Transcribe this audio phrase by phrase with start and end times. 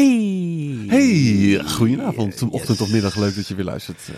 [0.00, 0.84] Hey!
[0.88, 3.16] Hey, goedenavond, ochtend of middag.
[3.16, 4.08] Leuk dat je weer luistert.
[4.10, 4.16] Uh,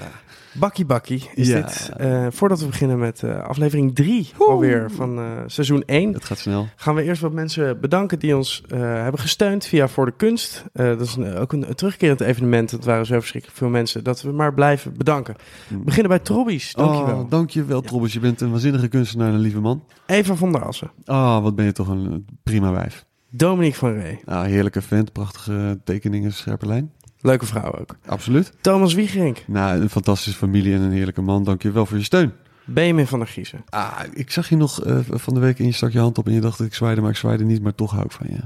[0.60, 1.60] Bakkie Bakkie is Ja.
[1.60, 1.90] dit.
[1.96, 6.12] Eh, voordat we beginnen met eh, aflevering 3 alweer van eh, seizoen 1...
[6.12, 6.69] het gaat snel.
[6.77, 10.64] gaan we eerst wat mensen bedanken die ons eh, hebben gesteund via Voor de Kunst.
[10.72, 12.71] Eh, dat is een- ook een, een terugkerend evenement.
[12.71, 15.35] Het waren zo verschrikkelijk veel mensen dat we maar blijven bedanken.
[15.69, 17.19] We beginnen bij Trobbies, dankjewel.
[17.20, 18.12] Oh, dankjewel, Trobbes.
[18.12, 19.84] Je bent een waanzinnige kunstenaar en een lieve man.
[20.06, 23.06] Eva van der Assen, Ah, wat ben je toch een prima wijf.
[23.30, 26.92] Dominique van Ree, Ah, heerlijke vent, prachtige tekeningen, scherpe lijn.
[27.20, 27.97] leuke vrouw ook.
[28.07, 28.52] Absoluut.
[28.61, 31.45] Thomas Wiegerink, Nou, een fantastische familie en een heerlijke man.
[31.45, 32.33] Dankjewel voor je steun.
[32.65, 33.65] Benjamin van der Giezen.
[33.69, 36.27] Ah, ik zag je nog eh, van de week en je stak je hand op
[36.27, 38.27] en je dacht dat ik zwaaide, maar ik zwaaide niet, maar toch hou ik van
[38.30, 38.41] je.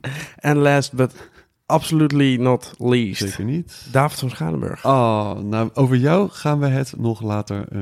[0.36, 1.30] En last but
[1.66, 3.86] absolutely not least, Zeker niet.
[3.92, 4.84] David van Schadenburg.
[4.84, 7.80] Oh, nou, over jou gaan we het nog later eh,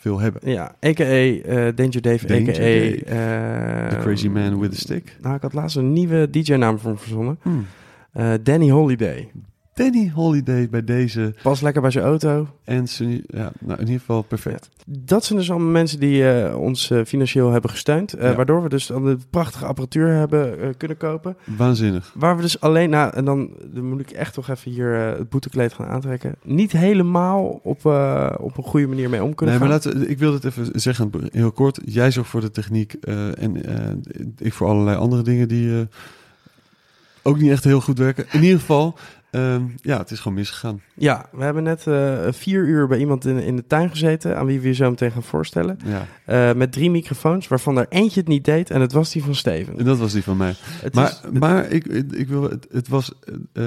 [0.00, 0.50] veel hebben.
[0.50, 1.04] Ja, a.k.a.
[1.04, 2.52] eh, Danger Dave, Danger a.k.a.
[2.52, 3.04] Dave.
[3.04, 5.16] eh, The crazy man with a stick.
[5.20, 7.38] Nou, ik had laatst een nieuwe DJ-naam voor hem verzonnen.
[7.42, 7.66] Hmm.
[8.12, 9.30] Eh, Danny Holiday.
[9.74, 12.48] Danny Holiday bij deze Pas lekker bij zijn auto.
[12.64, 14.68] en Sunny- ja, nou in ieder geval perfect.
[14.86, 18.12] Dat zijn dus allemaal mensen die eh, ons eh, financieel hebben gesteund.
[18.12, 18.34] eh, Ja.
[18.36, 21.36] Waardoor we dus al de prachtige apparatuur hebben kunnen kopen.
[21.56, 22.12] Waanzinnig.
[22.14, 25.28] Waar we dus alleen, nou, en dan, dan moet ik echt toch even hier het
[25.28, 26.34] boetekleed gaan aantrekken.
[26.42, 27.84] Niet helemaal op,
[28.40, 31.10] op een goede manier mee om kunnen Nee, maar laten, ik wil het even zeggen,
[31.32, 31.80] heel kort.
[31.84, 32.92] Jij zorgt voor de techniek
[33.38, 33.56] en
[34.38, 35.86] ik voor allerlei andere dingen die
[37.22, 38.24] ook niet echt heel goed werken.
[38.32, 38.98] In ieder geval,
[39.34, 40.80] ehm, ja, het is gewoon misgegaan.
[40.94, 44.46] Ja, we hebben net eh, vier uur bij iemand in, in de tuin gezeten, aan
[44.46, 45.78] wie we je zo meteen gaan voorstellen.
[45.84, 49.22] Ja, Eh, met drie microfoons, waarvan er eentje het niet deed en het was die
[49.24, 49.78] van Steven.
[49.78, 50.54] en dat was die van mij.
[50.82, 53.12] Het Maar, is- maar ik, ik wil, het, het was
[53.52, 53.64] eh,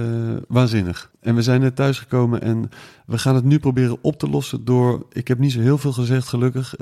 [0.48, 1.12] waanzinnig.
[1.22, 2.70] En we zijn net thuisgekomen en
[3.06, 5.06] we gaan het nu proberen op te lossen door...
[5.12, 6.76] Ik heb niet zo heel veel gezegd, gelukkig.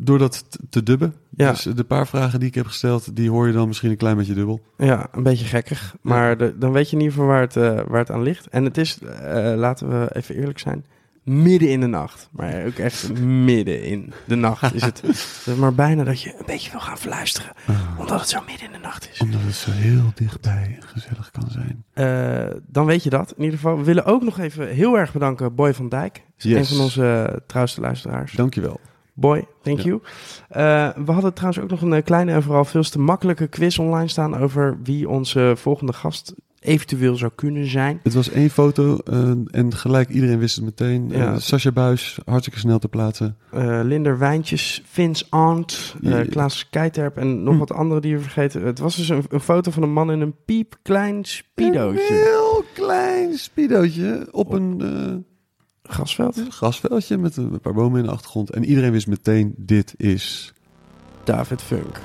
[0.00, 1.14] door dat te dubben.
[1.36, 1.50] Ja.
[1.50, 4.16] Dus de paar vragen die ik heb gesteld, die hoor je dan misschien een klein
[4.16, 4.60] beetje dubbel.
[4.76, 5.94] Ja, een beetje gekkig.
[6.00, 8.48] Maar de- dan weet je in ieder geval waar het, eh, waar het aan ligt.
[8.48, 10.84] En het is, eh, laten we even eerlijk zijn,
[11.24, 12.28] midden in de nacht.
[12.32, 15.02] Maar ook echt midden in de nacht is het.
[15.58, 17.52] Maar bijna dat je een beetje wil gaan fluisteren.
[17.98, 19.20] Omdat het zo midden in de nacht is.
[19.20, 21.84] Omdat het zo heel dichtbij gezellig kan zijn.
[21.92, 23.34] Eh, dan weet je dat.
[23.36, 26.22] In ieder geval, we willen ook nog even heel erg bedanken Boy van Dijk.
[26.36, 26.56] Yes.
[26.70, 28.32] Een van onze trouwste luisteraars.
[28.32, 28.80] Dankjewel.
[29.16, 29.84] Boy, thank Ja.
[29.84, 30.00] you.
[30.48, 33.78] Eh, we hadden trouwens ook nog een eh, kleine en vooral veel te makkelijke quiz
[33.78, 38.00] online staan over wie onze volgende gast eventueel zou kunnen zijn.
[38.02, 41.08] Het was één foto eh, en gelijk iedereen wist het meteen.
[41.08, 41.38] Ja.
[41.38, 43.36] Sascha Buis, hartstikke snel te plaatsen.
[43.82, 45.94] Linder Wijntjes, Vince Arndt.
[46.30, 47.58] Klaas Keiterp en nog Hm.
[47.58, 48.62] wat andere die we vergeten.
[48.62, 52.12] Het was dus een, een foto van een man in een piepklein Een speedootje.
[52.14, 54.80] heel klein speedootje op een
[55.88, 56.40] eh, Gasveld.
[56.48, 58.50] grasveldje met een paar bomen in de achtergrond.
[58.50, 60.52] En iedereen wist meteen, dit is...
[61.24, 62.00] David Funk.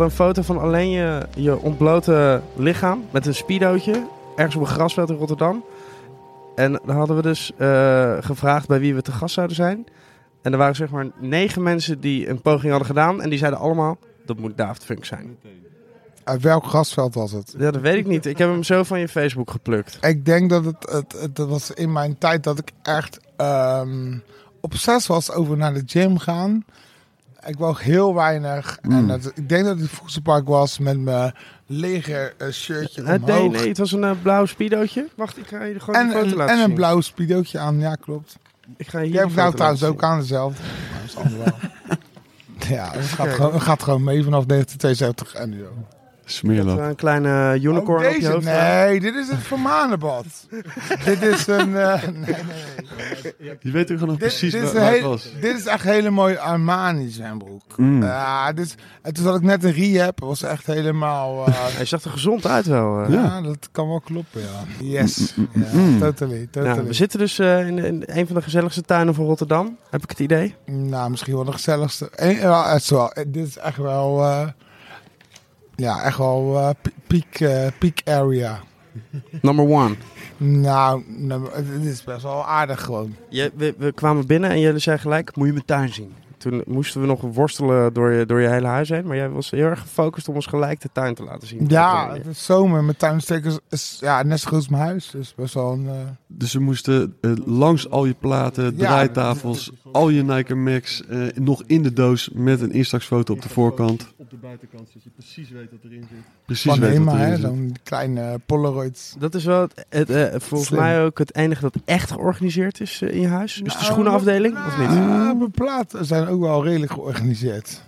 [0.00, 4.06] Hadden een foto van alleen je, je ontblote lichaam met een speedootje.
[4.36, 5.64] Ergens op een grasveld in Rotterdam.
[6.54, 9.86] En dan hadden we dus eh, gevraagd bij wie we te gast zouden zijn.
[10.42, 13.22] En er waren zeg maar negen mensen die een poging hadden gedaan.
[13.22, 15.38] En die zeiden allemaal, dat moet David Funk zijn.
[16.24, 17.54] Uit welk grasveld was het?
[17.58, 18.26] Ja, dat weet ik niet.
[18.26, 19.98] Ik heb hem zo van je Facebook geplukt.
[20.00, 24.18] Ik denk dat het, het, het, dat was in mijn tijd dat ik echt ehm
[24.60, 26.64] obsessief was over naar de gym gaan.
[27.46, 28.78] Ik woog heel weinig.
[28.82, 31.34] En dat, ik denk dat het voedselpark was met mijn
[31.66, 33.20] lege eh, shirtje omhoog.
[33.26, 35.08] nee, nee, het was een eh, blauw speedootje.
[35.16, 36.74] Wacht, ik ga je gewoon En, een foto een- laten en een zien.
[36.74, 38.36] blauw speedootje aan, ja klopt.
[38.76, 40.62] Ik ga je hier Jij hebt nou trouwens ook aan dezelfde.
[42.68, 45.98] Ja, het gaat, gewoon, het gaat gewoon mee vanaf 1972 en nu ook.
[46.30, 46.76] Dat Smeerlap.
[46.78, 48.86] we een kleine unicorn Oh, op je hoofd hebben.
[48.88, 50.26] Nee, dit is het vermanenbad.
[51.04, 51.76] dit is een...
[51.76, 52.34] eh, nee, nee,
[53.38, 53.56] nee.
[53.60, 55.32] Je weet ook nog Dit, precies dit, is waar, heel- was.
[55.40, 57.62] dit is echt een hele mooie Armani zwembroek.
[57.76, 58.02] Mm.
[58.02, 60.20] Ja, dit is, en toen zat ik net een rehab.
[60.20, 61.46] was echt helemaal...
[61.46, 63.02] eh, Hij zag er gezond uit wel.
[63.04, 63.12] eh.
[63.12, 63.22] Ja.
[63.22, 63.40] ja.
[63.42, 64.84] dat kan wel kloppen, ja.
[64.86, 65.34] Yes.
[65.36, 65.98] Ja, Mm.
[66.00, 66.74] totally, totally.
[66.74, 69.76] Nou, we zitten dus eh, in, in een van de gezelligste tuinen van Rotterdam.
[69.90, 70.54] Heb ik het idee?
[70.66, 72.10] Nou, misschien wel de gezelligste.
[72.10, 74.24] Eh, ja, het is wel, eh, dit is echt wel...
[75.80, 76.70] ja, echt wel eh,
[77.06, 78.60] peak, eh, peak area.
[79.42, 79.94] Number one.
[80.36, 83.16] Nou, nou, dit is best wel aardig gewoon.
[83.28, 86.14] Je, we, we kwamen binnen en jullie zei gelijk, moet je mijn tuin zien.
[86.40, 89.06] Toen moesten we nog worstelen door je, door je hele huis heen.
[89.06, 91.64] Maar jij was heel erg gefocust om ons gelijk de tuin te laten zien.
[91.68, 92.84] Ja, het is zomer.
[92.84, 95.10] Mijn tuinstekers is ja, net zo groot als mijn huis.
[95.10, 95.86] Dus best wel een...
[95.88, 95.94] eh,
[96.26, 98.70] Dus we moesten eh, langs al je platen, Ja.
[98.76, 103.48] draaitafels, al je Nike Max, eh, nog in de doos met een instaxfoto op de
[103.48, 104.06] voorkant.
[104.16, 106.18] Op de buitenkant, zodat je precies weet wat erin zit.
[106.44, 107.30] Precies van weet wat hè.
[107.30, 107.40] zit.
[107.40, 109.14] Zo'n kleine Polaroid.
[109.18, 110.80] Dat is wel het, het, eh, volgens Slim.
[110.80, 113.52] mij ook het enige dat echt georganiseerd is in je huis.
[113.52, 114.88] Is de Nou, schoenenafdeling of niet?
[114.90, 117.82] Ja, mijn platen zijn ook wel redelijk georganiseerd.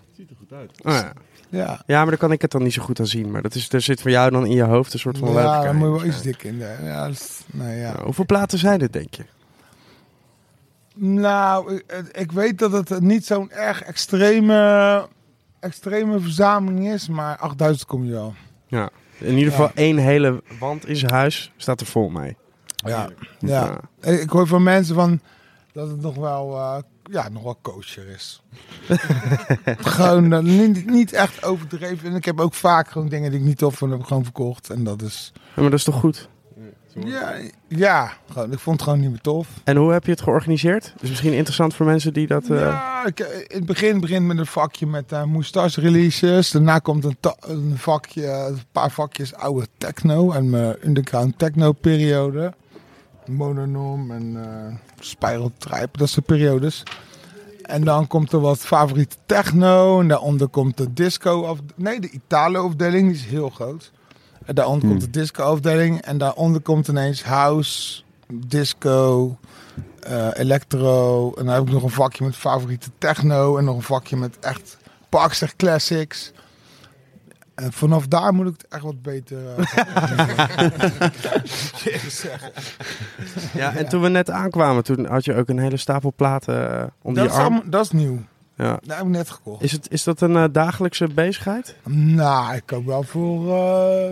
[0.50, 1.12] Oh, ja.
[1.48, 1.82] Ja.
[1.86, 3.30] ja, maar daar kan ik het dan niet zo goed aan zien.
[3.30, 5.62] Maar dat is, er zit voor jou dan in je hoofd een soort van Ja,
[5.62, 6.58] daar moet je wel iets dik in.
[6.58, 7.92] de- Ja, is- nee, ja.
[7.92, 9.24] Nou, hoeveel platen zijn het, denk je?
[10.94, 15.08] Nou, ik, ik weet dat het niet zo'n erg extreme,
[15.60, 18.34] extreme verzameling is, maar 8000 kom je wel.
[18.66, 18.90] Ja.
[19.18, 19.74] In ieder geval Ja.
[19.74, 22.36] één hele wand in zijn huis staat er vol mee.
[22.76, 23.80] Ja, ja.
[24.00, 25.20] Ik ik hoor van mensen van
[25.72, 26.76] dat het nog wel, eh,
[27.10, 28.42] ja, nog wel kosher is.
[29.96, 32.08] gewoon eh, niet, niet echt overdreven.
[32.10, 34.24] En ik heb ook vaak gewoon dingen die ik niet tof vond, heb ik gewoon
[34.24, 34.70] verkocht.
[34.70, 36.28] En dat is, Ja, maar dat is toch goed?
[37.04, 37.34] ja,
[37.68, 39.48] ja gewoon, ik vond het gewoon niet meer tof.
[39.64, 40.94] En hoe heb je het georganiseerd?
[41.00, 42.44] Is misschien interessant voor mensen die dat...
[42.50, 46.50] eh, Ja, ik, in het begin begint met een vakje met eh moustache releases.
[46.50, 52.52] Daarna komt een, een vakje, een paar vakjes oude techno en mijn underground techno periode.
[53.26, 56.82] Mononorm en eh Spiral Tribe, dat soort periodes.
[57.62, 60.00] En dan komt er wat favoriete techno.
[60.00, 63.92] En daaronder komt de disco af, nee, de Italo afdeling, die is heel groot.
[64.44, 64.90] En daaronder Hmm.
[64.90, 66.00] komt de disco afdeling.
[66.00, 68.02] En daaronder komt ineens house,
[68.32, 69.36] disco,
[70.00, 71.32] eh, electro.
[71.34, 73.56] En dan heb ik nog een vakje met favoriete techno.
[73.56, 74.76] En nog een vakje met echt
[75.08, 76.32] Parkster Classics.
[77.54, 79.38] En vanaf daar moet ik het echt wat beter...
[79.56, 79.64] eh,
[82.08, 82.52] zeggen.
[83.54, 86.86] ja, en toen we net aankwamen, toen had je ook een hele stapel platen eh,
[87.02, 87.52] onder dat, je is arm.
[87.54, 88.18] allemaal- dat is nieuw.
[88.56, 88.78] Ja.
[88.82, 89.62] Dat heb ik net gekocht.
[89.62, 91.76] Is, het, is dat een eh, dagelijkse bezigheid?
[91.88, 94.10] Nou, ik koop wel voor eh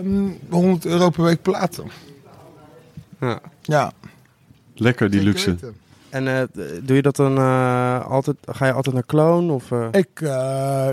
[0.49, 1.85] 100 euro per week platen.
[3.19, 3.39] Ja.
[3.61, 3.91] Ja.
[4.75, 5.49] Lekker, die zeker luxe.
[5.49, 5.75] weten.
[6.09, 6.43] En eh,
[6.83, 8.37] doe je dat dan eh, altijd?
[8.45, 9.51] Ga je altijd naar Kloon?
[9.51, 9.87] Of, eh?
[9.91, 10.29] Ik, eh,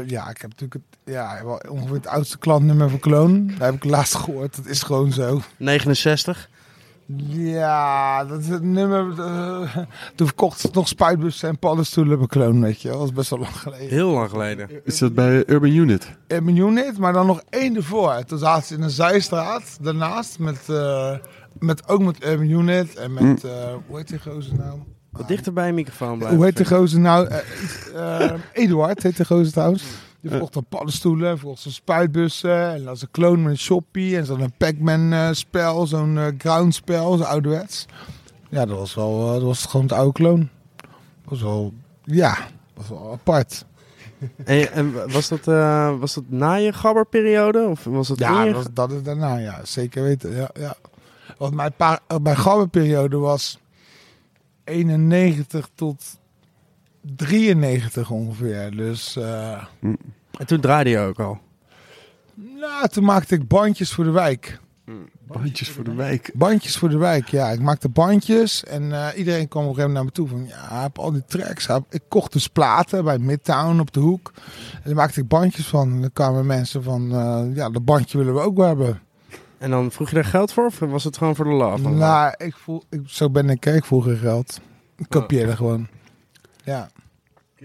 [0.06, 3.46] ja, ik heb natuurlijk het, ja, wel ongeveer het oudste klantnummer van Kloon.
[3.58, 4.56] Daar heb ik laatst gehoord.
[4.56, 5.40] Dat is gewoon zo.
[5.56, 6.48] 69?
[7.26, 9.20] Ja, dat is het nummer.
[9.20, 9.76] eh,
[10.14, 12.88] toen verkocht ze nog spuitbussen en paddenstoelen bij Kloon, weet je.
[12.88, 13.88] Dat is best wel lang geleden.
[13.88, 14.68] Heel lang geleden.
[14.84, 16.10] Is dat bij Urban Unit?
[16.28, 18.24] Mijn unit, maar dan nog één ervoor.
[18.24, 21.14] Toen zaten ze in een zijstraat daarnaast met, eh,
[21.58, 23.52] met ook met Urban Unit en met, eh,
[23.86, 24.78] hoe heet die gozer nou?
[25.10, 26.36] Wat dichter bij een microfoon blijven.
[26.36, 27.28] Hoe heet de gozer nou?
[28.52, 29.84] Eduard heet de gozer trouwens.
[30.20, 32.68] Die verkocht dan paddenstoelen, verkocht zijn spuitbussen.
[32.70, 34.16] En dan was een kloon met een shoppie.
[34.16, 37.86] En zo'n Pac-Man eh, spel, zo'n eh, ground spel, zo'n ouderwets.
[38.48, 40.48] Ja, dat was wel, eh, dat was gewoon het oude kloon.
[40.76, 40.88] Dat
[41.24, 41.72] was wel,
[42.04, 43.64] ja, dat was wel apart.
[44.44, 45.44] En, en was, dat,
[46.00, 47.66] was dat na je gabberperiode?
[47.66, 50.36] Of was dat Ja, je- dat, is daarna, ja, zeker weten.
[50.36, 50.74] Ja, ja.
[51.36, 53.58] Want mijn, pa, eh, mijn gabberperiode was
[54.64, 56.17] 91 tot
[57.00, 58.76] 93 ongeveer.
[58.76, 59.64] Dus eh,
[60.38, 61.38] En toen draaide je ook al.
[62.34, 64.58] nou, toen maakte ik bandjes voor de wijk.
[65.26, 66.30] Bandjes voor de wijk.
[66.34, 67.50] Bandjes voor de wijk, ja.
[67.50, 70.46] Ik maakte bandjes en eh, iedereen kwam op een gegeven moment naar me toe van...
[70.46, 71.68] Ja, ik heb al die tracks.
[71.90, 74.32] Ik kocht dus platen bij Midtown op de hoek.
[74.72, 75.92] En daar maakte ik bandjes van.
[75.92, 79.00] En dan kwamen mensen van, eh, ja, dat bandje willen we ook wel hebben.
[79.58, 80.66] En dan vroeg je daar geld voor?
[80.66, 81.88] Of was het gewoon voor de love?
[81.88, 83.66] Nou, ik voel, ik, zo ben ik.
[83.66, 84.60] Ik vroeg geld.
[84.96, 85.88] Ik kopieerde gewoon.
[86.68, 86.88] Ja.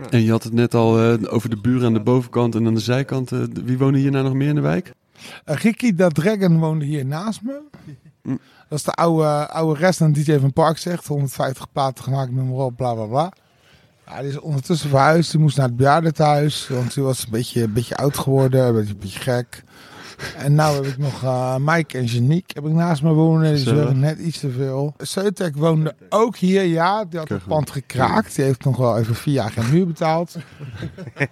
[0.10, 2.74] En je had het net al eh, over de buren aan de bovenkant en aan
[2.74, 3.32] de zijkant.
[3.32, 4.94] eh, wie wonen hier nou nog meer in de wijk?
[5.46, 7.62] Uh, Ricky da Dragon woonde hier naast me.
[8.22, 8.36] Hm.
[8.70, 11.08] Dat is de oude, oude restaurant DJ van Park zegt.
[11.08, 13.34] 150 platen gemaakt, noem maar op, bla bla bla.
[14.08, 15.32] Ja, die is ondertussen verhuisd.
[15.32, 16.68] Die moest naar het bejaardentehuis.
[16.68, 18.66] Want die was een beetje, een beetje oud geworden.
[18.66, 19.64] Een beetje, een beetje gek.
[20.38, 23.42] En nou heb ik nog eh, Mike en Janiek heb ik naast me wonen.
[23.50, 23.80] Die Gezellig.
[23.80, 24.94] zorgen net iets te veel.
[24.98, 27.06] Seutek woonde ook hier, ja.
[27.06, 28.36] Die had het pand gekraakt.
[28.36, 30.36] Die heeft nog wel even vier jaar geen huur betaald.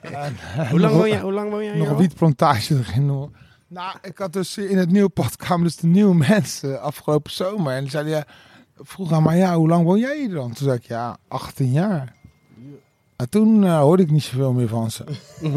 [0.01, 3.07] En, eh, Hoe lang nog- woon jij, hoe lang woon jij nog een wietplantage erin
[3.07, 3.29] hoor.
[3.67, 7.73] Nou, ik had dus in het nieuwe pad kwamen dus de nieuwe mensen afgelopen zomer.
[7.73, 8.23] En die zeiden, ja,
[8.77, 10.53] vroeg aan mij, ja, hoe lang woon jij hier dan?
[10.53, 12.13] Toen zei ik, ja, 18 jaar.
[13.21, 15.03] En toen eh, hoorde ik niet zoveel meer van ze.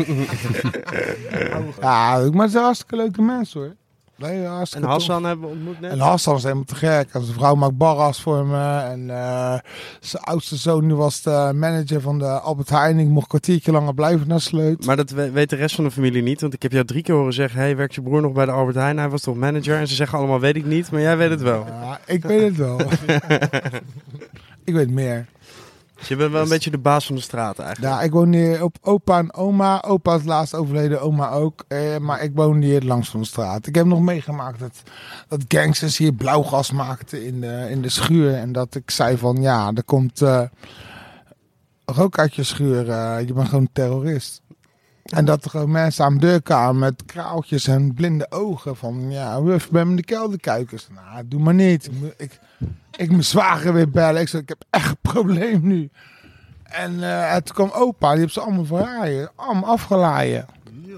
[1.80, 3.74] ja, maar het zijn hartstikke leuke mensen hoor.
[4.16, 4.82] Nee, En tof.
[4.82, 5.90] Hassan hebben we ontmoet net.
[5.90, 7.08] En Hassan is helemaal te gek.
[7.12, 8.78] En zijn vrouw maakt barras voor me.
[8.78, 9.58] En eh,
[10.00, 12.98] zijn oudste zoon nu was de manager van de Albert Heijn.
[12.98, 14.86] Ik mocht een kwartiertje langer blijven naar Sleut.
[14.86, 16.40] Maar dat we- weet de rest van de familie niet.
[16.40, 17.60] Want ik heb jou drie keer horen zeggen...
[17.60, 18.98] Hey, werkt je broer nog bij de Albert Heijn?
[18.98, 19.78] Hij was toch manager?
[19.78, 20.90] En ze zeggen allemaal, weet ik niet.
[20.90, 21.64] Maar jij weet het wel.
[21.66, 22.80] Ja, ik weet het wel.
[24.64, 25.26] ik weet meer.
[26.04, 27.94] Dus je bent wel een beetje de baas van de straat eigenlijk.
[27.94, 29.82] Ja, ik woon hier op opa en oma.
[29.82, 31.64] Opa is laatst overleden, oma ook.
[31.68, 33.66] Eh, maar ik woon hier langs van de straat.
[33.66, 34.82] Ik heb nog meegemaakt dat,
[35.28, 38.34] dat gangsters hier blauwgas maakten in de, in de schuur.
[38.34, 40.42] En dat ik zei van, ja, er komt eh,
[41.84, 42.84] rook uit je schuur.
[43.26, 44.42] je bent gewoon terrorist.
[45.04, 48.76] En dat er mensen aan de deur kwamen met kraaltjes en blinde ogen.
[48.76, 50.76] Van, ja, wuf, ben in de kelder kijken.
[50.76, 51.90] Ik zei, Nou, doe maar niet.
[52.16, 52.38] Ik,
[52.96, 54.20] ik, mijn zwager weer bellen.
[54.20, 55.90] Ik zei, ik heb echt een probleem nu.
[56.62, 59.30] En eh, toen kwam opa, die heeft ze allemaal verraaien.
[59.34, 60.46] Allemaal afgelaaien.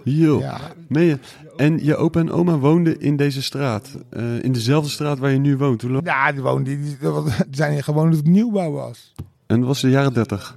[0.04, 1.18] Ja, je?
[1.56, 3.88] En je opa en oma woonden in deze straat.
[4.10, 5.82] Eh, in dezelfde straat waar je nu woont.
[5.82, 6.06] Hoe lang?
[6.06, 9.14] ja die, woonde, die, die, die zijn hier gewoon dat het nieuwbouw was.
[9.46, 10.56] En dat was de jaren 30.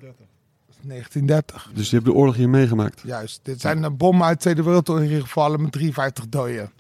[0.82, 3.02] 1930, Dus je hebt de oorlog hier meegemaakt.
[3.04, 3.40] juist.
[3.44, 6.72] Dit zijn de bommen uit de Tweede Wereldoorlog hier gevallen met 53 doden.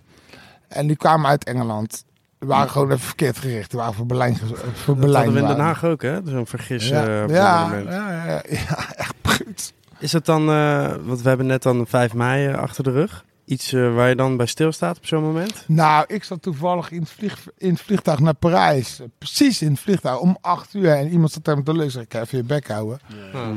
[0.68, 2.04] En die kwamen uit Engeland.
[2.40, 3.70] Die waren gewoon even verkeerd gericht.
[3.70, 4.38] Die waren voor Berlijn.
[4.38, 4.48] Voor
[4.86, 5.66] Dat Berlijn hadden we in Den.
[5.66, 6.20] Haag ook, hè?
[6.26, 9.74] Zo'n vergis Ja, eh, ja, ja, ja, ja, echt bruut.
[10.00, 13.26] Is het dan, eh, want we hebben net dan 5 mei eh, achter de rug.
[13.50, 15.64] Iets eh, waar je dan bij stilstaat op zo'n moment?
[15.68, 19.00] Nou, ik zat toevallig in het, vlieg, in het vliegtuig naar Parijs.
[19.18, 20.92] Precies in het vliegtuig om 8 uur.
[20.92, 21.96] En iemand zat daar met de leus.
[21.96, 23.00] Ik ga even je bek houden.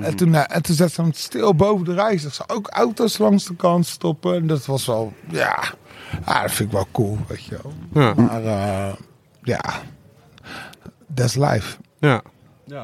[0.01, 2.25] En toen, eh, en toen zat ze hem stil boven de reis.
[2.25, 4.35] Er ook auto's langs de kant stoppen.
[4.35, 5.65] En dat was wel, ja,
[6.27, 7.73] ja, dat vind ik wel cool, weet je wel.
[8.03, 8.15] Ja.
[8.15, 8.95] Maar eh,
[9.43, 9.83] ja,
[11.15, 11.77] that's life.
[11.99, 12.23] ja.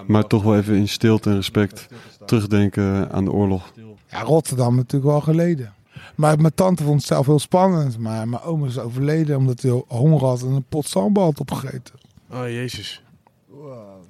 [0.07, 1.87] Maar toch wel even in stilte en respect
[2.27, 3.73] terugdenken aan de oorlog.
[4.11, 5.77] Ja, Rotterdam natuurlijk wel geleden.
[6.18, 7.98] Maar mijn tante vond het zelf heel spannend.
[7.98, 11.94] Maar mijn oma is overleden omdat hij honger had en een pot sambal had opgegeten.
[12.30, 13.02] Oh, jezus.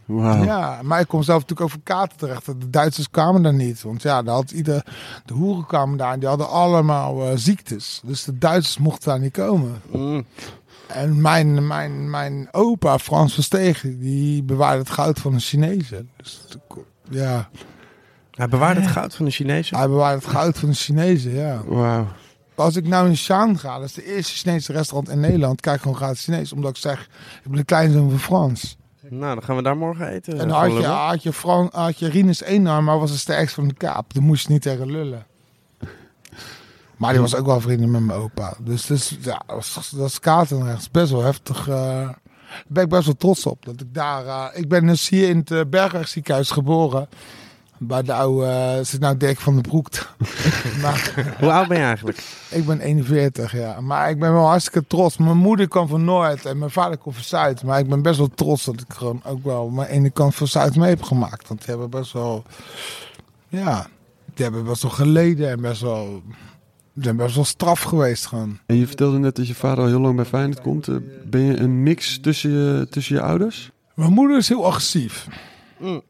[0.04, 0.44] Wauw.
[0.44, 2.46] Ja, maar ik kom zelf natuurlijk over kaarten terecht.
[2.46, 3.82] De Duitsers kwamen daar niet.
[3.82, 4.84] Want ja, daar had ieder,
[5.24, 8.00] de hoeren kwamen daar en die hadden allemaal eh, ziektes.
[8.04, 9.82] Dus de Duitsers mochten daar niet komen.
[9.92, 10.24] Mm.
[10.86, 16.10] En mijn, mijn, mijn opa, Frans Verstegen, die bewaarde het goud van de Chinezen.
[16.16, 16.46] Dus
[17.10, 17.48] ja,
[18.38, 19.76] Hij bewaarde het goud van de Chinezen.
[19.76, 21.62] hij bewaarde het goud van de Chinezen, ja.
[21.64, 22.06] Wauw.
[22.54, 25.80] Als ik nou in Shaan ga, dat is de eerste Chinese restaurant in Nederland, kijk
[25.80, 26.52] gewoon gratis Chinees.
[26.52, 27.00] Omdat ik zeg,
[27.44, 28.76] ik ben de kleinzoon van Frans.
[29.08, 30.38] Nou, dan gaan we daar morgen eten.
[30.38, 33.54] En eh, had je, had je, Fran, had je Rinus Eenarm, maar was de sterkste
[33.54, 34.14] van de kaap.
[34.14, 35.26] Daar moest je niet tegen lullen.
[36.96, 38.56] Maar die was ook wel vrienden met mijn opa.
[38.60, 40.20] Dus, dus ja, dat is, dat
[40.78, 40.90] is.
[40.90, 41.68] Best wel heftig.
[41.68, 41.74] eh.
[41.74, 42.18] daar
[42.66, 43.64] ben ik best wel trots op.
[43.64, 44.26] Dat ik daar...
[44.26, 47.08] eh, ik ben dus hier in het uh, Bergweg ziekenhuis geboren.
[47.78, 48.46] Bij de oude...
[48.46, 49.88] eh, zit nou Dirk van den Broek.
[50.82, 52.22] maar, Hoe oud ben je eigenlijk?
[52.50, 53.80] ik ben 41, ja.
[53.80, 55.16] Maar ik ben wel hartstikke trots.
[55.16, 57.62] Mijn moeder kwam van Noord en mijn vader kwam van Zuid.
[57.62, 60.46] Maar ik ben best wel trots dat ik gewoon ook wel mijn ene kant van
[60.48, 61.48] Zuid mee heb gemaakt.
[61.48, 62.44] Want die hebben best wel...
[63.48, 63.86] Ja,
[64.34, 66.22] die hebben best wel geleden en best wel...
[66.92, 68.58] Die zijn best wel straf geweest gewoon.
[68.66, 70.88] En je vertelde net dat je vader al heel lang bij Feyenoord komt.
[70.88, 70.94] Eh,
[71.26, 73.70] Ben je een mix tussen je, tussen je ouders?
[73.94, 75.26] Mijn moeder is heel agressief.
[75.78, 76.02] Mm.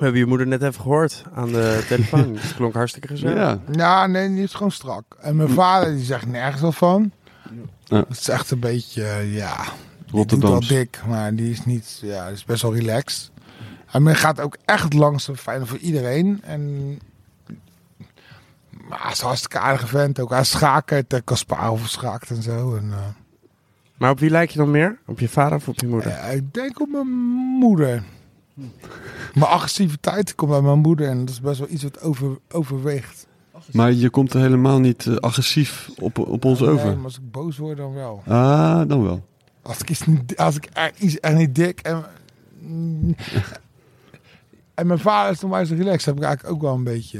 [0.00, 2.36] We hebben je moeder net even gehoord aan de telefoon.
[2.36, 3.36] Het klonk hartstikke gezellig.
[3.36, 3.58] Ja.
[3.70, 5.04] Ja, nee, die is gewoon strak.
[5.20, 7.12] En mijn vader, die zegt nergens wel van.
[7.84, 8.04] Ja.
[8.08, 9.64] Het is echt een beetje, eh, ja...
[10.12, 13.30] Die doet wel dik, maar die is niet, ja, die is best wel relaxed.
[13.90, 16.40] En men gaat ook echt langzaam fijn voor iedereen.
[16.44, 16.98] En
[18.88, 20.20] maar hij is een hartstikke aardige vent.
[20.20, 22.76] Ook hij schakert, uh, Kasparov schaakt en zo.
[22.76, 22.96] En, uh,
[23.96, 24.98] Maar op wie lijk je dan meer?
[25.06, 26.10] Op je vader of op je moeder?
[26.10, 27.08] uh, ik denk op mijn
[27.58, 28.02] moeder.
[29.34, 33.26] Mijn agressiviteit komt bij mijn moeder en dat is best wel iets wat over, overweegt.
[33.72, 36.94] Maar je komt er helemaal niet eh, agressief op, op ons Nee, over.
[36.96, 38.22] maar als ik boos word, dan wel.
[38.26, 39.26] Ah, dan wel.
[39.62, 42.04] Als ik iets, niet- als ik er- iets echt niet dik en...
[42.60, 43.14] mm,
[44.74, 47.18] en mijn vader is nog maar zo relaxed, heb ik eigenlijk ook wel een beetje.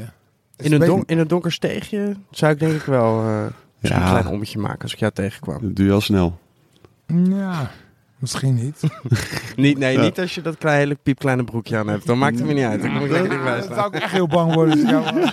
[0.57, 3.45] Dus In een, in een donker steegje zou ik denk ik wel eh,
[3.81, 3.97] Ja.
[4.03, 5.61] een klein ommetje maken als ik jou tegenkwam.
[5.63, 6.39] Dat doe je al snel.
[7.07, 7.71] Ja,
[8.21, 8.81] misschien niet.
[9.57, 10.01] Niet, nee, Ja.
[10.03, 12.07] niet als je dat kleine, hele piepkleine broekje aan hebt.
[12.07, 12.83] Dan maakt het me niet uit.
[12.83, 14.87] Dan kom ik lekker dichtbij Dan zou ik echt heel bang worden.
[14.87, 15.33] Dus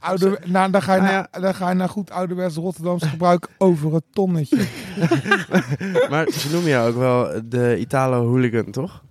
[0.00, 3.48] Oude, nou, dan, ga je Nou naar, dan ga je naar goed ouderwets Rotterdamse gebruik
[3.58, 4.56] over het tonnetje.
[6.10, 9.02] Maar ze noemen jou ook wel de Italo Hooligan, toch?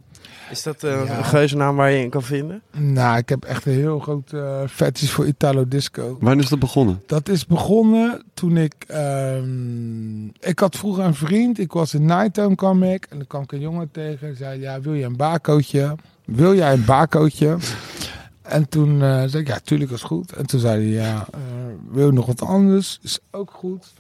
[0.52, 1.18] Is dat eh, Ja.
[1.18, 2.62] een geuzennaam waar je in kan vinden?
[2.72, 6.18] nou, ik heb echt een heel groot uh, fetish voor Italo Disco.
[6.20, 7.02] Wanneer is dat begonnen?
[7.08, 8.74] Dat is begonnen toen ik...
[8.88, 11.60] ehm, ik had vroeger een vriend.
[11.60, 13.06] Ik was in Nighttown kwam ik.
[13.10, 14.28] En dan kwam ik een jongen tegen.
[14.28, 15.96] En zei, ja, wil je een bakootje?
[16.26, 17.58] Wil jij een bakootje?
[18.42, 20.32] En toen eh, zei ik, ja, tuurlijk is goed.
[20.34, 21.40] En toen zei hij, ja, eh,
[21.92, 23.00] wil je nog wat anders?
[23.02, 23.94] Is ook goed.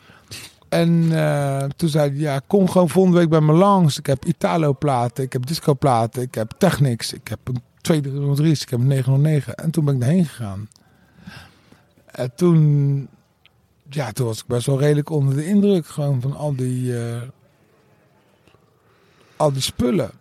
[0.76, 3.98] En eh, toen zei hij, ja, kom gewoon volgende week bij me langs.
[3.98, 8.80] Ik heb Italo-platen, ik heb disco-platen, ik heb Technics, ik heb een 203, ik heb
[8.80, 9.56] een 909.
[9.56, 10.70] En toen ben ik daarheen gegaan.
[12.06, 13.08] En toen,
[13.90, 17.22] ja, toen was ik best wel redelijk onder de indruk gewoon van al die, eh,
[19.36, 20.12] al die spullen.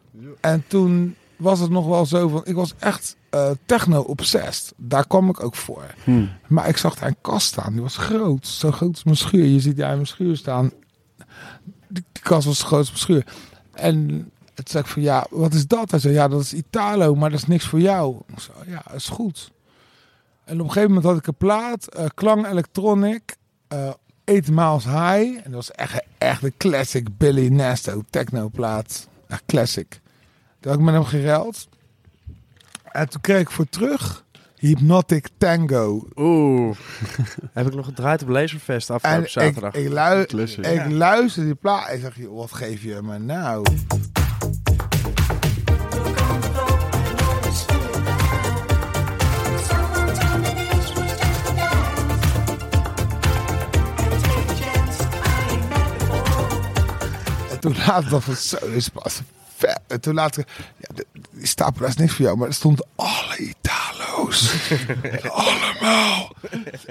[0.41, 2.43] En toen was het nog wel zo van...
[2.45, 4.73] Ik was echt eh, techno-obsessed.
[4.77, 5.95] Daar kwam ik ook voor.
[6.05, 6.27] Hm.
[6.47, 7.73] Maar ik zag daar een kast staan.
[7.73, 8.47] Die was groot.
[8.47, 9.45] Zo groot als mijn schuur.
[9.45, 10.71] Je ziet daar in mijn schuur staan.
[11.89, 13.27] Die, die kast was zo groot als mijn schuur.
[13.73, 14.07] En
[14.55, 15.91] toen zei ik van, ja, wat is dat?
[15.91, 18.17] Hij zei, ja, dat is Italo, maar dat is niks voor jou.
[18.27, 19.51] Ik zei, ja, dat is goed.
[20.45, 21.87] En op een gegeven moment had ik een plaat.
[21.87, 23.37] eh, Klang Electronic.
[23.69, 23.91] eh
[24.27, 25.37] 8 Miles High.
[25.37, 29.09] En dat was echt, echt een classic Billy Nesto techno plaat.
[29.29, 30.01] Echt classic.
[30.61, 31.69] Toen had ik met hem gereld.
[32.95, 34.25] En toen kreeg ik voor terug
[34.57, 36.09] Hypnotic Tango.
[36.17, 36.77] Oeh.
[37.53, 39.75] Heb ik nog gedraaid op Laserfest En afgelopen ik, zaterdag.
[39.75, 40.67] ik, lu- Classic.
[40.67, 43.63] ik luister die plaat en zeg je, wat geef je me nou?
[57.51, 59.21] En toen later dacht ik, zo, is pas
[59.57, 59.81] vet.
[59.87, 60.45] En toen later,
[60.77, 64.55] ja, de- die stapel is niks voor jou, maar er stonden alle Italo's.
[65.31, 66.33] Allemaal.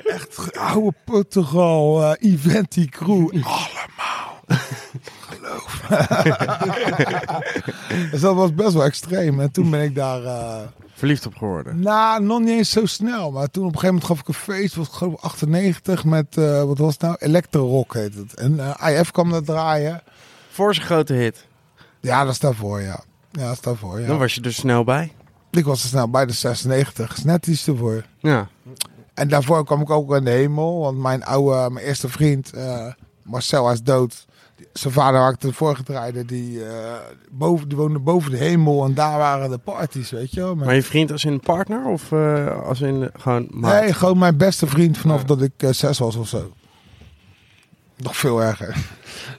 [0.05, 3.29] Echt oude Portugal, eh Eventi crew.
[3.43, 4.41] Allemaal.
[5.29, 5.97] Geloof me.
[8.11, 9.39] dus dat was best wel extreem.
[9.39, 10.23] En toen ben ik daar...
[10.23, 10.61] eh,
[10.93, 11.79] Verliefd op geworden.
[11.79, 13.31] nou, nog niet eens zo snel.
[13.31, 14.75] Maar toen op een gegeven moment gaf ik een feest.
[14.75, 17.15] Was ik geloof ik 98 met, eh, wat was het nou?
[17.19, 18.33] Electro Rock heet het.
[18.33, 20.01] En eh, IF kwam daar draaien.
[20.51, 21.45] Voor zijn grote hit.
[22.01, 23.03] Ja, dat is daarvoor, ja.
[23.39, 24.07] Ja, dat is daarvoor, ja.
[24.07, 25.11] Dan was je er snel bij.
[25.51, 27.17] Ik was er snel bij de 96.
[27.17, 28.03] Is net iets ervoor.
[28.19, 28.47] Ja.
[29.13, 30.79] En daarvoor kwam ik ook in de hemel.
[30.79, 32.87] Want mijn oude, mijn eerste vriend, eh,
[33.23, 34.25] Marcel, is dood.
[34.73, 36.27] Zijn vader had ik ervoor gedraaid.
[36.27, 36.93] Die, eh,
[37.31, 38.85] boven, die woonde boven de hemel.
[38.85, 40.55] En daar waren de parties, weet je wel.
[40.55, 43.81] Met- Maar je vriend als in partner of eh, als in gewoon maat?
[43.81, 46.51] Nee, gewoon mijn beste vriend vanaf dat ik zes was of zo.
[47.95, 48.85] Nog veel erger.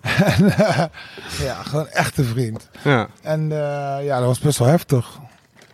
[0.02, 0.44] en,
[1.46, 2.68] ja, gewoon echte vriend.
[2.84, 3.08] Ja.
[3.22, 5.18] En eh, ja, dat was best wel heftig.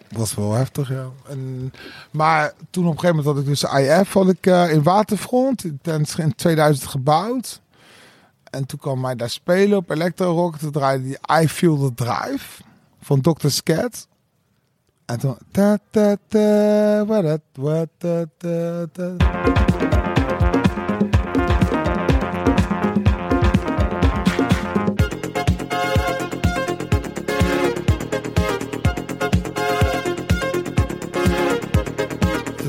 [0.08, 1.08] Dat was wel heftig, ja.
[1.28, 1.72] En,
[2.10, 5.64] maar toen op een gegeven moment had ik dus IF had ik, eh, in Waterfront
[5.64, 7.60] in, in 2000 gebouwd.
[8.50, 10.56] En toen kwam mij daar spelen op Electro Rock.
[10.56, 12.62] Toen draaide die I Feel the Drive
[13.00, 13.48] van Dr.
[13.48, 14.08] Scat.
[15.06, 15.36] En toen...
[15.50, 17.04] Ta, ta, ta,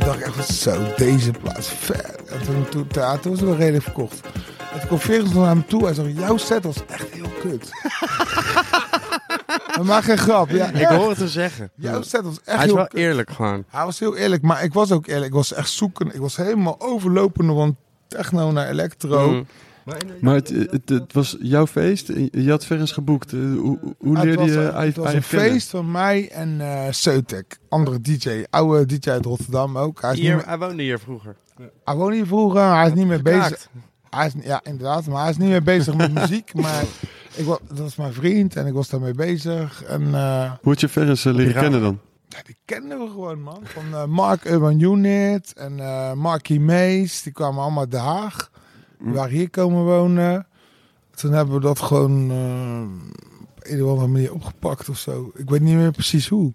[0.01, 2.23] Toen dacht ik echt van zo, deze plaats vet.
[2.29, 4.21] En toen, toen, ja, toen was het wel redelijk verkocht.
[4.73, 7.69] En toen kwam naar me toe en zei, jouw set was echt heel kut.
[9.75, 10.49] maar maak geen grap.
[10.49, 10.89] Ja, Ik echt.
[10.95, 11.71] hoor het te zeggen.
[11.75, 12.99] Jouw set was echt Hij is wel kut.
[12.99, 13.63] eerlijk gewoon.
[13.69, 15.25] Hij was heel eerlijk, maar ik was ook eerlijk.
[15.25, 16.13] Ik was echt zoeken.
[16.13, 17.75] Ik was helemaal overlopende van
[18.07, 19.29] techno naar electro.
[19.31, 19.47] Mm.
[20.21, 22.07] Maar het, het, het was jouw feest.
[22.31, 23.33] Je had Ferens geboekt.
[23.33, 25.51] Eh, Hoe, hoe Ah, het leerde was, je het was IF een kennen?
[25.51, 27.57] feest van mij en eh Seutek.
[27.69, 28.43] Andere DJ.
[28.49, 30.01] Oude DJ uit Rotterdam ook.
[30.01, 31.35] Hij, is niet Hier, meer, hij woonde hier vroeger.
[31.83, 32.73] hij woonde hier vroeger.
[32.75, 33.67] Hij is niet meer bezig.
[34.09, 35.05] Hij is, ja, inderdaad.
[35.07, 36.53] Maar hij is niet meer bezig met muziek.
[36.53, 36.83] Maar
[37.35, 39.83] ik was, dat was mijn vriend en ik was daarmee bezig.
[39.83, 41.99] En eh, Hoe had je Ferens eh, leren kennen dan?
[42.27, 43.61] ja, die kenden we gewoon, man.
[43.63, 47.21] Van Mark Urban Unit en eh Marky Mees.
[47.23, 48.49] Die kwamen allemaal uit Den Haag.
[49.03, 50.47] Die waren hier komen wonen.
[51.15, 52.81] Toen hebben we dat gewoon eh,
[53.41, 55.31] op een of andere manier opgepakt of zo.
[55.35, 56.53] Ik weet niet meer precies hoe.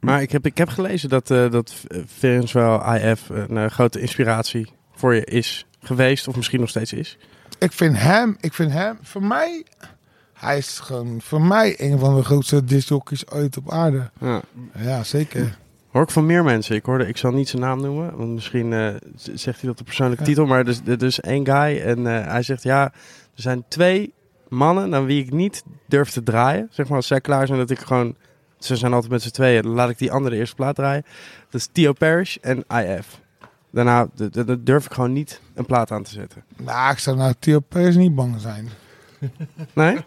[0.00, 1.74] Maar ik heb, ik heb gelezen dat, eh dat
[2.06, 6.28] Ferens wel IF een eh, grote inspiratie voor je is geweest.
[6.28, 7.18] Of misschien nog steeds is.
[7.58, 9.64] Ik vind hem, ik vind hem, voor mij,
[10.32, 14.10] hij is gewoon voor mij een van de grootste discjockeys ooit op aarde.
[14.20, 14.40] Ja.
[14.78, 15.58] Ja, zeker.
[15.92, 16.76] Hoor ik van meer mensen.
[16.76, 19.84] Ik hoorde, ik zal niet zijn naam noemen, want misschien eh, zegt hij dat de
[19.84, 20.28] persoonlijke Ja.
[20.28, 20.46] titel.
[20.46, 24.14] Maar is, er is één guy en eh, hij zegt ja, er zijn twee
[24.48, 26.68] mannen naar wie ik niet durf te draaien.
[26.70, 28.16] Zeg maar als zij klaar zijn dat ik gewoon,
[28.58, 31.04] ze zijn altijd met z'n tweeën, dan laat ik die andere de eerste plaat draaien.
[31.50, 33.20] Dat is Theo Parrish en IF.
[33.70, 34.08] Daarna
[34.60, 36.44] durf ik gewoon niet een plaat aan te zetten.
[36.56, 38.68] Nou, ik zou nou Theo Perez niet bang zijn.
[39.74, 39.98] Nee?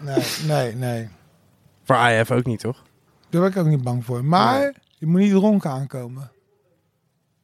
[0.00, 1.08] Nee, nee, nee.
[1.84, 2.82] Voor IF ook niet, toch?
[3.30, 4.24] Daar ben ik ook niet bang voor.
[4.24, 6.30] Maar je moet niet dronken aankomen.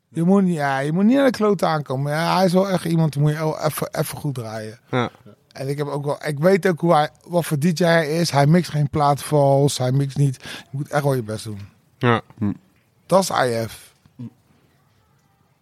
[0.09, 2.13] Je moet, niet- ja, je moet niet naar de klote aankomen.
[2.13, 4.79] Ja, hij is wel echt iemand die moet je even, even goed draaien.
[4.91, 5.11] Ja.
[5.53, 8.31] En ik, heb ook wel, ik weet ook hoe hij, wat voor DJ hij is.
[8.31, 9.79] Hij mixt geen plaat vals.
[9.79, 10.43] Hij mixt niet.
[10.43, 11.61] Je moet echt wel je best doen.
[11.99, 12.21] Ja.
[13.07, 13.95] Dat is IF.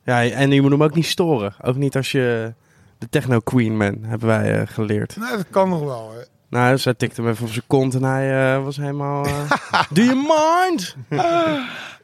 [0.02, 0.24] ja.
[0.30, 1.54] En je moet hem ook niet storen.
[1.62, 2.54] Ook niet als je
[2.98, 5.16] de techno queen bent, hebben wij eh, geleerd.
[5.16, 6.12] Nee, dat kan nog wel.
[6.12, 6.20] Hè.
[6.48, 9.24] Nou, zij tikte hem even op zijn kont en hij eh, was helemaal...
[9.26, 9.50] eh,
[9.94, 10.96] Do you mind?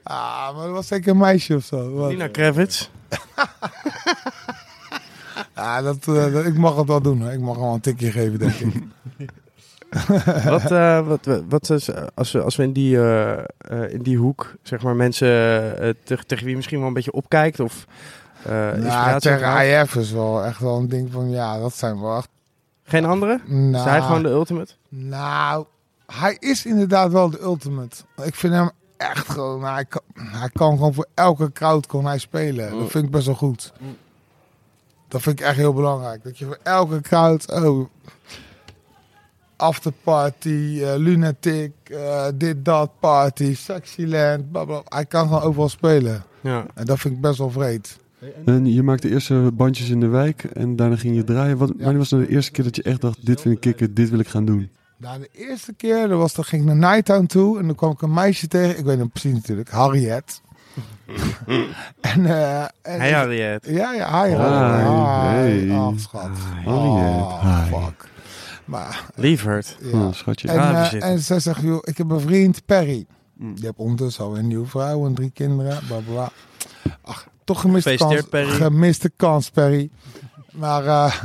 [0.02, 1.92] Ah, maar dat was zeker een meisje of zo.
[1.94, 2.11] Wat?
[2.11, 2.88] Nina Kravitz.
[5.54, 7.20] Ja, dat, eh, dat- ik mag het wel doen.
[7.20, 7.33] Hè.
[7.33, 8.83] Ik mag hem wel een tikje geven, denk ik.
[10.44, 10.62] wat,
[11.07, 12.98] wat, wat is, als, we, als we in die,
[13.88, 15.28] in die hoek, zeg maar, mensen
[16.04, 17.85] tegen, tegen wie misschien wel een beetje opkijkt of
[18.42, 19.80] eh Nou, inspiratie tegen?
[19.80, 22.28] IF is wel echt wel een ding van, ja, dat zijn wel echt...
[22.85, 23.40] Geen andere?
[23.47, 24.73] Nou, Is hij gewoon de ultimate?
[24.88, 25.64] Nou,
[26.07, 27.97] hij is inderdaad wel de ultimate.
[28.23, 29.61] Ik vind hem echt gewoon...
[29.61, 32.79] nou, hij, kan, hij kan gewoon voor elke crowd kon hij spelen.
[32.79, 33.73] Dat vind ik best wel goed.
[35.09, 36.25] Dat vind ik echt heel belangrijk.
[36.25, 37.53] Dat je voor elke crowd...
[37.53, 37.88] Oh,
[39.57, 44.83] afterparty, eh lunatic, eh, dit, dat, party, sexyland, bla, bla.
[44.85, 46.25] Hij kan gewoon overal spelen.
[46.40, 46.66] Ja.
[46.75, 47.99] En dat vind ik best wel vreed.
[48.45, 51.57] En je maakte eerst eh, bandjes in de wijk en daarna ging je draaien.
[51.57, 53.95] Wat, Wanneer was nou de eerste keer dat je echt dacht, dit vind ik kicken,
[53.95, 54.71] dit wil ik gaan doen?
[54.97, 57.91] Nou, de eerste keer, dat was, dan ging ik naar Nighttown toe en dan kwam
[57.91, 58.79] ik een meisje tegen.
[58.79, 60.41] Ik weet hem precies natuurlijk, Harriet.
[62.01, 63.67] en, eh, en Hey Harriet.
[63.67, 64.37] Ja, ja, Harriet.
[64.37, 64.45] Hi.
[64.45, 65.67] Hi.
[65.67, 65.77] Hey.
[65.79, 66.23] Ach, schat.
[66.65, 66.67] Harriet.
[66.67, 67.71] Oh, Hi.
[67.75, 68.09] fuck.
[68.65, 69.77] Maar, Lieverd.
[69.81, 69.99] ja.
[70.07, 70.49] Oh, schatje.
[70.49, 73.07] En, Ah, eh, en zij zegt, joh, ik heb een vriend, Perry.
[73.35, 73.55] Mm.
[73.55, 75.79] Die heeft ondertussen al een nieuwe vrouw en drie kinderen.
[75.87, 76.31] Bla, bla.
[77.03, 78.22] Ach, toch gemiste kans.
[78.22, 78.50] Perry.
[78.50, 79.90] Gemiste kans, Perry.
[80.52, 81.24] Maar, eh,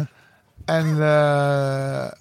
[0.65, 1.01] en...
[1.01, 2.11] eh,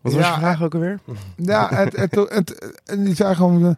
[0.00, 1.00] Wat was Ja, je vraag ook alweer?
[1.36, 3.66] Ja, het, het, het, en die zei gewoon...
[3.66, 3.74] eh,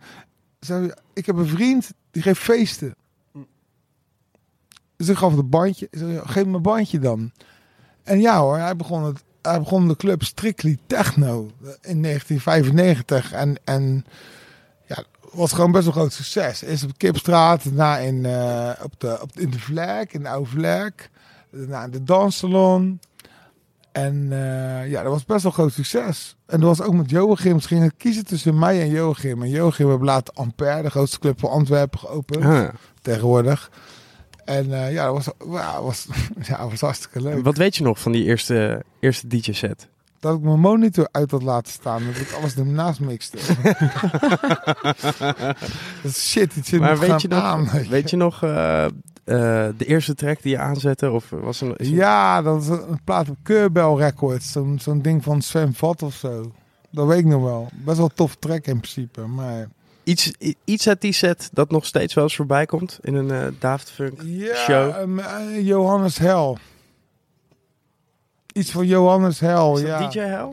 [0.61, 2.95] zei, ik heb een vriend, die geeft feesten.
[4.97, 5.89] Dus ik gaf het een bandje.
[5.91, 7.31] Ik zei, geef me een bandje dan.
[8.03, 11.51] En ja hoor, hij begon, het, hij begon de club Strictly Techno
[11.83, 13.33] in 1995.
[13.33, 14.05] En, en
[15.35, 16.63] was gewoon best wel groot succes.
[16.63, 20.51] Eerst op Kipstraat, daarna in, eh, op de, op, in de Vlek, in de Oude
[20.51, 21.11] Vlek.
[21.51, 23.01] Daarna in de Danssalon.
[23.93, 26.37] En eh, ja, dat was best wel groot succes.
[26.47, 27.61] En dat was ook met Joachim.
[27.61, 29.43] Ze gingen kiezen tussen mij en Joachim.
[29.43, 32.45] En Joachim heeft later Ampère, de grootste club van Antwerpen, geopend.
[32.45, 32.69] Ah.
[33.03, 33.71] Tegenwoordig.
[34.45, 35.49] En eh, ja, dat was,
[35.83, 36.07] was,
[36.49, 37.45] ja, was hartstikke leuk.
[37.45, 39.89] Wat weet je nog van die eerste, eerste DJ-set?
[40.25, 42.03] Dat ik mijn monitor uit had laten staan.
[42.07, 43.39] Dat ik alles ernaast mixte.
[46.13, 47.69] shit, iets in Maar weet je nog, aan.
[47.89, 48.91] weet je nog eh, eh,
[49.77, 51.11] de eerste track die je aanzette?
[51.11, 54.53] Of was er, er- Ja, dat is een plaat op Keurbel Records.
[54.53, 56.53] Zo'n zo'n ding van Sven Vat of zo.
[56.91, 57.69] Dat weet ik nog wel.
[57.85, 59.21] Best wel tof track in principe.
[59.21, 59.69] Maar
[60.05, 60.33] iets,
[60.65, 63.91] iets uit die set dat nog steeds wel eens voorbij komt in een eh Daft
[63.91, 65.19] Funk ja, show?
[65.21, 66.59] eh, Johannes Hel.
[68.55, 70.09] Iets van Johannes Hel, Is dat ja.
[70.09, 70.53] DJ Hell?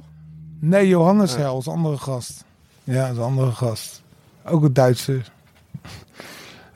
[0.60, 1.40] Nee, Johannes Ah.
[1.40, 2.44] Hel is een andere gast.
[2.84, 4.02] Ja, is een andere gast.
[4.46, 5.32] Ook een Duitser.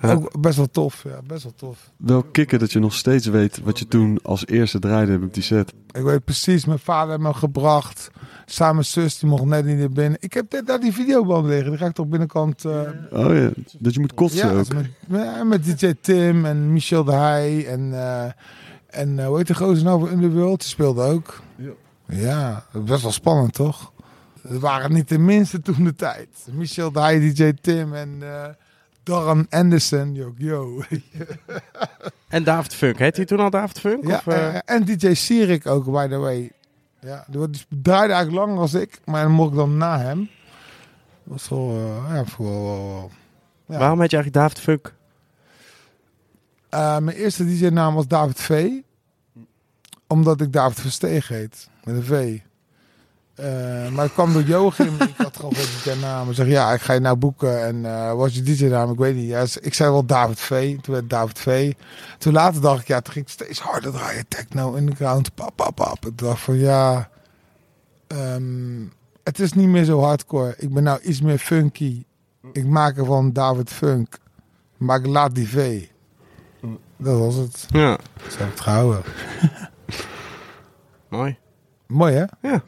[0.01, 0.11] Ja.
[0.13, 1.91] Ook best wel tof, ja, best wel tof.
[1.97, 5.33] Wel kicken dat je nog steeds weet wat je toen als eerste draaide hebt op
[5.33, 5.73] die set.
[5.91, 8.11] Ik weet precies, mijn vader heeft me gebracht.
[8.45, 10.17] Samen met zus, die mocht net niet naar binnen.
[10.21, 11.69] Ik heb net daar die videoband liggen.
[11.69, 12.65] Die ga ik toch binnenkant...
[12.65, 12.79] eh,
[13.11, 14.73] Oh ja, dat je moet kotsen ja, ook.
[14.73, 17.67] met, ja, met DJ Tim en Michel de Heij.
[17.67, 18.31] En, eh,
[18.95, 20.59] en eh, hoe heet de gozer nou van Underworld?
[20.59, 21.41] Die speelde ook.
[21.55, 21.69] Ja.
[22.07, 23.91] Ja, dat is best wel spannend, toch?
[24.47, 26.29] Het waren niet de minste toen de tijd.
[26.51, 28.45] Michel de Heij, DJ Tim en eh
[29.03, 30.13] Darren Anderson.
[30.13, 30.81] Yo, yo.
[32.27, 32.97] En Daft Funk.
[32.99, 34.07] Heet hij toen al Daft Funk?
[34.07, 34.55] ja, of, eh?
[34.65, 36.51] en DJ Sirik ook, by the way.
[36.99, 37.39] Ja, die
[37.81, 40.29] draaide eigenlijk langer als ik, maar dan mocht ik dan na hem.
[41.23, 43.11] Dat was wel, eh, ja, voor wel, wel-
[43.65, 43.77] ja.
[43.77, 44.93] Waarom heet je eigenlijk Daft Funk?
[46.69, 48.69] Mijn eerste DJ-naam was David V.
[50.07, 51.69] Omdat ik David Versteeg heet.
[51.83, 52.39] Met een V.
[53.35, 54.95] Eh, maar het kwam door Joachim.
[55.01, 56.29] ik had gewoon geen DJ-naam.
[56.29, 57.63] Ik zeg, ja, ik ga je nou boeken.
[57.63, 58.91] En eh wat is je DJ-naam?
[58.91, 59.27] Ik weet niet.
[59.27, 60.77] Ja, ik zei wel David V.
[60.81, 61.73] Toen werd David V.
[62.17, 64.27] Toen later dacht ik, ja, toen ging ik steeds harder draaien.
[64.27, 66.05] Techno, in de ground, pap, pap, pap.
[66.05, 67.09] Ik dacht van, ja...
[68.07, 68.85] ehm,
[69.23, 70.55] het is niet meer zo hardcore.
[70.57, 72.03] Ik ben nou iets meer funky.
[72.51, 74.17] Ik maak ervan David Funk.
[74.77, 75.85] Maar ik laat die V.
[76.97, 77.65] Dat was het.
[77.69, 79.03] Ja, ik het gehouden.
[81.15, 81.37] mooi.
[81.87, 82.49] Mooi, hè?
[82.49, 82.63] Ja.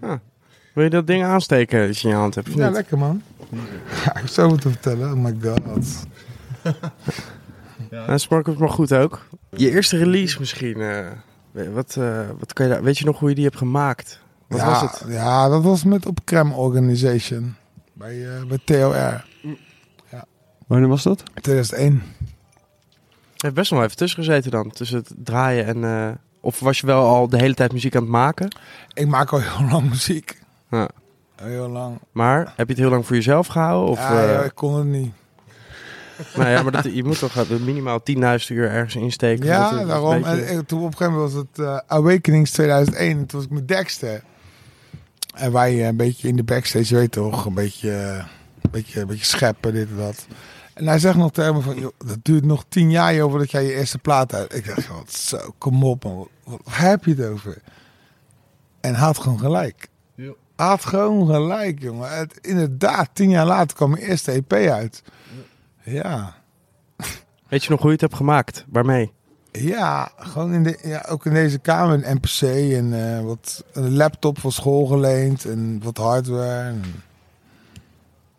[0.00, 0.20] Ja,
[0.74, 2.52] Wil je dat ding aansteken als je in je hand hebt?
[2.52, 2.74] Ja niet?
[2.74, 3.22] lekker, man.
[3.50, 5.12] Ja, ik heb zoveel te vertellen.
[5.12, 6.06] Oh my god.
[8.06, 9.26] Dat sprak het maar goed ook.
[9.56, 10.80] Je eerste release misschien.
[10.80, 11.08] eh,
[11.52, 14.20] wat, eh, wat kan je daar, weet je nog hoe je die hebt gemaakt?
[14.48, 15.04] Wat ja, was het?
[15.08, 17.54] Ja, dat was met op Creme Organization.
[17.92, 19.24] Bij, eh, bij TOR.
[20.66, 21.22] Wanneer was dat?
[21.40, 22.02] 2001.
[23.32, 24.70] Je hebt best wel even tussen gezeten dan.
[24.70, 26.18] Tussen het draaien en...
[26.40, 28.48] of was je wel al de hele tijd muziek aan het maken?
[28.94, 30.40] Ik maak al heel lang muziek.
[30.70, 30.88] Ja.
[31.42, 31.98] Heel lang.
[32.12, 33.90] Maar heb je het heel lang voor jezelf gehouden?
[33.90, 35.12] Of, ja, eh, ja, ik kon het niet.
[36.36, 38.16] nou ja, maar dat, je moet toch eh, minimaal 10.000
[38.48, 39.46] uur ergens insteken.
[39.46, 40.22] Ja, het daarom.
[40.22, 43.10] beetje- En, en toen op een gegeven moment was het eh, Awakenings 2001.
[43.18, 44.22] En toen was ik met Dexter.
[45.34, 47.90] En wij een beetje in de backstage, je weet toch, een beetje,
[48.62, 50.26] een beetje, een beetje scheppen, dit en dat.
[50.80, 53.50] En hij zegt nog tegen me van, joh, dat duurt nog tien jaar joh, voordat
[53.50, 54.54] jij je eerste plaat uit.
[54.54, 57.58] Ik dacht, wat zo, kom op man, wat, heb je het over?
[58.80, 59.88] En hij had gewoon gelijk.
[60.56, 62.18] had gewoon gelijk, jongen.
[62.18, 65.02] Het, inderdaad, tien jaar later kwam mijn eerste EP uit.
[65.82, 66.34] Ja.
[67.48, 68.64] Weet je nog hoe je het hebt gemaakt?
[68.68, 69.12] Waarmee?
[69.52, 72.40] Ja, gewoon in de, ja, ook in deze kamer een NPC
[72.72, 76.68] en eh, wat, een laptop van school geleend en wat hardware.
[76.68, 76.82] En...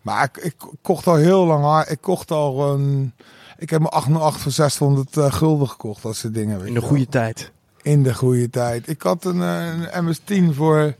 [0.02, 1.90] Maar ik, ik kocht al heel lang hard.
[1.90, 3.12] Ik kocht al een.
[3.58, 6.58] Ik heb mijn 808 voor 600 uh, gulden gekocht, dat soort dingen.
[6.58, 7.10] Weet In de goede wel.
[7.10, 7.52] tijd.
[7.82, 8.88] In de goede tijd.
[8.88, 10.94] Ik had een, eh, een MS-10 voor.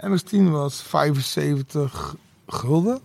[0.00, 3.00] MS-10 was 75 gulden.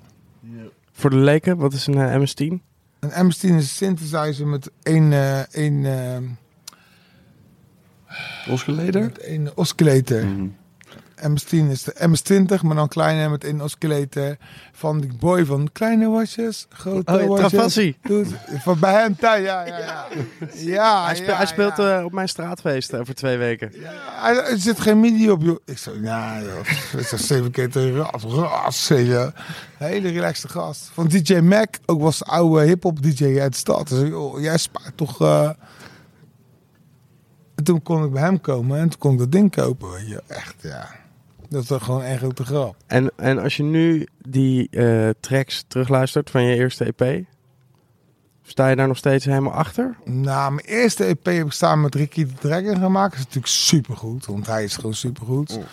[0.92, 2.62] Voor de leken, wat is een eh, MS-10?
[3.00, 6.18] Een MS-10 is een synthesizer met één, eh één, eh,
[8.54, 9.02] Oscillator?
[9.02, 10.26] met één oscillator.
[10.26, 10.48] Mhm.
[11.30, 14.36] MS-10 is de MS-20, maar dan kleiner met één oscillator.
[14.72, 17.94] Van die boy van kleine wasjes, grote Oh, ja, wasjes.
[18.64, 20.06] Van bij hem thuis, ja, ja, ja.
[20.54, 21.98] Ja, Hij, spe- ja, hij speelt ja.
[22.00, 23.72] eh, op mijn straatfeest over twee weken.
[23.80, 25.58] Ja, hij- er zit geen midi op, joh.
[25.66, 28.90] Ik zei, nou joh, een zeven keer te ras,
[29.78, 30.90] hele relaxte gast.
[30.94, 33.88] Van DJ Mac, ook was de oude hip-hop DJ uit de stad.
[33.88, 35.22] Dus joh, jij spaart toch...
[35.22, 35.50] eh.
[37.56, 40.08] En toen kon ik bij hem komen en toen kon ik dat ding kopen, weet
[40.08, 40.22] je.
[40.28, 40.90] Echt, ja.
[41.54, 42.76] Dat is toch gewoon echt heel te grap.
[42.88, 47.26] En, en als je nu die eh, tracks terugluistert van je eerste EP,
[48.44, 49.98] sta je daar nog steeds helemaal achter?
[50.06, 53.12] Nou, mijn eerste EP heb ik samen met Ricky de Dragon gemaakt.
[53.12, 55.58] Dat is natuurlijk supergoed, want hij is gewoon supergoed.
[55.58, 55.64] Oh.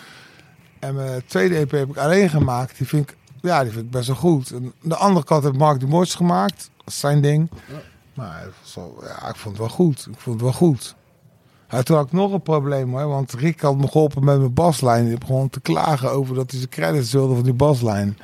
[0.78, 2.78] En mijn tweede EP heb ik alleen gemaakt.
[2.78, 4.50] Die vind ik, ja, die vind ik best wel goed.
[4.50, 6.70] En de andere kant heb Mark de Mors gemaakt.
[6.76, 7.50] Dat is zijn ding.
[8.14, 10.06] Maar ja, ik vond het wel goed.
[10.10, 10.94] Ik vond het wel goed.
[11.83, 13.09] Toen had ik nog een probleem hoor.
[13.09, 15.09] Want Rick had me geholpen met mijn baslijn.
[15.09, 18.18] Die begon te klagen over dat hij zijn credits wilde van die baslijn.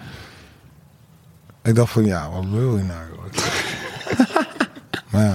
[1.62, 3.00] Ik dacht van ja, wat wil je nou?
[3.14, 3.24] joh?
[5.11, 5.35] maar ja,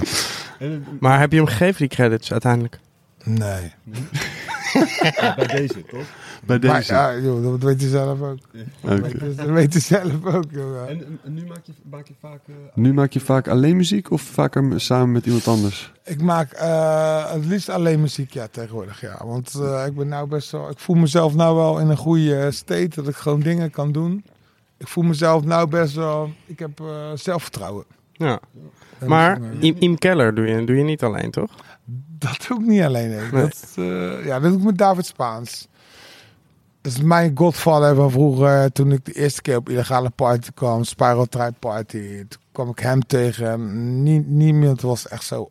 [1.00, 2.78] Maar heb je hem gegeven, die credits, uiteindelijk?
[3.24, 3.72] nee.
[5.36, 6.04] Bij deze, toch?
[6.46, 6.92] Bij Maar deze.
[6.92, 8.38] ja, joh, dat weet je zelf ook.
[8.80, 10.88] Dat weet je- dat weet je zelf ook, jongen.
[10.88, 12.40] En, en nu maak je, maak je vaak...
[12.46, 15.92] eh, Nu maak je vaak alleen muziek of vaker samen met iemand anders?
[16.04, 19.20] Ik maak eh, het liefst alleen muziek, ja, tegenwoordig, ja.
[19.24, 20.70] Want eh, ik ben nou best wel...
[20.70, 24.24] Ik voel mezelf nou wel in een goede state, dat ik gewoon dingen kan doen.
[24.78, 26.32] Ik voel mezelf nou best wel...
[26.46, 27.84] Ik heb eh, zelfvertrouwen.
[28.12, 28.40] Ja.
[29.06, 31.50] Maar Im, Im Keller doe je, doe je niet alleen, toch?
[32.18, 33.08] Dat doe ik niet alleen.
[33.08, 33.20] Nee.
[33.32, 33.42] Nee.
[33.42, 35.68] Dat, eh, ja, dat doe ik met David Spaans.
[36.82, 38.72] Dat is mijn godfather van vroeger.
[38.72, 40.84] Toen ik de eerste keer op illegale party kwam.
[40.84, 42.24] Spiral Tribe Party.
[42.28, 44.02] Toen kwam ik hem tegen.
[44.02, 45.50] Nie- niemand was echt zo...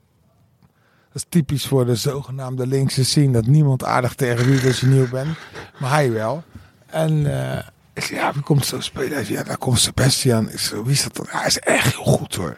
[1.13, 3.31] Dat is typisch voor de zogenaamde linkse scene.
[3.31, 5.37] Dat niemand aardig tegen wie als je nieuw bent.
[5.79, 6.43] Maar hij wel.
[6.85, 9.27] En eh, ik zei, ja, wie komt zo spelen?
[9.27, 10.49] Ja, daar komt Sebastian.
[10.83, 11.25] Wie is dat dan?
[11.29, 12.57] Hij is echt heel goed hoor.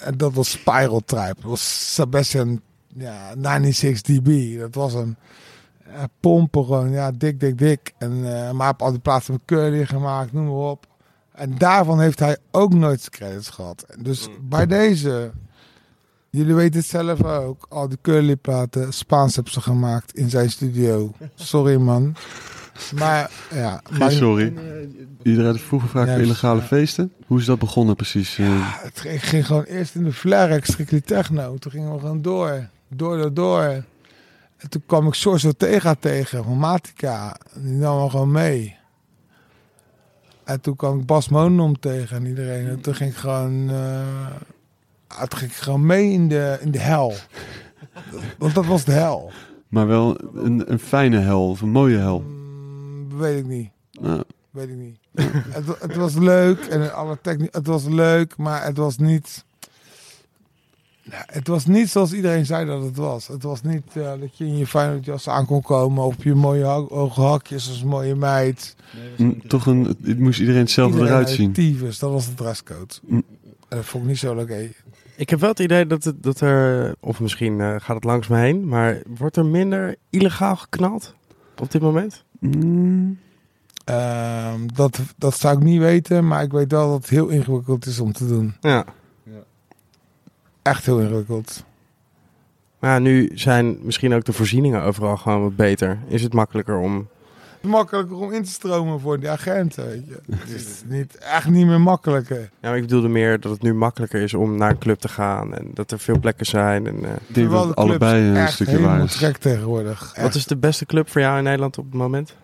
[0.00, 1.34] en, dat was Spiral Tribe.
[1.34, 2.60] Dat was Sebastian
[2.94, 4.58] ja, 96 dB.
[4.58, 5.16] Dat was hem.
[5.16, 5.16] Ja,
[6.20, 7.92] pompen gewoon, ja, dik, dik, dik.
[7.98, 10.86] En, eh, maar op al die plaatsen met curly gemaakt, noem maar op.
[11.32, 13.86] En daarvan heeft hij ook nooit zijn credits gehad.
[14.02, 15.30] Dus bij deze,
[16.30, 20.50] jullie weten het zelf ook, al die curly platen, Spaans hebben ze gemaakt in zijn
[20.50, 21.12] studio.
[21.34, 22.16] Sorry man.
[22.94, 24.52] Maar ja, Geen maar, sorry.
[25.22, 26.66] Iedereen had vroeger vaak Ja, voor illegale ja.
[26.66, 27.12] feesten.
[27.26, 28.38] Hoe is dat begonnen precies?
[28.38, 31.56] Eh, het ging, ging gewoon eerst in de Flarex, strictly techno.
[31.56, 33.84] Toen gingen we gewoon door, door, door, door.
[34.58, 37.36] En toen kwam ik Source Ortega tegen van Matica.
[37.54, 38.76] Die nam me gewoon mee.
[40.44, 42.66] En toen kwam ik Bas Monom tegen en iedereen.
[42.66, 43.66] En toen ging ik gewoon,
[45.28, 47.14] toen ging ik gewoon mee in de, in de hel.
[48.38, 49.30] Want dat was de hel.
[49.68, 52.20] maar wel een, een fijne hel of een mooie hel.
[52.20, 53.70] Mm, weet ik niet.
[54.00, 54.98] Nou, Weet ik niet.
[55.56, 57.54] het, het was leuk en alle techniek.
[57.54, 59.44] Het was leuk, maar het was niet.
[61.10, 63.26] Ja, het was niet zoals iedereen zei dat het was.
[63.28, 66.64] Het was niet eh, dat je in je Feyenoordjas aan kon komen op je mooie
[66.64, 68.76] ha- hoge hakjes als een mooie meid.
[69.16, 71.52] mm, toch een, het moest iedereen hetzelfde Iedereen eruit uit zien.
[71.52, 72.94] Tyfus, dat was de dresscode.
[73.06, 73.22] Mm.
[73.68, 74.84] En dat vond ik niet zo leuk.
[75.16, 78.28] Ik heb wel het idee dat, het, dat er, of misschien eh, gaat het langs
[78.28, 81.14] me heen, maar wordt er minder illegaal geknald
[81.58, 82.24] op dit moment?
[82.40, 83.18] Mm,
[83.84, 87.86] Ehm, dat, dat zou ik niet weten, maar ik weet wel dat het heel ingewikkeld
[87.86, 88.54] is om te doen.
[88.60, 88.84] Ja.
[90.68, 91.64] Echt heel ingewikkeld.
[92.78, 95.98] Maar ja, nu zijn misschien ook de voorzieningen overal gewoon wat beter.
[96.06, 97.08] Is het makkelijker om...
[97.60, 100.20] Makkelijker om in te stromen voor die agenten, weet je.
[100.36, 102.40] Het is niet, echt niet meer makkelijker.
[102.40, 105.08] Ja, maar ik bedoelde meer dat het nu makkelijker is om naar een club te
[105.08, 106.86] gaan en dat er veel plekken zijn.
[106.86, 109.16] En, eh, ik denk Terwijl dat de het clubs allebei een echt stukje waar is.
[109.16, 110.14] trek tegenwoordig.
[110.20, 112.36] wat is de beste club voor jou in Nederland op het moment?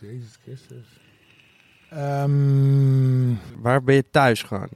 [0.00, 1.00] Jezus Christus.
[1.90, 4.68] Ehm, Waar ben je thuis gewoon?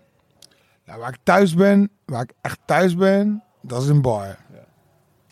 [0.88, 4.36] Nou, waar ik thuis ben, waar ik echt thuis ben, dat is een bar.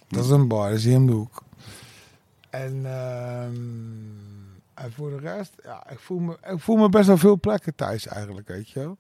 [0.09, 1.43] Dat is een bar, dat is hier om de hoek.
[2.51, 3.55] En ehm,
[4.75, 7.75] En voor de rest, ja, ik voel, me, ik voel me best wel veel plekken
[7.75, 8.97] thuis eigenlijk, weet je wel.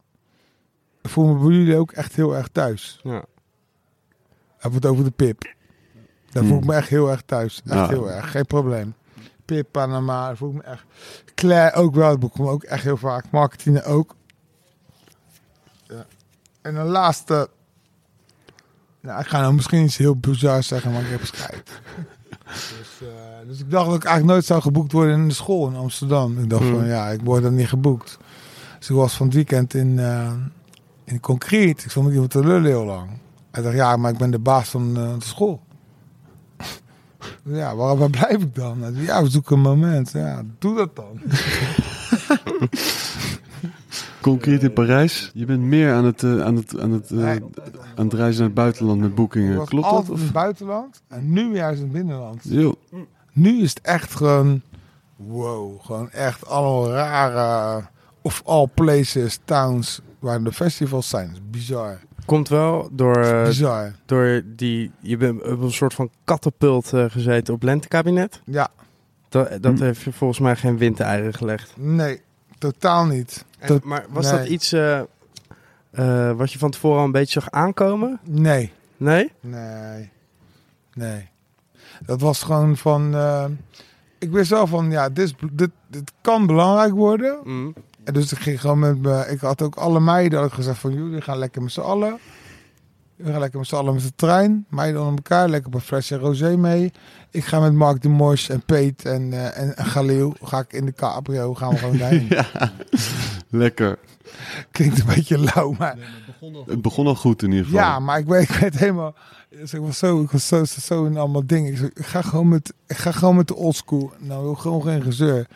[1.02, 3.00] Ik voel me bij jullie ook echt heel erg thuis.
[3.02, 3.24] Ja.
[4.58, 5.54] Heb het over de pip.
[6.30, 6.70] Daar voel ik Hmm.
[6.72, 7.62] me echt heel erg thuis.
[7.64, 7.88] Echt Ja.
[7.88, 8.94] heel erg, geen probleem.
[9.44, 10.84] Pip, Panama, voel ik me echt...
[11.34, 13.24] Claire ook wel, dat boek me ook echt heel vaak.
[13.30, 14.14] Marketing ook.
[16.66, 17.48] En de laatste...
[19.00, 21.70] Nou, ik ga nou misschien iets heel bizar zeggen, maar ik heb schijt.
[22.46, 25.68] dus, eh, dus ik dacht dat ik eigenlijk nooit zou geboekt worden in de school
[25.68, 26.38] in Amsterdam.
[26.38, 26.74] Ik dacht Hmm.
[26.74, 28.18] van, ja, ik word dan niet geboekt.
[28.78, 30.32] Dus ik was van het weekend in, eh
[31.04, 31.84] in concreet.
[31.84, 33.10] Ik stond met iemand te lullen heel lang.
[33.50, 35.60] Hij dacht, ja, maar ik ben de baas van eh, de school.
[37.42, 38.82] ja, waar, waar blijf ik dan?
[38.82, 40.10] Hij zei, Ja, we zoeken een moment.
[40.12, 41.20] Ja, doe dat dan.
[44.26, 45.30] Concreet in Parijs.
[45.34, 47.40] Je bent meer aan het, eh, aan het, aan het, eh, Nee.
[47.96, 49.56] aan het reizen naar het buitenland met boekingen.
[49.56, 49.92] was Klopt dat?
[49.94, 50.22] altijd in Of?
[50.22, 52.40] het buitenland en nu juist in het binnenland.
[52.42, 52.74] Yo.
[53.32, 54.62] Nu is het echt gewoon,
[55.16, 57.84] wow, gewoon echt allemaal rare,
[58.22, 61.26] of all places, towns, waar de festivals zijn.
[61.26, 61.98] Dat is bizar.
[62.24, 63.92] Komt wel door, eh, bizar.
[64.06, 64.90] door die...
[65.00, 68.40] Je bent op een soort van katapult gezeten op lentekabinet.
[68.44, 68.68] Ja,
[69.28, 69.84] Dat, dat Hm.
[69.84, 71.72] heeft je volgens mij geen windeieren gelegd.
[71.76, 72.20] nee,
[72.58, 73.44] totaal niet.
[73.58, 74.38] En- Tot- maar was nee.
[74.38, 74.98] dat iets eh,
[75.90, 78.18] eh, wat je van tevoren al een beetje zag aankomen?
[78.24, 79.32] Nee, Nee?
[79.40, 80.10] nee,
[80.94, 81.28] nee.
[82.06, 83.44] Dat was gewoon van, eh,
[84.18, 87.38] ik wist wel van, ja, dit, dit, dit kan belangrijk worden.
[87.44, 87.74] Mm.
[88.04, 89.26] En dus ik ging gewoon met me.
[89.28, 92.18] Ik had ook alle meiden had ik gezegd van jullie gaan lekker met z'n allen.
[93.16, 94.66] We gaan lekker met z'n allen met de trein.
[94.68, 96.92] Meiden onder elkaar, lekker op een flesje rosé mee.
[97.30, 100.34] Ik ga met Mark de Mors en Peet en, eh en, en Galil.
[100.42, 102.26] Ga ik in de cabrio, gaan we gewoon daarheen.
[102.28, 102.72] Ja,
[103.50, 103.98] lekker.
[104.70, 105.96] Klinkt een beetje lauw, maar...
[105.96, 107.80] Nee, maar het begon al Het begon al goed in ieder geval.
[107.80, 109.14] Ja, maar ik weet, ik weet helemaal...
[109.48, 111.72] Dus ik was zo, ik was zo, zo in allemaal dingen.
[111.72, 114.12] Ik, zei, ik, ga gewoon met, ik ga gewoon met de oldschool.
[114.18, 115.46] Nou, gewoon geen gezeur.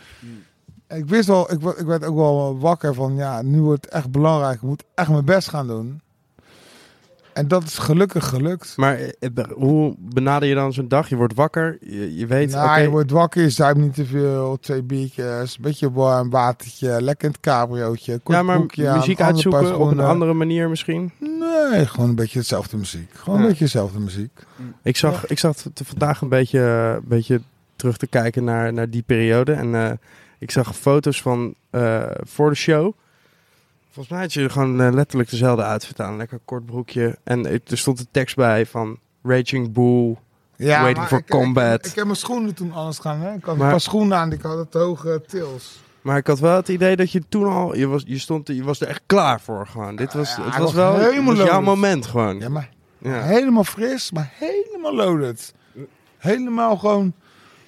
[0.87, 3.95] En Ik wist wel, ik, ik werd ook wel wakker van, ja, nu wordt het
[3.95, 4.55] echt belangrijk.
[4.55, 6.01] Ik moet echt mijn best gaan doen.
[7.41, 8.73] En dat is gelukkig gelukt.
[8.77, 11.09] Maar eh, eh, hoe benader je dan zo'n dag?
[11.09, 12.51] Je wordt wakker, je, je weet...
[12.51, 16.31] nou, oké, je wordt wakker, je zuipt niet te veel, twee biertjes, een beetje warm
[16.31, 20.69] watertje, lekker in het cabriootje, kort ja, maar broekje muziek uitzoeken op een andere manier
[20.69, 21.13] misschien?
[21.19, 23.11] Nee, gewoon een beetje hetzelfde muziek.
[23.15, 23.43] Gewoon Ja.
[23.43, 24.41] een beetje dezelfde muziek.
[24.83, 27.41] Ik zag, ik zag vandaag een beetje, een beetje
[27.77, 29.53] terug te kijken naar, naar die periode.
[29.53, 29.93] En eh,
[30.39, 32.95] ik zag foto's van eh, voor de show.
[33.91, 36.17] Volgens mij had je gewoon eh, letterlijk dezelfde outfit aan.
[36.17, 37.19] Lekker kort broekje.
[37.25, 40.17] En er stond een tekst bij van Raging Bull.
[40.57, 41.79] Ja, Waiting for ik, combat.
[41.85, 43.21] Ik, ik heb mijn schoenen toen anders gaan.
[43.21, 43.35] Hè?
[43.35, 45.81] Ik had Maar- een paar schoenen aan, ik had het hoge tils.
[46.03, 47.77] Maar ik had wel het idee dat je toen al...
[47.77, 49.97] Je was, je stond, je was er echt klaar voor gewoon.
[49.97, 52.39] Dit was, Ja, het was was wel het helemaal was jouw moment gewoon.
[52.39, 53.23] Ja, maar Ja.
[53.23, 55.55] helemaal fris, maar helemaal loaded.
[56.19, 57.13] Helemaal gewoon...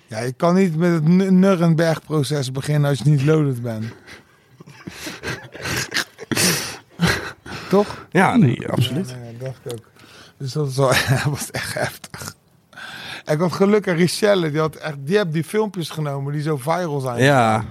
[0.06, 3.84] Ja, je kan niet met het Nuremberg-proces beginnen als je niet loaded bent.
[7.72, 8.06] Toch?
[8.10, 9.10] Ja, nee, absoluut.
[9.10, 9.90] Ja, nee, dacht ik ook.
[10.36, 12.34] Dus dat, is wel, dat was echt heftig.
[13.24, 16.56] En ik had gelukkig Richelle, die had echt, die heb die filmpjes genomen die zo
[16.56, 17.22] viral zijn.
[17.22, 17.64] Ja,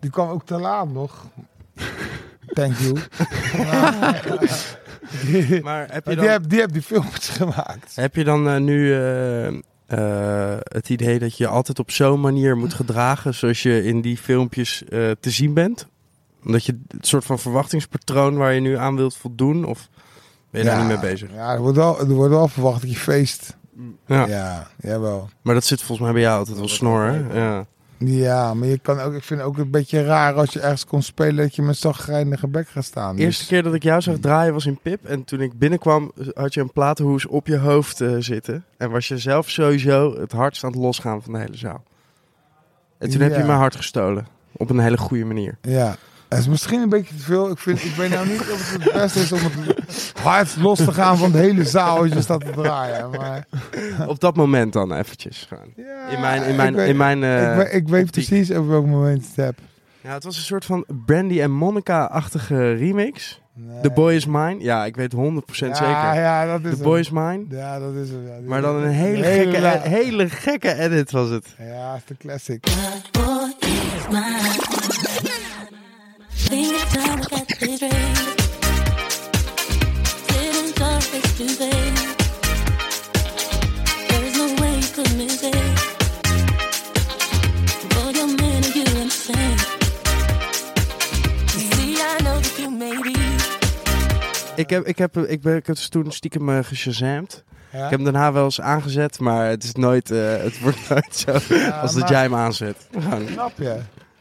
[0.00, 1.26] Die kwam ook te laat nog.
[2.54, 2.98] Thank you.
[5.26, 6.30] die, maar heb je die, dan...
[6.30, 7.96] heb, die heb die filmpjes gemaakt.
[7.96, 12.20] Heb je dan eh, nu eh, eh, het idee dat je je altijd op zo'n
[12.20, 15.88] manier moet gedragen zoals je in die filmpjes eh, te zien bent?
[16.44, 19.64] Omdat je het soort van verwachtingspatroon waar je nu aan wilt voldoen?
[19.64, 19.88] Of
[20.50, 21.30] ben je daar niet mee bezig?
[21.32, 23.56] Ja, er wordt wel, er wordt wel verwacht dat je feest.
[24.06, 24.26] Ja.
[24.26, 25.28] Ja, jawel.
[25.42, 27.40] Maar dat zit volgens mij bij jou altijd wel snor, hè?
[27.40, 27.66] Ja.
[28.04, 30.84] Ja, maar je kan ook, ik vind het ook een beetje raar als je ergens
[30.84, 33.16] kon spelen dat je met zagrijnige bek gaat staan.
[33.16, 35.04] De eerste Dus- keer dat ik jou zag draaien was in Pip.
[35.04, 38.64] En toen ik binnenkwam had je een platenhoes op je hoofd eh, zitten.
[38.76, 41.82] En was je zelf sowieso het hardst aan het losgaan van de hele zaal.
[42.98, 44.26] En toen heb je mijn hart gestolen.
[44.52, 45.58] Op een hele goede manier.
[45.62, 45.96] Ja,
[46.30, 47.50] het is misschien een beetje te veel.
[47.50, 50.78] Ik, vind, ik weet nou niet of het het beste is om het hard los
[50.78, 53.10] te gaan van de hele zaal als je staat te draaien.
[53.10, 53.46] Maar,
[54.06, 55.46] Op dat moment dan eventjes.
[55.48, 55.72] Gewoon.
[55.76, 58.50] ja, In mijn, in mijn, ik weet, in mijn eh, ik weet, ik weet precies
[58.50, 59.58] op welk moment het heb.
[60.02, 63.40] Ja, het was een soort van Brandy en Monica-achtige remix.
[63.54, 63.80] Nee.
[63.80, 64.56] The Boy Is Mine.
[64.58, 66.14] Ja, ik weet 100% ja, zeker.
[66.14, 66.82] Ja, dat is The hem.
[66.84, 67.44] Boy Is Mine.
[67.48, 68.26] Ja, dat is hem.
[68.26, 71.46] Ja, Maar dan een hele, Hele gekke, la- hele gekke edit was het.
[71.58, 72.64] Ja, het is de classic.
[73.12, 75.39] boy is mine.
[94.56, 97.44] Ik heb, ik heb, ik ben, ik heb toen stiekem uh, geshazamd.
[97.72, 97.84] Ja?
[97.84, 101.16] Ik heb hem daarna wel eens aangezet, maar het is nooit, eh, het wordt nooit
[101.16, 102.76] zo als dat jij hem aanzet.
[103.32, 103.80] Snap je?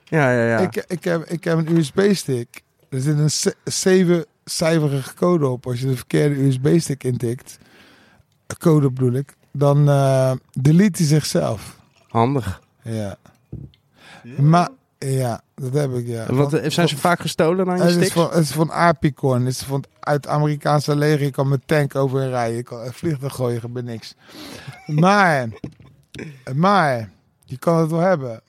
[0.09, 0.57] Ja, ja, ja.
[0.57, 2.61] Ik, ik, heb, ik heb een USB-stick.
[2.89, 5.65] Er zit een ze- zevencijferige code op.
[5.65, 7.57] Als je de verkeerde USB-stick intikt,
[8.57, 11.77] code bedoel ik, dan eh, delete hij zichzelf.
[12.07, 12.61] Handig.
[12.83, 13.15] Ja.
[14.37, 16.25] Maar, ja, dat heb ik, ja.
[16.25, 19.39] Van- eh, zijn ze vaak gestolen aan je Het is, van, het is van Apicon.
[19.45, 21.21] Het is van uit het Amerikaanse leger.
[21.25, 22.57] Ik kan mijn tank overheen rijden.
[22.57, 24.15] Ik kan een vliegtuig gooien, bij niks.
[24.85, 25.47] Maar,
[26.55, 27.09] maar,
[27.45, 28.41] je kan het wel hebben.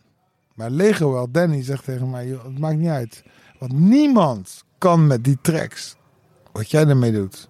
[0.60, 3.22] Maar Lego wel, Danny zegt tegen mij, joh, het maakt niet uit.
[3.58, 5.96] Want niemand kan met die tracks
[6.52, 7.48] wat jij ermee doet.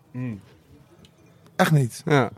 [1.57, 2.03] Echt niet.
[2.05, 2.31] Ja.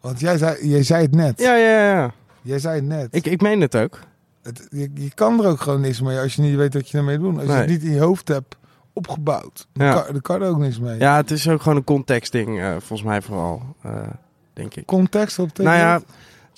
[0.00, 1.40] Want jij zei, jij zei het net.
[1.40, 2.12] Ja, ja, ja.
[2.42, 3.08] Jij zei het net.
[3.10, 4.00] Ik, ik meen het ook.
[4.42, 6.98] Het, je, je kan er ook gewoon niks mee als je niet weet wat je
[6.98, 7.36] ermee doet.
[7.38, 8.56] Als je het niet in je hoofd hebt
[8.92, 9.92] opgebouwd, dan, Ja.
[10.02, 10.98] kan, dan kan er ook niks mee.
[10.98, 14.08] Ja, het is ook gewoon een contextding, eh volgens mij vooral, eh,
[14.52, 14.86] denk ik.
[14.86, 16.00] Context op Nou ja,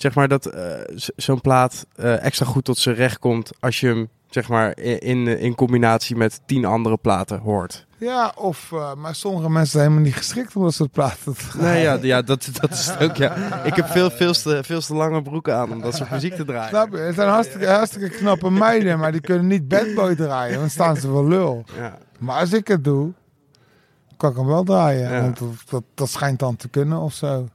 [0.01, 0.73] zeg maar dat eh,
[1.15, 5.27] zo'n plaat eh, extra goed tot zijn recht komt als je hem, zeg maar, in,
[5.27, 7.87] in combinatie met tien andere platen hoort.
[7.97, 11.43] Ja, of, eh, maar sommige mensen zijn helemaal niet geschikt om dat soort platen te
[11.43, 11.61] gaan.
[11.61, 13.63] Nee, ja, ja dat, dat is het ook, ja.
[13.63, 16.45] Ik heb veel, veel, te, veel te lange broeken aan om dat soort muziek te
[16.45, 16.69] draaien.
[16.69, 16.97] Snap je?
[16.97, 20.95] Het zijn hartstikke, hartstikke knappe meiden, maar die kunnen niet badboy draaien, want dan staan
[20.95, 21.63] ze voor lul.
[21.77, 21.97] Ja.
[22.19, 23.11] Maar als ik het doe,
[24.17, 25.11] kan ik hem wel draaien.
[25.11, 25.21] Ja.
[25.21, 27.47] Want dat, dat, dat schijnt dan te kunnen of zo.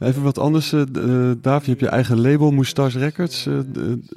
[0.00, 1.62] Even wat anders, eh, d- eh, Daaf.
[1.64, 3.46] Je hebt je eigen label, Moustache Records.
[3.46, 3.64] eh, eh,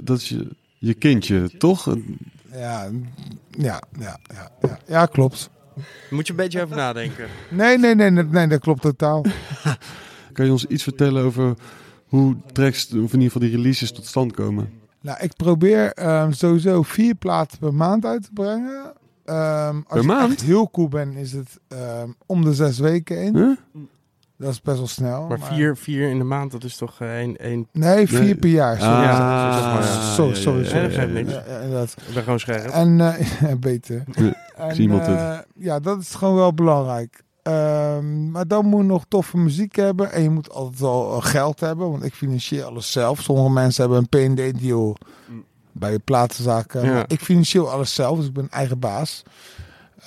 [0.04, 1.88] dat is je, je kindje, toch?
[1.88, 1.94] Eh,
[2.60, 2.90] Ja,
[3.50, 5.50] ja, ja, ja, ja, ja klopt.
[6.10, 7.28] Moet je een beetje over nadenken.
[7.50, 9.22] Nee, nee, nee, nee, nee, dat klopt totaal.
[10.34, 11.54] Kan je ons iets vertellen over
[12.08, 14.70] hoe tracks, of in ieder geval die releases, tot stand komen?
[15.02, 18.94] Nou, ik probeer ehm, sowieso vier platen per maand uit te brengen.
[19.26, 20.32] Ehm, als Per je maand?
[20.32, 23.36] echt heel cool ben, is het ehm, om de zes weken in.
[23.38, 23.58] Huh?
[24.38, 25.28] Dat is best wel snel.
[25.28, 27.38] Maar vier, vier in de maand, dat is toch eh, één...
[27.38, 27.68] één...
[27.72, 28.36] Nee, vier Nee.
[28.36, 28.80] per jaar.
[28.80, 28.94] Sorry.
[28.94, 29.84] Ah, ja, maar.
[29.84, 31.32] Sorry, dat geeft ja, niks.
[31.32, 31.96] Ja, ja, inderdaad.
[32.08, 32.70] Ik ben gewoon scherp.
[32.70, 34.04] En eh, beter.
[34.16, 37.24] Ja, En, iemand eh, ja, dat is gewoon wel belangrijk.
[37.44, 40.12] Ehm, maar dan moet je nog toffe muziek hebben.
[40.12, 41.92] En je moet altijd wel eh, geld hebben.
[41.92, 43.22] Want ik financier alles zelf.
[43.22, 44.98] Sommige mensen hebben een P&D-deal
[45.72, 46.86] bij je platenzaken.
[46.86, 46.94] Ja.
[46.94, 48.18] Maar ik financier alles zelf.
[48.18, 49.24] Dus ik ben eigen baas.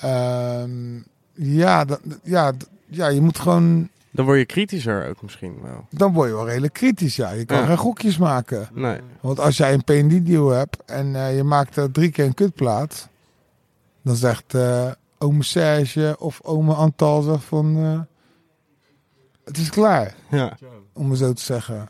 [0.01, 0.95] Ehm,
[1.33, 2.51] ja, dat, ja,
[2.87, 3.89] ja, je moet gewoon...
[4.17, 5.87] Dan word je kritischer ook misschien wel.
[5.89, 7.15] Dan word je wel redelijk kritisch.
[7.15, 7.31] Ja.
[7.31, 7.65] Je kan Ja.
[7.65, 8.69] geen gokjes maken.
[8.73, 8.99] Nee.
[9.21, 13.09] Want als jij een P&D-deal hebt en eh, je maakt er drie keer een kutplaat,
[14.01, 17.99] dan zegt eh ome Serge of ome Antal zegt van, eh,
[19.45, 20.57] het is klaar, Ja.
[20.93, 21.89] om het zo te zeggen.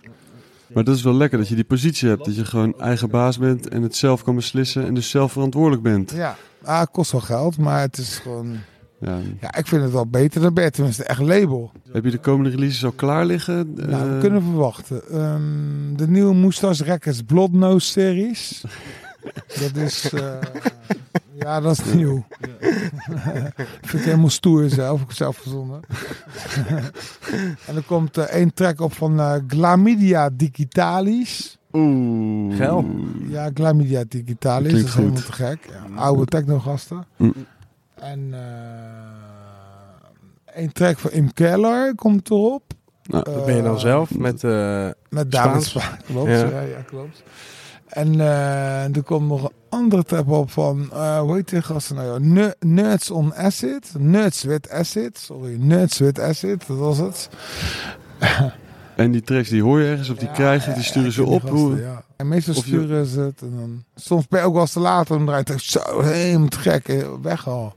[0.73, 2.25] Maar dat is wel lekker dat je die positie hebt.
[2.25, 5.81] Dat je gewoon eigen baas bent en het zelf kan beslissen en dus zelf verantwoordelijk
[5.83, 6.11] bent.
[6.11, 8.57] Ja, ah, het kost wel geld, maar het is gewoon,
[8.99, 9.17] Ja.
[9.41, 11.71] ja, ik vind het wel beter dan ben je tenminste echt label.
[11.91, 13.73] Heb je de komende releases al klaar liggen?
[13.75, 15.01] nou, we Eh, kunnen verwachten.
[15.11, 18.63] Ehm, de nieuwe Moustache Records Blood Nose series.
[19.61, 20.21] dat is, eh,
[21.39, 22.25] ja, dat is nieuw.
[23.81, 25.79] vind ik helemaal stoer zelf, ik zelf verzonnen.
[27.67, 31.57] en er komt eh, één track op van Glamidia Digitalis.
[31.71, 32.55] Oeh.
[32.55, 32.85] Geil.
[33.27, 35.59] Ja, Glamidia Digitalis, dat is helemaal te gek.
[35.69, 37.05] Ja, oude techno-gasten.
[37.17, 37.33] Mm.
[37.99, 38.39] En eh
[40.55, 42.63] één track van Im Keller komt erop.
[43.03, 44.43] Nou, Dat ben je dan Eh, zelf met...
[44.43, 46.03] eh, Met David Spaans.
[46.05, 46.29] Klopt.
[46.29, 46.37] Ja.
[46.49, 46.59] Ja.
[46.61, 47.23] Ja, klopt.
[47.87, 51.95] En eh, er komt nog een andere trap op van, eh hoe heet die gasten
[51.95, 52.51] nou?
[52.59, 53.91] Nerds on Acid.
[53.97, 55.17] Nerds with Acid.
[55.17, 57.29] Sorry, Nerds with Acid, dat was het.
[58.95, 61.21] En die tracks die hoor je ergens of die Ja, krijgen, die ja, sturen ze
[61.23, 61.41] die op.
[61.41, 62.03] gasten, Hoe, ja.
[62.15, 63.41] En meestal Of je- sturen ze het.
[63.41, 66.01] En dan, soms ben je ook wel eens te laat en dan draait het zo
[66.01, 67.05] helemaal te gek.
[67.21, 67.73] Weg al.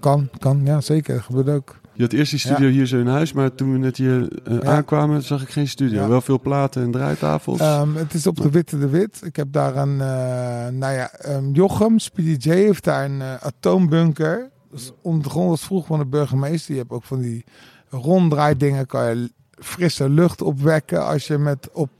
[0.00, 1.14] Kan, kan, ja zeker.
[1.14, 1.76] Dat gebeurt ook.
[1.92, 4.54] Je had eerst die studio hier zo in huis, maar toen we net hier eh,
[4.54, 4.62] Ja.
[4.62, 6.02] aankwamen, zag ik geen studio.
[6.02, 6.08] Ja.
[6.08, 7.60] Wel veel platen en draaitafels.
[7.60, 9.20] Ehm, het is op de Witte de Wit.
[9.24, 13.34] Ik heb daar een, eh, nou ja, ehm, Jochem, Speedy J, heeft daar een eh,
[13.40, 14.50] atoombunker.
[14.70, 16.72] Dus onder de grond was vroeg van de burgemeester.
[16.74, 17.44] Je hebt ook van die
[17.88, 21.06] ronddraaidingen, kan je frisse lucht opwekken.
[21.06, 21.90] Als je met op,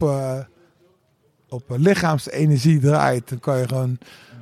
[1.48, 3.98] op lichaamsenergie draait, dan kan je gewoon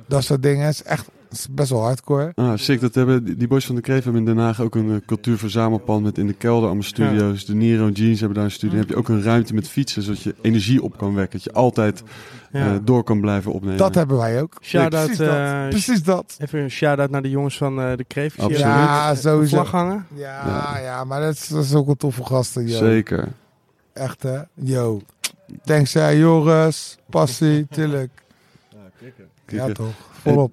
[0.07, 0.65] dat soort dingen.
[0.65, 2.31] Het is echt het is best wel hardcore.
[2.35, 2.81] Ah, sick.
[2.81, 6.03] Dat hebben, die- boys van de Kreef hebben in Den Haag ook een eh, cultuurverzamelpand
[6.03, 7.45] met in de kelder allemaal studio's.
[7.45, 8.69] De Nero Jeans hebben daar een studio.
[8.77, 11.31] Dan heb je ook een ruimte met fietsen, zodat je energie op kan wekken.
[11.39, 12.03] Dat je altijd
[12.51, 12.73] ja.
[12.73, 13.77] eh, door kan blijven opnemen.
[13.77, 14.53] Dat hebben wij ook.
[14.61, 15.35] Shout-out, Precies dat.
[15.37, 16.37] eh, Precies dat.
[16.39, 18.05] Even een shout-out naar de jongens van eh, de.
[18.23, 18.57] Absoluut.
[18.59, 19.55] Ja, sowieso.
[19.55, 20.05] Vlag hangen.
[20.15, 22.67] Ja, ja, maar dat is, dat is ook een toffe gasten.
[22.67, 22.77] Yo.
[22.77, 23.27] Zeker.
[23.93, 24.39] Echt hè?
[24.53, 25.01] Yo.
[25.63, 28.09] Thanks hè, Joris, Passie, tuurlijk.
[29.47, 30.51] Ja Kijk, toch, volop.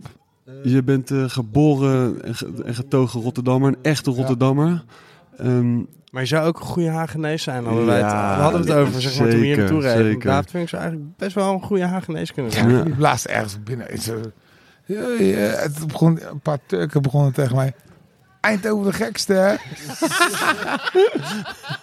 [0.62, 4.84] Je bent eh, geboren en, ge- en getogen Rotterdammer, een echte Rotterdammer.
[5.38, 5.76] Ehm,
[6.10, 7.64] Maar je zou ook een goede Hagenees zijn.
[7.64, 10.20] Hadden wij het, we hadden het over, zeg maar, toen we hier naartoe reden.
[10.20, 12.70] David vind ik zou eigenlijk best wel een goede Hagenees kunnen zijn.
[12.70, 12.82] Ja.
[12.82, 13.90] Die blaast ergens binnen.
[13.90, 14.32] Is er-
[14.86, 17.74] Ja, ja, het begon, een paar Turken begonnen tegen mij.
[18.44, 19.50] Eindhoven de gekste, hè?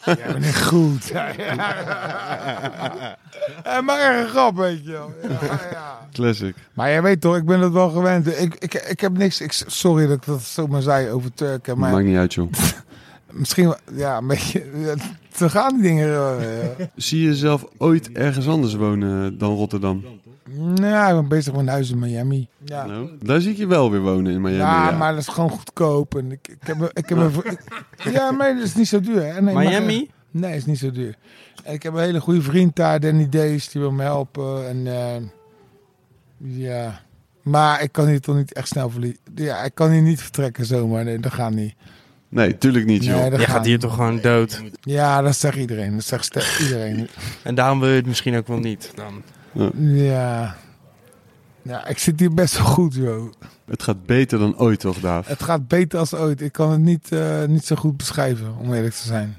[0.06, 1.08] ja, ben ik goed.
[1.08, 1.54] Ja, ja.
[3.64, 5.14] Ja, maar erg een grap, weet je wel.
[5.24, 5.30] Ja,
[5.72, 6.08] ja.
[6.14, 6.56] Classic.
[6.74, 8.28] Maar jij weet toch, ik ben het wel gewend.
[8.40, 9.42] Ik, ik, ik heb niks...
[9.42, 11.78] Ik, sorry dat ik dat zo maar zei over Turken.
[11.78, 12.52] Maar Maakt niet uit, joh.
[13.32, 13.66] misschien...
[13.66, 14.64] wel- Ja, een beetje...
[15.36, 16.08] Zo gaan die dingen.
[16.08, 16.36] ja.
[16.96, 20.04] Zie je jezelf ooit ergens anders wonen dan Rotterdam?
[20.56, 22.48] Nou, ik ben bezig met een huis in Miami.
[22.66, 22.86] Ja.
[22.86, 24.58] Nou, daar zie ik je wel weer wonen in Miami.
[24.58, 24.98] Ja, ja.
[24.98, 26.16] maar dat is gewoon goedkoop.
[26.18, 27.64] En ik, ik heb, ik heb een, ik-
[28.14, 29.24] ja, maar dat is niet zo duur.
[29.34, 29.42] Hè?
[29.42, 30.10] Nee, maar- Miami?
[30.32, 31.16] nee, is niet zo duur.
[31.64, 34.68] En ik heb een hele goede vriend daar, Danny Days, die wil me helpen.
[34.68, 35.22] En eh,
[36.38, 37.02] ja,
[37.42, 39.20] maar ik kan hier toch niet echt snel verliezen.
[39.36, 41.04] Ja, ik kan hier niet vertrekken zomaar.
[41.04, 41.74] Nee, dat gaat niet.
[42.32, 43.16] Nee, tuurlijk niet, joh.
[43.20, 44.62] Nee, dat gaat hier toch gewoon dood.
[44.82, 45.94] Ja, dat zegt iedereen.
[45.94, 47.08] Dat zegt iedereen.
[47.44, 48.92] En daarom wil je het misschien ook wel niet.
[48.96, 49.22] Dan.
[49.78, 50.56] Ja.
[51.62, 53.32] Ja, ik zit hier best wel goed, joh.
[53.66, 55.28] Het gaat beter dan ooit, toch, Daaf?
[55.28, 56.42] Het gaat beter als ooit.
[56.42, 59.38] Ik kan het niet, eh, niet zo goed beschrijven, om eerlijk te zijn.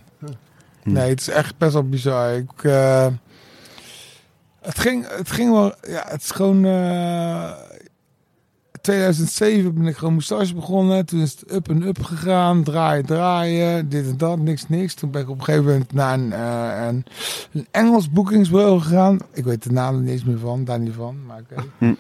[0.83, 0.93] Hm.
[0.93, 2.35] Nee, het is echt best wel bizar.
[2.35, 3.07] Ik, eh,
[4.61, 5.75] het, ging, het ging wel...
[5.89, 6.65] Ja, het is gewoon...
[6.65, 7.51] eh
[8.83, 11.07] 2007 ben ik gewoon moustache begonnen.
[11.07, 12.63] Toen is het up en up gegaan.
[12.63, 13.89] Draaien, draaien.
[13.89, 14.39] Dit en dat.
[14.39, 14.95] Niks, niks.
[14.95, 17.05] Toen ben ik op een gegeven moment naar een, eh, een,
[17.53, 19.19] een Engels boekingsbureau gegaan.
[19.33, 20.65] Ik weet de naam er niet eens meer van.
[20.65, 21.17] Daar niet van.
[21.27, 21.65] Maar oké.
[21.79, 21.95] Hm.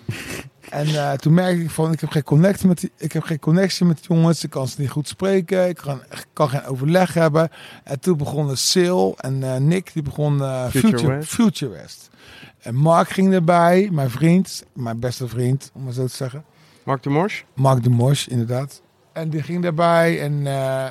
[0.72, 3.38] En eh, toen merkte ik van, ik heb geen connectie met die, ik heb geen
[3.38, 4.44] connectie met die jongens.
[4.44, 5.68] Ik kan ze niet goed spreken.
[5.68, 7.50] Ik kan, ik kan geen overleg hebben.
[7.84, 11.28] En toen begonnen Sil en eh, Nick, die begon eh, Future Future, West.
[11.28, 12.10] Future West.
[12.58, 16.44] En Mark ging erbij, mijn vriend, mijn beste vriend, om maar zo te zeggen.
[16.84, 17.44] Mark de Mors?
[17.54, 18.82] Mark de Mosch, inderdaad.
[19.12, 20.90] En die ging daarbij en eh,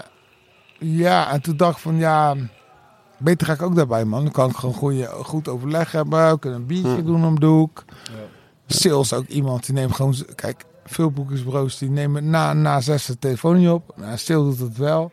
[0.79, 2.35] ja, en toen dacht ik van ja,
[3.17, 4.23] beter ga ik ook daarbij man.
[4.23, 7.05] Dan kan ik gewoon goeie, goed overleg hebben, we kunnen een biertje Hm.
[7.05, 7.85] doen om de hoek.
[8.67, 13.19] Sales ook iemand die neemt gewoon, kijk, veel boekersbureaus die nemen na, na zes de
[13.19, 13.93] telefoon niet op.
[13.95, 15.11] Nou, Stil doet het wel.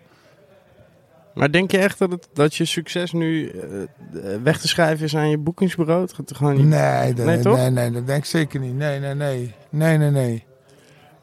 [1.34, 3.62] Maar denk je echt dat, het, dat je succes nu eh,
[4.42, 6.00] weg te schrijven is aan je boekingsbureau?
[6.02, 6.66] Het gaat er gewoon niet...
[6.66, 8.74] Nee, dat- Nee, nee, nee, dat denk ik zeker niet.
[8.74, 9.54] Nee, nee, nee.
[9.70, 10.44] Nee, nee, nee.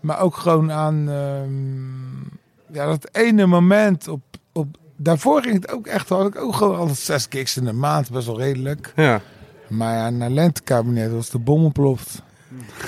[0.06, 1.10] Maar ook gewoon aan...
[1.10, 4.22] ehm, ja, dat ene moment op,
[4.54, 4.78] op...
[4.98, 6.10] Daarvoor ging het ook echt...
[6.10, 8.12] Had ik ook gewoon altijd zes gigs in de maand.
[8.12, 8.92] Best wel redelijk.
[8.96, 9.22] Ja.
[9.68, 12.22] Maar ja, na lentekabinet was de bom ontploft.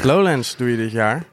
[0.03, 1.25] Lowlands doe je dit jaar.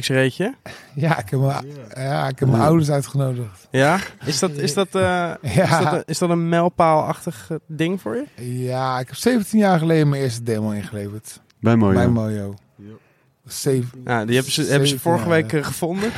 [0.00, 0.54] X-reetje.
[0.94, 2.66] Ja, ik heb mijn, ja, ik heb mijn Ja.
[2.66, 3.68] ouders uitgenodigd.
[3.70, 3.98] Ja?
[4.24, 8.00] Is dat, is dat, eh, is dat, Ja, een, is dat een mijlpaalachtig eh, ding
[8.00, 8.24] voor je?
[8.64, 11.40] ja, ik heb 17 jaar geleden mijn eerste demo ingeleverd.
[11.60, 11.94] Bij Mojo.
[11.94, 12.54] Bij Mojo.
[12.76, 12.92] Ja.
[14.26, 15.58] Die hebben ze, hebben ze vorige week ja.
[15.58, 16.10] eh, gevonden.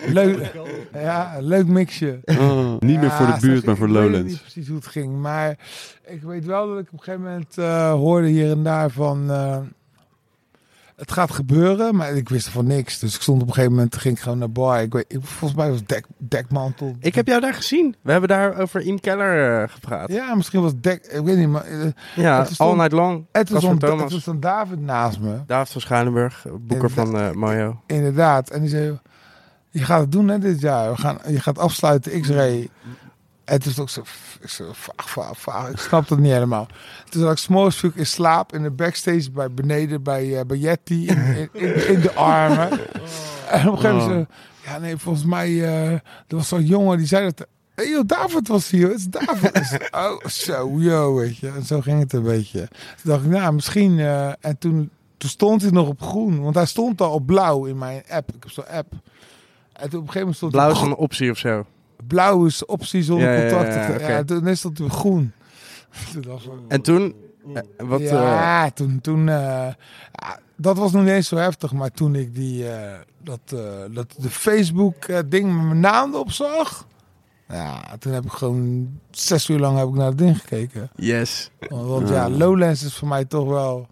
[0.20, 0.52] leuk,
[0.92, 2.20] ja, leuk mixje.
[2.24, 4.30] Oh, niet meer voor de buurt, zeg, maar voor Ik weet Lowlands.
[4.32, 5.18] niet precies hoe het ging.
[5.20, 5.58] Maar
[6.06, 9.30] ik weet wel dat ik op een gegeven moment eh, hoorde hier en daar van...
[11.00, 12.98] het gaat gebeuren, maar ik wist van niks.
[12.98, 14.82] Dus ik stond op een gegeven moment, ging ik gewoon naar bar.
[14.82, 16.96] Ik weet, ik, volgens mij was dek, dekmantel.
[17.00, 17.94] Ik heb jou daar gezien.
[18.02, 20.12] We hebben daar over Iem Keller eh, gepraat.
[20.12, 21.06] Ja, misschien was dek...
[21.06, 21.64] Ik weet niet, maar...
[21.64, 21.86] eh,
[22.16, 23.26] Ja, stond- All Night Long.
[23.32, 23.62] het, was
[24.12, 25.36] was dan David naast me.
[25.46, 27.80] David van Schuilenburg, boeker van eh Mojo.
[27.86, 28.50] Inderdaad.
[28.50, 28.98] En die zei,
[29.70, 30.90] je gaat het doen hè, dit jaar.
[30.90, 32.68] We gaan, je gaat afsluiten X-Ray.
[33.50, 34.02] En toen was ook zo,
[34.40, 35.68] ik zo vaag, vaag, vaag.
[35.68, 36.66] Ik snap het niet helemaal.
[37.08, 41.06] Toen zat ik s'morgens vroeg in slaap in de backstage bij beneden bij, bij Yeti
[41.06, 42.70] in, in, in, in de armen.
[43.50, 44.26] En op een gegeven moment zei
[44.64, 47.46] ja nee, volgens mij, eh, er was zo'n jongen die zei dat...
[47.86, 49.88] Joh, David was hier, het is David.
[49.90, 51.48] Oh, zo, yo, weet je.
[51.48, 52.68] En zo ging het een beetje.
[52.68, 53.98] Toen dacht ik, nou, misschien...
[53.98, 56.40] eh, en toen, toen stond hij nog op groen.
[56.40, 58.28] Want hij stond al op blauw in mijn app.
[58.28, 58.92] Ik heb zo'n app.
[59.72, 61.64] En toen op een gegeven moment stond Blauw op is een optie of zo.
[62.06, 64.24] Blauw is optie zonder Ja, ja, oké.
[64.24, 65.32] toen is dat weer groen.
[66.12, 66.24] Toen
[66.68, 67.14] En toen,
[67.54, 69.66] eh, wat, eh, ja, toen, toen eh,
[70.56, 74.14] dat was nog niet eens zo heftig, maar toen ik die, eh, dat, eh, dat
[74.18, 76.86] de Facebook eh, ding met mijn naam erop zag,
[77.48, 80.90] ja, toen heb ik gewoon zes uur lang heb ik naar het ding gekeken.
[80.96, 81.50] yes.
[81.68, 83.86] Want, want ja, Lowlands is voor mij toch wel...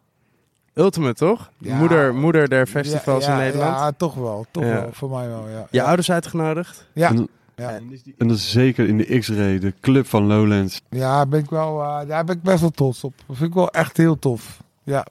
[0.75, 1.51] Ultimate, toch?
[1.59, 1.77] Ja.
[1.77, 3.77] Moeder, moeder der festivals ja, ja, in Nederland.
[3.79, 4.73] Ja, toch wel, toch Ja.
[4.81, 5.59] wel, voor mij wel, ja.
[5.59, 5.85] Je ja.
[5.85, 6.87] ouders uitgenodigd?
[6.93, 7.29] Ja, En,
[7.59, 7.71] ja.
[8.19, 10.81] en dat is zeker in de X-Ray, de club van Lowlands.
[10.91, 13.15] ja, ben ik wel, eh, daar ben ik best wel trots op.
[13.27, 14.63] Dat vind ik wel echt heel tof.
[14.83, 15.07] Ja,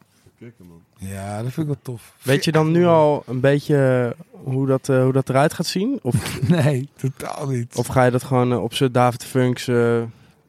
[0.97, 2.13] ja dat vind ik wel tof.
[2.21, 5.99] Weet je dan nu al een beetje hoe dat, eh, hoe dat eruit gaat zien?
[6.01, 7.75] Of, Nee, totaal niet.
[7.75, 10.01] of ga je dat gewoon eh, op z'n David Funks, eh,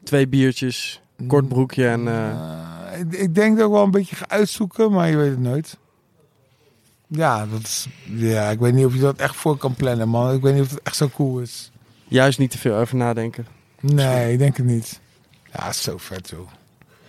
[0.05, 2.09] twee biertjes, kort broekje en...
[2.09, 2.30] eh,
[2.92, 5.40] Eh, ik, ik denk dat ik wel een beetje ga uitzoeken, maar je weet het
[5.40, 5.78] nooit.
[7.07, 10.34] Ja, dat is, ja, ik weet niet of je dat echt voor kan plannen, man.
[10.34, 11.70] Ik weet niet of het echt zo cool is.
[12.09, 13.46] Juist niet te veel over nadenken.
[13.80, 15.00] Nee, ik denk het niet.
[15.52, 16.48] Ja, is zo vet, joh.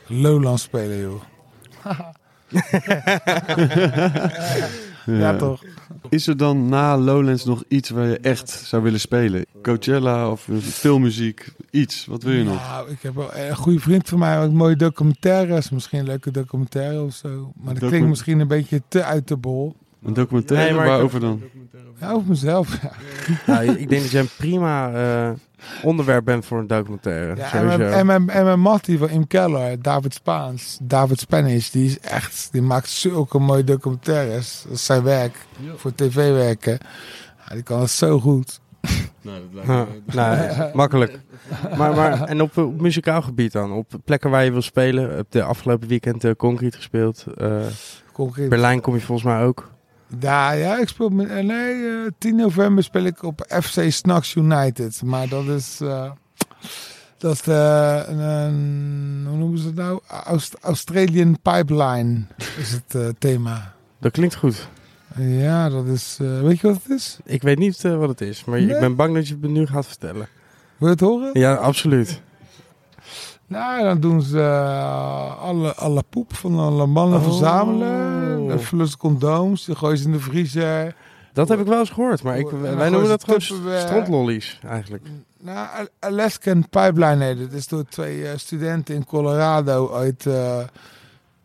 [0.07, 1.21] Lowland spelen, joh.
[5.05, 5.63] ja, toch?
[6.09, 9.45] Is er dan na Lowlands nog iets waar je echt zou willen spelen?
[9.61, 11.51] Coachella of filmmuziek?
[11.69, 12.05] Iets.
[12.05, 12.61] Wat wil je nog?
[12.67, 15.69] Nou, ik heb wel een goede vriend van mij, wat mooie documentaires.
[15.69, 17.51] Misschien een leuke documentaire of zo.
[17.55, 19.75] Maar dat Docu- klinkt misschien een beetje te uit de bol.
[20.03, 20.65] Een documentaire?
[20.67, 21.41] Nee, maar ik- Waarover dan?
[21.99, 22.81] Ja, over mezelf.
[22.81, 22.91] Ja.
[23.45, 25.31] Nou, ik denk dat jij een prima eh,
[25.83, 27.35] onderwerp bent voor een documentaire.
[27.35, 31.69] Ja, en, mijn, en, mijn, en mijn mattie van Im Keller, David Spaans, David Spanish,
[31.69, 34.63] die is echt, die maakt zulke mooie documentaires.
[34.63, 35.35] Dat is zijn werk,
[35.75, 36.77] voor tv werken.
[37.47, 38.59] Ja, die kan het zo goed.
[39.21, 40.13] Nou, dat lijkt me...
[40.15, 41.19] nou, makkelijk.
[41.77, 43.71] Maar, maar, en op, op muzikaal gebied dan?
[43.71, 45.15] Op plekken waar je wil spelen?
[45.15, 47.25] Heb de afgelopen weekend eh, Concrete gespeeld.
[47.37, 47.65] Eh.
[48.49, 49.69] Berlijn kom je volgens mij ook.
[50.19, 54.35] Ja, ja, ik speel met, eh, nee, eh, 10 november speel ik op FC Snacks
[54.35, 55.01] United.
[55.03, 56.11] Maar dat is, eh,
[57.17, 58.03] dat is de,
[59.27, 59.99] hoe noemen ze het nou?
[60.07, 62.21] Aust- Australian Pipeline
[62.59, 63.73] is het eh, thema.
[63.99, 64.67] Dat klinkt goed.
[65.17, 67.17] Ja, dat is, eh, weet je wat het is?
[67.25, 69.65] Ik weet niet eh, wat het is, maar ik ben bang dat je het nu
[69.65, 70.27] gaat vertellen.
[70.77, 71.39] Wil je het horen?
[71.39, 72.21] Ja, absoluut.
[73.49, 77.23] Nou, dan doen ze eh, alle, alle poep van alle mannen Oh.
[77.25, 78.47] verzamelen.
[78.47, 80.95] Dan vullen ze condooms, die gooien ze in de vriezer.
[81.33, 83.41] Dat heb ik wel eens gehoord, maar ik, dan wij noemen dat gewoon
[83.79, 85.03] strandlollies eigenlijk.
[85.41, 87.39] Nou, Al- Alaskan Pipeline het.
[87.39, 90.57] Dat is door twee eh, studenten in Colorado uit eh,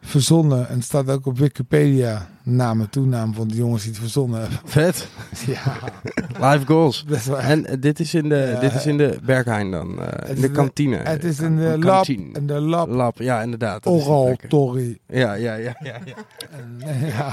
[0.01, 0.69] verzonnen.
[0.69, 2.29] En het staat ook op Wikipedia.
[2.47, 4.59] Naam en toenaam van de jongens die het verzonnen hebben.
[4.65, 5.09] Vet.
[5.47, 5.63] ja,
[6.53, 7.05] Live goals.
[7.05, 7.39] best wel.
[7.41, 8.61] En eh, dit is in de, Ja.
[8.61, 10.03] dit is in de Berghain dan.
[10.03, 10.97] eh, in de kantine.
[10.97, 11.81] het is in de lab.
[11.81, 12.39] kantine.
[12.39, 12.89] In de lab.
[12.89, 13.87] Lab, ja, inderdaad.
[13.87, 14.37] Oral.
[15.07, 15.55] Ja, ja, ja.
[15.55, 16.15] ja, ja.
[16.51, 17.33] En, ja.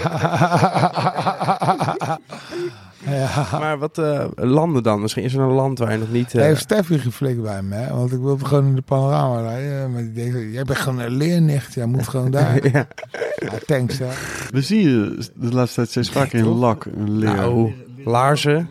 [3.17, 3.59] ja.
[3.59, 5.01] Maar wat eh, landen dan?
[5.01, 6.27] Misschien is er een land waar je nog niet...
[6.27, 7.93] eh, Hij heeft Steffi geflikt bij me, hè?
[7.93, 9.91] want ik wilde gewoon in de panorama rijden.
[9.91, 12.71] Maar die denkt, jij bent gewoon een leernicht, jij moet gewoon daar.
[12.71, 12.87] ja.
[13.35, 14.07] Ja, thanks, hè.
[14.49, 15.00] We zien je
[15.35, 17.35] de laatste tijd steeds vaker in lak, een leer.
[17.35, 17.73] Nou,
[18.05, 18.69] laarzen.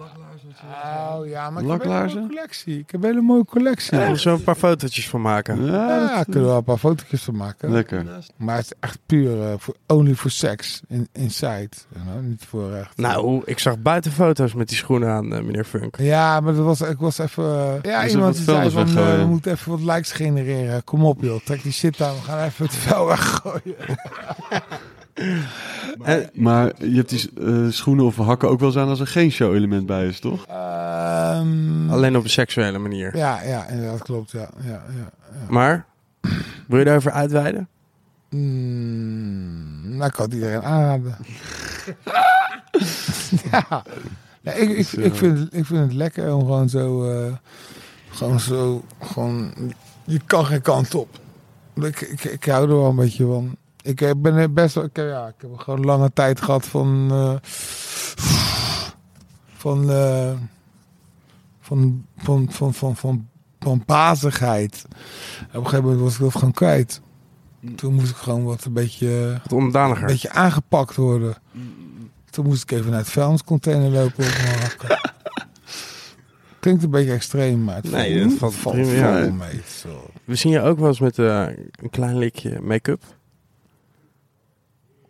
[1.19, 2.19] Oh ja, maar ik heb een hele Laklaarzen?
[2.21, 2.79] mooie collectie.
[2.79, 3.91] Ik heb een hele mooie collectie.
[3.91, 5.65] Daar Ja, we zo een paar fotootjes van maken.
[5.65, 7.71] Ja, dat- kunnen we wel een paar fotootjes van maken.
[7.73, 8.05] lekker.
[8.37, 11.69] Maar het is echt puur eh, voor only for sex in, inside.
[11.89, 12.23] You know?
[12.23, 12.97] Niet voor echt.
[12.97, 15.97] Nou, ik zag buiten foto's met die schoenen aan, eh, meneer Funk.
[15.99, 17.45] Ja, maar dat was, ik was even...
[17.45, 20.85] eh, ja, iemand die zei is van, we moeten even wat likes genereren.
[20.85, 22.15] Kom op joh, trek die shit aan.
[22.15, 23.75] We gaan even het vuil weggooien.
[26.03, 29.07] En, Maar je hebt die eh, schoenen of hakken ook wel eens aan als er
[29.07, 30.47] geen show-element bij is, toch?
[30.47, 33.17] Ehm, alleen op een seksuele manier.
[33.17, 34.31] Ja, ja, inderdaad, klopt.
[34.31, 35.11] Ja, ja, ja, ja.
[35.49, 35.87] Maar,
[36.67, 37.69] wil je daarover uitweiden?
[38.31, 41.17] Mm, nou, ik kan het iedereen aanraden.
[43.51, 43.83] ja.
[44.43, 47.11] Ja, ik, ik, Dus, ik, eh, vind, het- ik vind het lekker om gewoon zo...
[47.11, 47.33] eh,
[48.11, 48.85] gewoon zo...
[49.01, 49.53] Gewoon,
[50.05, 51.19] je kan geen kant op.
[51.75, 53.57] Ik, ik, ik hou er wel een beetje van.
[53.83, 54.85] Ik eh, ben best wel...
[54.85, 57.09] Ik, heb- ja, ik heb gewoon lange tijd gehad van...
[57.11, 57.35] eh,
[59.57, 60.33] van, eh,
[61.61, 63.29] van, van, van, van, van,
[63.59, 64.85] van bazigheid.
[65.49, 67.01] Op een gegeven moment was ik dat gewoon kwijt.
[67.77, 70.03] Toen moest ik gewoon wat een beetje, Wat ondaniger.
[70.03, 71.35] een beetje aangepakt worden.
[72.31, 74.25] Toen moest ik even naar het vuilniscontainer lopen.
[76.61, 79.21] Klinkt een beetje extreem, maar het Nee, dat valt valt, prima, valt ja.
[79.21, 79.61] wel mee.
[79.67, 80.11] Zo.
[80.25, 83.03] We zien je ook wel eens met een klein likje make-up.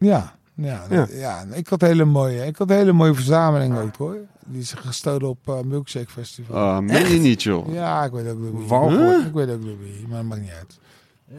[0.04, 1.44] Ja, ja, Ja.
[1.52, 4.16] ik had hele mooie, ik had een hele mooie verzameling ook hoor.
[4.46, 6.56] Die is gestolen op eh, Milkshake Festival.
[6.56, 7.72] Ah, meen je niet, joh.
[7.72, 8.66] Ja, ik weet ook wie.
[8.66, 9.26] Walgelijk.
[9.26, 10.78] Ik weet ook wie, maar dat maakt niet uit.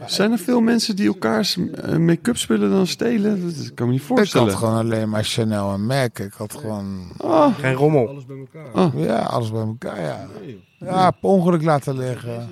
[0.06, 3.54] Zijn er veel mensen die elkaars eh, make-up spullen dan stelen?
[3.56, 4.48] Dat kan me niet Ik voorstellen.
[4.48, 6.18] had gewoon alleen maar Chanel en MAC.
[6.18, 8.08] Ik had gewoon, Ah, Geen rommel.
[8.08, 8.72] Alles bij elkaar.
[8.72, 8.92] Ah.
[9.04, 10.26] ja, alles bij elkaar, ja.
[10.84, 12.48] Ja, per ongeluk laten liggen.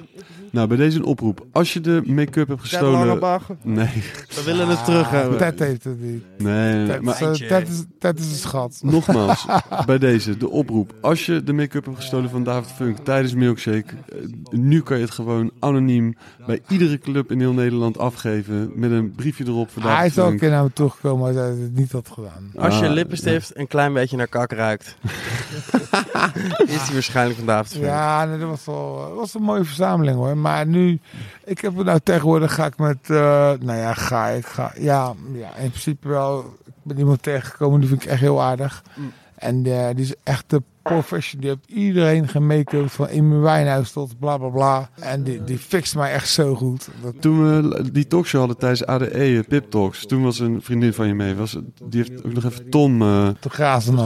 [0.50, 1.46] nou, bij deze een oproep.
[1.52, 3.20] Als je de make-up hebt gestolen...
[3.62, 5.38] Nee, We willen het terug hebben.
[5.38, 6.24] Ted heeft het niet.
[6.38, 8.78] nee, Maar eh, Ted, is, Ted is een schat.
[8.82, 9.46] nogmaals,
[9.86, 10.94] bij deze, de oproep.
[11.00, 13.84] Als je de make-up hebt gestolen van David Funk tijdens Milkshake...
[14.08, 14.18] eh,
[14.50, 16.14] nu kan je het gewoon anoniem
[16.46, 18.70] bij iedere club in heel Nederland afgeven...
[18.74, 21.36] met een briefje erop voor Hij David is al een keer naar me toegekomen als
[21.36, 22.50] hij het niet had gedaan.
[22.56, 24.96] Als je Ah, lippenstift een klein beetje naar kak ruikt,
[26.66, 27.84] is die waarschijnlijk van David Funk.
[27.84, 30.36] Ja, nee, dat was wel dat was een mooie verzameling hoor.
[30.36, 31.00] Maar nu,
[31.44, 33.16] ik heb het nou tegenwoordig ga ik met, eh,
[33.60, 36.58] nou ja, ga ik, ga, ja, ja, in principe wel.
[36.66, 38.82] Ik ben iemand tegengekomen, die vind ik echt heel aardig.
[38.94, 39.12] Mm.
[39.40, 41.40] En eh, die is echt de professional.
[41.40, 44.90] Die heeft iedereen gemake-up van Amy Winehouse tot bla bla bla.
[45.00, 46.88] En die, die fixt mij echt zo goed.
[47.02, 50.06] Dat, Toen we die talkshow hadden tijdens ADE, eh, Pip Talks...
[50.06, 51.34] toen was een vriendin van je mee.
[51.34, 53.02] Was, die heeft ook nog even Tom...
[53.02, 53.98] eh, te grazen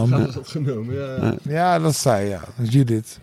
[0.45, 1.17] genomen, ja.
[1.21, 1.35] Ja.
[1.43, 2.41] Ja, dat zei ja.
[2.63, 3.21] Judith.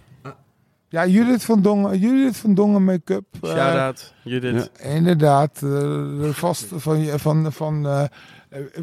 [0.91, 3.25] Ja, Judith van Dongen, Judith van Dongen make-up.
[3.41, 4.69] eh, Shout-out, Judith.
[4.81, 8.03] Inderdaad, eh, de vaste van, van, van eh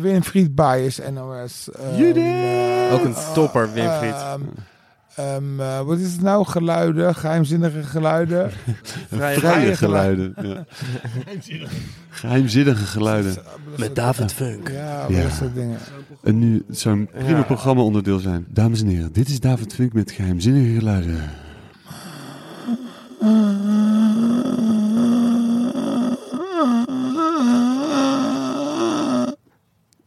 [0.00, 1.68] Winfried Bijes, NOS.
[1.70, 2.92] ehm, Judith!
[2.92, 4.12] Ook een topper, Winfried.
[4.12, 4.40] ehm,
[5.14, 6.44] ehm, eh, wat is het nou?
[6.46, 8.50] Geluiden, geheimzinnige geluiden.
[9.10, 10.34] Vrije Vrije geluiden.
[10.36, 10.66] geluiden.
[11.46, 11.64] Ja.
[12.10, 13.36] Geheimzinnige geluiden.
[13.78, 14.68] Met David Funk.
[14.70, 15.22] Ja, Ja.
[15.22, 15.78] dat soort dingen.
[16.22, 17.42] En nu het zou een prima Ja.
[17.42, 18.46] programma onderdeel zijn.
[18.48, 21.20] Dames en heren, dit is David Funk met geheimzinnige geluiden.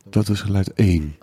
[0.10, 1.16] Dat is geluid 1.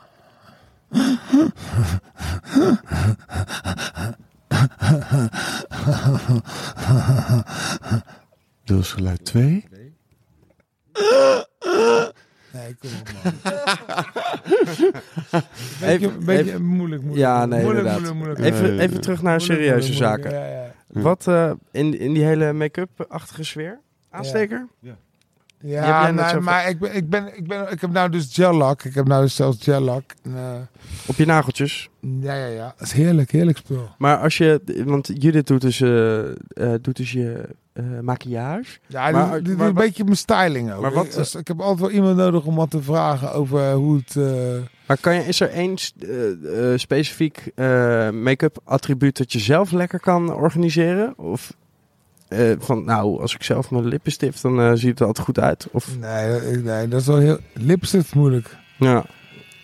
[8.65, 9.65] Dat is geluid 2.
[12.53, 13.33] Nee, kom op man.
[15.81, 17.27] beetje, Even- beetje even- moeilijk, moeilijk.
[17.27, 18.15] Ja, nee, moeilijk, inderdaad.
[18.15, 18.55] moeilijk, moeilijk.
[18.65, 20.31] Even, even terug naar Moeilijk, serieuze moeilijk, zaken.
[20.31, 20.53] moeilijk.
[20.77, 21.01] Ja, ja.
[21.01, 23.79] Wat eh, in, in die hele make-up-achtige sfeer?
[24.11, 24.67] Aansteker?
[25.61, 28.83] Ja, nee, zo- maar ik, ben, ik, ben, ik, ben, ik heb nou dus gel-lak.
[28.85, 30.15] Ik heb nou dus zelfs gel-lak.
[30.23, 30.55] En, eh,
[31.07, 31.89] Op je nageltjes.
[32.01, 32.75] ja, ja, ja.
[32.79, 33.89] Dat is heerlijk, heerlijk spul.
[33.99, 34.63] Maar als je...
[34.87, 36.35] Want Judith doet dus, eh, eh,
[36.81, 38.79] doet dus je eh, maquillage.
[38.87, 40.81] Ja, Maar- dit, dit maar is een wat- beetje mijn styling ook.
[40.83, 43.73] Maar wat- ik, dus ik heb altijd wel iemand nodig om wat te vragen over
[43.73, 44.17] hoe het...
[44.89, 49.71] Maar kan je, is er één eh, eh, specifiek eh, make-up attribuut dat je zelf
[49.71, 51.19] lekker kan organiseren?
[51.19, 51.53] Of
[52.29, 55.39] eh, van, nou, als ik zelf mijn lippen stift, dan ziet het er altijd goed
[55.41, 55.67] uit.
[55.73, 57.39] Of, nee, nee, dat is wel heel...
[57.53, 58.57] Lipstift is moeilijk.
[58.79, 59.05] ja.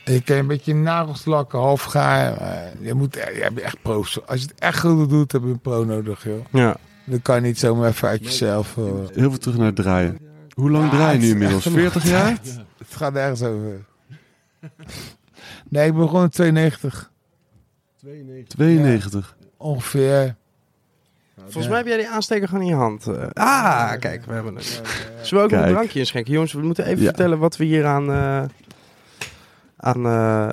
[0.05, 2.35] Je kan een beetje nagels lakken, half gaar.
[2.81, 4.19] Je, moet, je hebt echt pro's.
[4.27, 6.45] Als je het echt goed doet, heb je een pro nodig, joh.
[6.53, 6.77] ja.
[7.05, 8.77] Dan kan je niet zomaar even uit jezelf...
[8.77, 10.19] eh, Heel veel terug naar het draaien.
[10.55, 11.67] Hoe lang Ja, draai je nu inmiddels?
[11.67, 12.31] echt 40 jaar?
[12.79, 13.85] Het gaat nergens over.
[15.69, 17.11] Nee, ik begon in 92.
[17.97, 18.55] 92.
[18.55, 19.37] 92.
[19.57, 20.35] Ongeveer.
[21.43, 23.07] Volgens mij heb jij die aansteker gewoon in je hand.
[23.07, 23.27] eh.
[23.33, 24.65] ah, kijk, we hebben het.
[24.65, 24.83] Zullen
[25.23, 25.65] we ook nog Kijk.
[25.67, 26.33] een drankje inschenken?
[26.33, 27.05] Jongens, we moeten even Ja.
[27.05, 28.45] vertellen wat we hier aan, eh,
[29.77, 30.49] aan eh,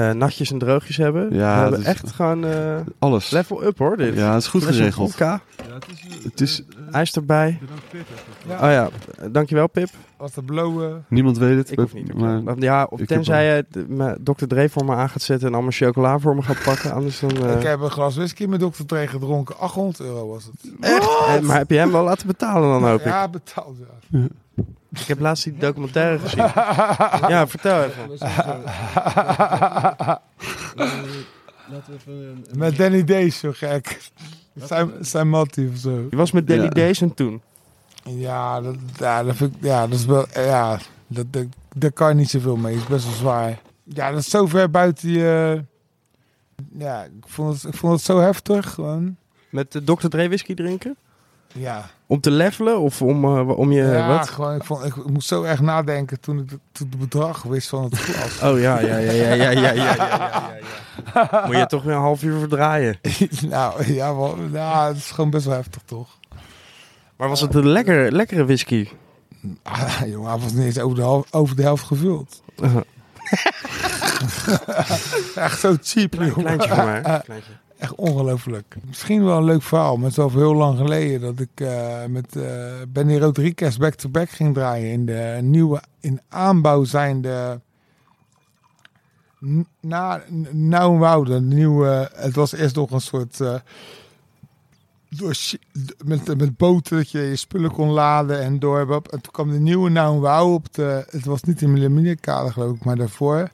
[0.00, 1.22] eh, natjes en droogjes hebben.
[1.34, 3.30] Ja, we hebben echt gewoon eh, Alles.
[3.30, 4.14] level up hoor, dit.
[4.14, 5.18] Ja, het is goed Flesje geregeld.
[5.18, 5.40] Ja,
[5.72, 6.00] het is...
[6.18, 7.58] eh, Het is- eh, ijs erbij.
[7.90, 8.06] Pip.
[8.48, 8.54] Ja.
[8.54, 8.88] Oh ja,
[9.18, 9.88] eh, dankjewel Pip.
[10.16, 11.04] Was de blowen.
[11.08, 11.70] Niemand weet het.
[11.70, 12.14] Ik hoef niet.
[12.14, 14.44] maar Maar, ja, of ik tenzij je Dr.
[14.46, 16.92] Dre voor me aan gaat zetten en allemaal chocola voor me gaat pakken.
[16.98, 17.30] Anders dan...
[17.46, 18.82] eh, Ik heb een glas whisky met Dr.
[18.86, 19.58] Dre gedronken.
[19.58, 20.72] 800 euro was het.
[20.80, 21.08] Echt?
[21.08, 23.04] Eh, maar heb je hem wel laten betalen dan hoop ik?
[23.06, 23.76] Ja, betaald.
[24.10, 24.18] Ja.
[25.00, 26.38] Ik heb laatst die documentaire gezien.
[27.28, 28.08] Ja, vertel even.
[28.10, 28.62] We zijn zo-
[30.76, 30.86] Eh,
[31.68, 32.44] Laten we even een...
[32.50, 34.10] een- Met Danny Days, zo gek.
[34.54, 36.06] Zijn, zijn mattie of zo.
[36.10, 36.70] Je was met Danny Ja.
[36.70, 37.42] Days en toen.
[38.04, 40.26] Ja, dat, ja, dat, vind ik, ja, dat is wel...
[40.34, 42.72] Ja, dat, dat, daar kan je niet zoveel mee.
[42.74, 43.58] Het is best wel zwaar.
[43.84, 45.64] Ja, dat is zo ver buiten je...
[46.78, 48.70] Ja, ik vond het, ik vond het zo heftig.
[48.74, 49.16] Gewoon.
[49.50, 50.06] Met de Dr.
[50.08, 50.96] Dre whisky drinken?
[51.52, 51.90] Ja.
[52.06, 53.82] Om te levelen of om, eh, om je...
[53.82, 54.28] ja, wat?
[54.28, 57.84] gewoon, ik, vond, ik moest zo erg nadenken toen ik toen het bedrag wist van
[57.84, 58.52] het glas.
[58.52, 60.58] Oh ja, ja, ja, ja, ja, ja, ja, ja,
[61.14, 61.42] ja.
[61.46, 62.98] Moet je toch weer een half uur verdraaien.
[63.48, 64.12] nou, ja,
[64.50, 66.08] nou, het is gewoon best wel heftig, toch?
[67.16, 68.88] Maar was het een lekker, lekkere whisky?
[69.62, 72.42] Ah, jongen, hij was niet eens over de, hal- over de helft gevuld.
[75.34, 77.00] Echt zo cheap, Klein, kleintje voor mij.
[77.24, 77.52] Kleintje.
[77.78, 78.76] Echt ongelooflijk.
[78.86, 82.04] Misschien wel een leuk verhaal, maar het is al heel lang geleden dat ik eh,
[82.08, 87.60] met eh, Benny Rodriguez back-to-back ging draaien in de nieuwe, in aanbouw zijnde.
[89.80, 92.10] Na, nou, wauw, de nieuwe.
[92.14, 93.40] Het was eerst nog een soort.
[93.40, 93.54] eh,
[95.08, 95.34] door,
[96.04, 98.80] met, met boten dat je je spullen kon laden en door.
[98.80, 101.06] En toen kwam de nieuwe nou wauw op de.
[101.10, 103.50] Het was niet in Millennium geloof ik, maar daarvoor.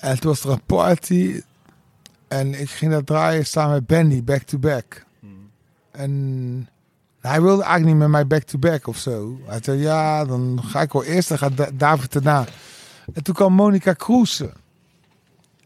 [0.00, 1.40] En toen was er een party.
[2.38, 5.04] En ik ging daar draaien samen met Benny, back-to-back.
[5.90, 6.68] En
[7.20, 9.38] hij wilde eigenlijk niet met mij back-to-back of zo.
[9.46, 12.44] Hij zei, ja, dan ga ik wel eerst, dan gaat Da- David erna.
[13.14, 14.52] En toen kwam Monica Kroesen.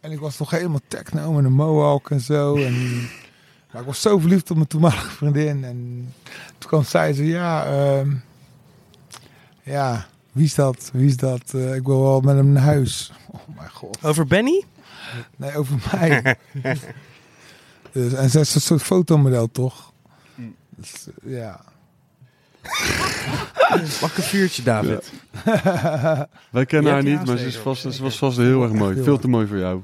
[0.00, 2.56] En ik was nog helemaal techno met een mohawk en zo.
[2.56, 2.74] En,
[3.72, 5.64] maar ik was zo verliefd op mijn toenmalige vriendin.
[5.64, 6.08] En
[6.58, 8.14] toen kwam zij zo, ja, ehm,
[9.62, 10.90] ja, wie is dat?
[10.92, 11.42] Wie is dat?
[11.54, 13.12] Eh, ik wil wel met hem naar huis.
[13.30, 13.98] Oh mijn god.
[14.04, 14.64] Over Benny?
[15.36, 16.36] Nee, over mij.
[17.92, 19.92] dus, en zij is een soort fotomodel, toch?
[20.76, 21.60] Dus, ja.
[23.74, 25.12] Ik een vuurtje, David?
[26.50, 28.94] Wij kennen haar niet, maar ze, is vast, ze was vast heel erg mooi.
[28.94, 29.82] heel Veel te mooi voor jou.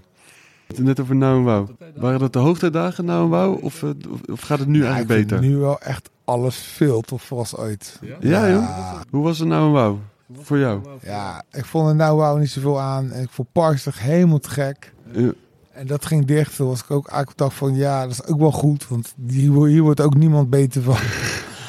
[0.76, 1.68] Net over Nou en Wauw.
[1.94, 3.52] Waren dat de hoogtijdagen Nou en Wauw?
[3.54, 5.48] Of, eh, of, of gaat het nu Ja, eigenlijk vind beter?
[5.48, 7.98] nu wel echt alles veel te vast uit.
[8.00, 8.62] Ja, joh.
[8.62, 10.00] Ja, Hoe was het Nou en Wauw?
[10.40, 10.80] Voor jou?
[11.02, 13.10] ja, ik vond er nou wou niet zoveel aan.
[13.10, 14.92] En ik vond Parks toch helemaal te gek.
[15.14, 15.32] Ja.
[15.72, 16.56] En dat ging dicht.
[16.56, 18.88] Toen was ik ook eigenlijk dacht van ja, dat is ook wel goed.
[18.88, 20.96] Want hier, hier wordt ook niemand beter van.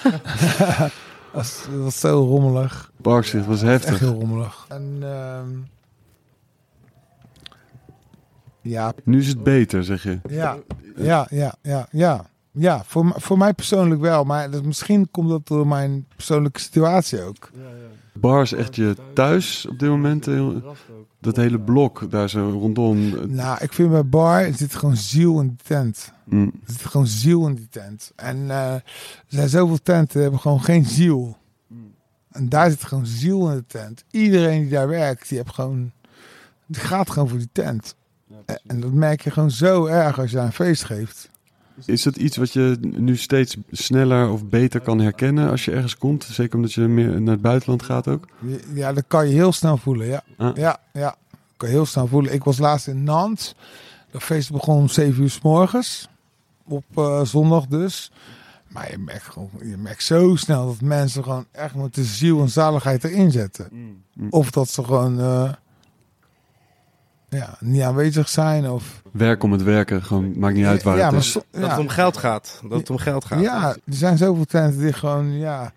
[0.80, 0.92] dat,
[1.32, 2.92] was, dat was zo rommelig.
[3.02, 4.00] Parkzicht was Echt heftig.
[4.00, 4.66] heel rommelig.
[4.70, 5.50] En ehm,
[8.62, 10.20] ja, Nu is het beter, zeg je.
[10.30, 10.58] ja,
[10.96, 12.26] ja, ja, ja, ja.
[12.58, 14.24] Ja, voor, voor mij persoonlijk wel.
[14.24, 17.52] Maar dat, misschien komt dat door mijn persoonlijke situatie ook.
[18.26, 20.26] Bar is echt je thuis op dit moment.
[20.26, 20.76] heel-
[21.20, 23.10] Dat hele blok daar zo rondom.
[23.36, 26.12] Nou, ik vind bij bar er zit gewoon ziel in die tent.
[26.24, 28.12] Mm, Er zit gewoon ziel in die tent.
[28.16, 28.84] En eh, er
[29.28, 31.38] zijn zoveel tenten die hebben gewoon geen ziel.
[32.32, 34.04] En daar zit gewoon ziel in de tent.
[34.12, 35.92] Iedereen die daar werkt, die, heeft gewoon,
[36.66, 37.96] die gaat gewoon voor die tent.
[38.46, 41.30] En- en dat merk je gewoon zo erg als je daar een feest geeft.
[41.86, 45.98] Is dat iets wat je nu steeds sneller of beter kan herkennen als je ergens
[45.98, 46.24] komt?
[46.24, 48.28] Zeker omdat je meer naar het buitenland gaat ook?
[48.74, 50.08] Ja, dat kan je heel snel voelen.
[50.08, 50.56] Ja, Ah.
[50.56, 51.16] ja, ja.
[51.32, 52.34] Dat kan je heel snel voelen.
[52.34, 53.56] Ik was laatst in Nantes.
[54.12, 56.08] Dat feest begon om 7 uur s morgens.
[56.68, 58.12] Op eh, zondag dus.
[58.68, 62.42] Maar je merkt, gewoon, je merkt zo snel dat mensen gewoon echt met de ziel
[62.42, 63.68] en zaligheid erin zetten.
[63.72, 64.28] Mm.
[64.30, 65.52] Of dat ze gewoon eh,
[67.36, 68.70] ja, niet aanwezig zijn.
[68.70, 71.34] Of, Werk om het werken, gewoon maakt niet uit waar ja, het maar is.
[71.34, 71.70] Dat ja.
[71.70, 72.62] het om geld gaat.
[72.70, 73.42] Dat het om geld gaat.
[73.42, 75.74] Ja, er zijn zoveel tenten die gewoon, ja...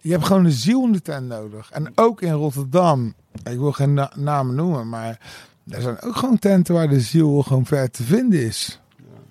[0.00, 1.70] Je hebt gewoon de ziel in de tent nodig.
[1.70, 5.18] En ook in Rotterdam, ik wil geen na- namen noemen, maar
[5.68, 8.80] er zijn ook gewoon tenten waar de ziel gewoon ver te vinden is.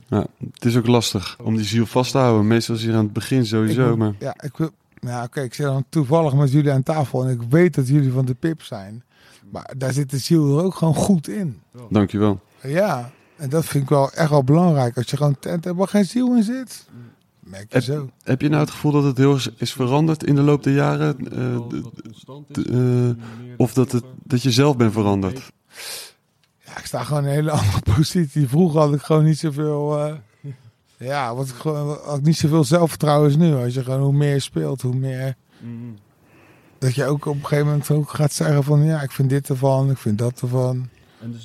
[0.08, 2.48] Ja, het is ook lastig om die ziel vast te houden.
[2.48, 4.70] Meestal is hier aan het begin sowieso, Ik maar Ja, ik wil...
[5.00, 8.12] Ja, oké, ik zit dan toevallig met jullie aan tafel en ik weet dat jullie
[8.12, 9.04] van de pip zijn.
[9.56, 11.62] Maar daar zit de ziel er ook gewoon goed in.
[11.90, 12.40] dankjewel.
[12.64, 14.98] Ja, en dat vind ik wel echt wel belangrijk.
[14.98, 16.88] Als je gewoon tent hebt waar geen ziel in zit,
[17.40, 18.10] merk je Heb- zo.
[18.24, 20.74] Heb je nou het gevoel dat het heel erg is veranderd in de loop der
[20.74, 21.18] jaren?
[21.32, 21.56] Eh,
[23.10, 23.16] eh,
[23.58, 25.52] of dat, het, dat je zelf bent veranderd?
[26.66, 28.48] Ja, ik sta gewoon in een hele andere positie.
[28.50, 30.00] Vroeger had ik gewoon niet zoveel.
[30.00, 30.14] eh,
[30.98, 33.56] ja, wat ik gewoon had ik niet zoveel zelfvertrouwen als nu.
[33.56, 35.36] Als je gewoon hoe meer je speelt, hoe meer.
[36.86, 39.50] Dat je ook op een gegeven moment ook gaat zeggen van ja, ik vind dit
[39.50, 40.88] ervan, ik vind dat ervan.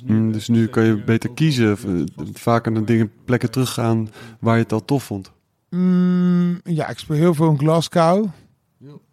[0.05, 1.85] Mm, dus nu kan je beter kiezen, v-
[2.33, 5.31] vaker naar dingen, plekken teruggaan waar je het al tof vond.
[5.69, 8.25] Mm, ja, ik speel heel veel in Glasgow.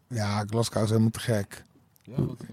[0.09, 1.63] Ja, Glasgow is helemaal te gek.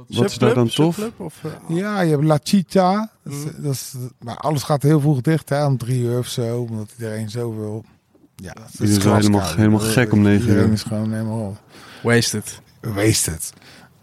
[0.07, 1.09] Wat is daar dan tof?
[1.17, 3.09] Of, eh, Ja, je hebt La Chita.
[3.23, 3.63] Dat is, Mm.
[3.63, 6.59] dat is, maar alles gaat heel vroeg dicht, hè, om drie uur of zo.
[6.69, 7.83] Omdat iedereen zoveel...
[8.35, 10.73] Ja, dat is helemaal- helemaal gek om negen Iedereen uur.
[10.73, 11.57] is gewoon helemaal...
[12.03, 12.61] Wasted.
[12.93, 13.53] Wasted.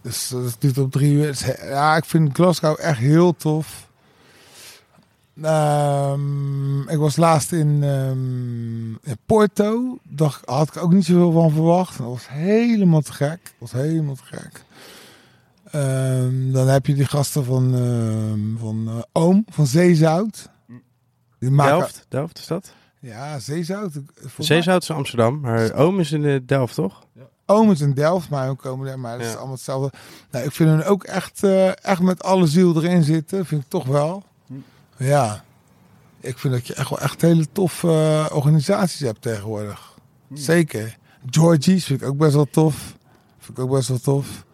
[0.02, 1.26] Dus dat duurt op drie uur.
[1.26, 3.90] Het Ja, ik vind Glasgow echt heel tof.
[5.42, 9.98] Ehm, ik was laatst in, ehm, in Porto.
[10.02, 11.98] Daar had ik ook niet zoveel van verwacht.
[11.98, 13.40] Dat was helemaal te gek.
[13.42, 14.64] Dat was helemaal te gek.
[15.70, 20.48] Ehm, dan heb je die gasten van, ehm, van eh, Oom, van Zeezout.
[21.38, 22.06] Die maken, Delft?
[22.08, 22.72] Delft is dat?
[23.00, 23.92] Ja, Zeezout.
[24.38, 27.02] Zeezout is Amsterdam, maar Oom is in eh, Delft, toch?
[27.16, 29.34] Oom is in Delft, maar ook komen er, maar het is Ja.
[29.34, 29.90] allemaal hetzelfde.
[30.30, 33.68] Nou, ik vind hen ook echt, eh, echt met alle ziel erin zitten, vind ik
[33.68, 34.22] toch wel.
[34.96, 35.44] Ja,
[36.20, 39.94] ik vind dat je echt wel echt hele toffe eh, organisaties hebt tegenwoordig.
[40.32, 40.98] Zeker.
[41.30, 42.96] Georgie's vind ik ook best wel tof.
[43.38, 44.44] Vind ik ook best wel tof.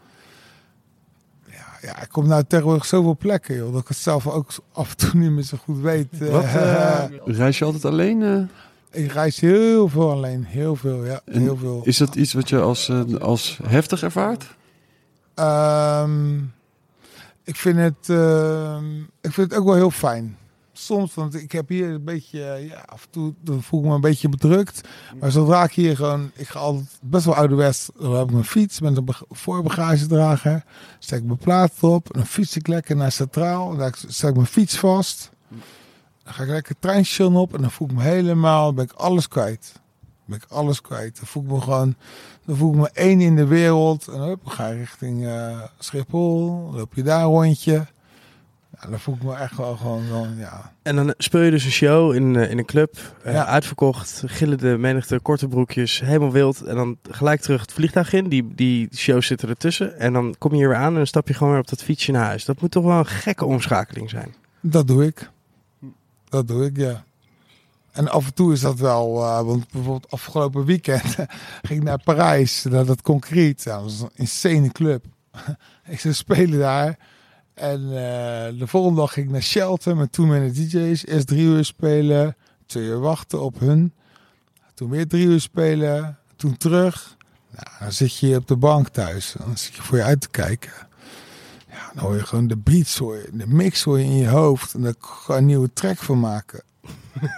[1.51, 4.91] Ja, ja, ik kom nou tegenwoordig zoveel plekken, joh, dat ik het zelf ook af
[4.91, 6.07] en toe niet meer zo goed weet.
[6.18, 8.51] Wat, eh, Reis je altijd alleen?
[8.91, 11.80] Ik reis heel veel alleen, heel veel, ja, En heel veel.
[11.84, 14.57] Is dat iets wat je als, eh, als heftig ervaart?
[15.34, 16.36] Ehm,
[17.45, 20.36] ik, vind het, ehm, ik vind het ook wel heel fijn.
[20.72, 23.95] Soms, want ik heb hier een beetje, ja, af en toe dan voel ik me
[23.95, 24.80] een beetje bedrukt.
[25.20, 28.45] Maar zodra ik hier gewoon, ik ga altijd best wel ouderwets, dan heb ik mijn
[28.45, 30.64] fiets met een voorbagagedrager.
[30.99, 33.76] Stek ik mijn plaat op, dan fiets ik lekker naar Centraal.
[33.76, 35.30] Dan stek ik mijn fiets vast.
[36.29, 38.85] Dan ga ik lekker het treinstation op en dan voel ik me helemaal, dan ben
[38.85, 39.72] ik alles kwijt.
[39.74, 39.83] Dan
[40.24, 41.16] ben ik alles kwijt.
[41.16, 41.95] Dan voel ik me gewoon,
[42.45, 44.07] dan voel ik me één in de wereld.
[44.09, 47.87] En dan ga je richting eh, Schiphol, loop je daar een rondje.
[48.81, 50.72] Ja, dan voel ik me echt wel gewoon, gewoon ja.
[50.83, 53.47] En dan speel je dus een show in, eh, in een club, eh, Ja.
[53.47, 56.62] uitverkocht, gillende menigte, korte broekjes, helemaal wild.
[56.62, 59.99] En dan gelijk terug het vliegtuig in, die, die shows zitten ertussen.
[59.99, 61.83] En dan kom je hier weer aan en dan stap je gewoon weer op dat
[61.83, 62.45] fietsje naar huis.
[62.45, 64.35] Dat moet toch wel een gekke omschakeling zijn.
[64.61, 65.31] Dat doe ik.
[66.29, 67.05] Dat doe ik, ja.
[67.93, 71.03] En af en toe is dat wel, eh, want bijvoorbeeld afgelopen weekend
[71.66, 73.62] ging ik naar Parijs, naar dat concreet.
[73.62, 75.05] Ja, dat was een insane club.
[75.87, 76.99] ik zou spelen daar.
[77.55, 81.07] En eh, de volgende dag ging ik naar Shelter met toen mijn DJ's.
[81.07, 83.93] Eerst drie uur spelen, twee uur wachten op hun.
[84.74, 87.16] Toen weer drie uur spelen, toen terug.
[87.51, 89.35] Nou, dan zit je op de bank thuis.
[89.39, 90.72] Dan zit je voor je uit te kijken.
[91.95, 94.74] Dan hoor je gewoon de beats, hoor je, de mix hoor je in je hoofd.
[94.74, 96.62] En daar kan je een nieuwe track van maken.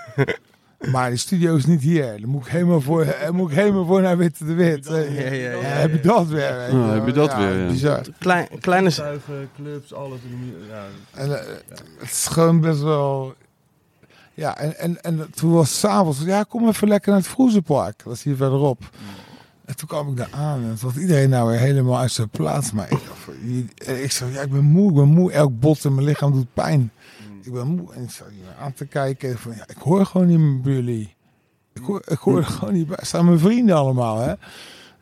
[0.93, 2.21] maar die studio is niet hier.
[2.21, 4.87] Dan moet ik helemaal voor, moet ik helemaal voor naar Witte de Wit.
[4.89, 5.59] Ja, ja, ja, Ja, ja.
[5.63, 6.57] heb je dat weer?
[6.57, 6.95] weet je Ja, wel.
[6.95, 7.71] heb je dat weer, ja.
[7.71, 8.03] Bizar.
[8.19, 8.91] Klein, kleine...
[8.93, 10.19] Tuigen, clubs, alles.
[10.69, 11.47] Ja, En, eh,
[11.99, 13.35] het is gewoon best wel...
[14.35, 16.21] Ja, en, en, en toen was het s'avonds...
[16.25, 18.03] Ja, kom even lekker naar het Vroezenpark.
[18.05, 18.91] Dat is hier verderop.
[19.71, 20.63] En toen kwam ik daar aan.
[20.63, 22.73] En toen was iedereen nou weer helemaal uit zijn plaats.
[22.73, 22.99] Maar ik,
[23.45, 25.33] je- ik zei, ja, ik ben moe, ik ben moe.
[25.33, 26.93] Elk bot in mijn lichaam doet pijn.
[27.43, 27.93] Ik ben moe.
[27.95, 29.39] En ik zat hier aan te kijken.
[29.39, 31.15] Van, ja, ik hoor gewoon niet meer bij jullie.
[31.73, 32.97] Ik hoor, ik hoor er gewoon niet bij.
[33.01, 34.35] Het zijn mijn vrienden allemaal, hè.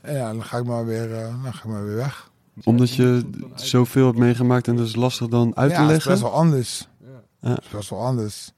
[0.00, 2.30] En ja, dan ga ik maar weer, eh, dan ga ik maar weer weg.
[2.64, 5.92] Omdat je zoveel hebt meegemaakt en dat is lastig dan uit ja, te het is
[5.96, 6.10] leggen.
[6.10, 6.88] best wel anders.
[7.40, 7.48] Ja.
[7.50, 8.52] Het is best wel anders.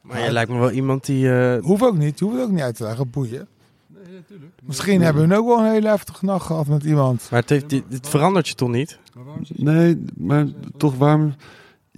[0.00, 1.32] Maar jij lijkt me wel iemand die...
[1.32, 3.48] eh, Hoeft ook niet, hoeft ook niet uit te leggen, boeien.
[4.62, 7.26] Misschien hebben we ook wel een hele heftige nacht gehad met iemand.
[7.30, 8.98] maar het, heeft, dit, dit verandert je toch niet?
[9.48, 10.46] Nee, maar
[10.76, 11.34] toch waarom...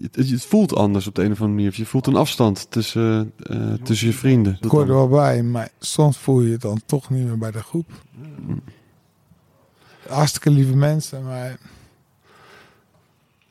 [0.00, 1.72] Het, het voelt anders op de een of andere manier.
[1.76, 4.58] Je voelt een afstand tussen, eh, tussen je vrienden.
[4.60, 7.50] Ik hoor er wel bij, maar soms voel je het dan toch niet meer bij
[7.50, 7.90] de groep.
[10.08, 11.58] Hartstikke lieve mensen, maar het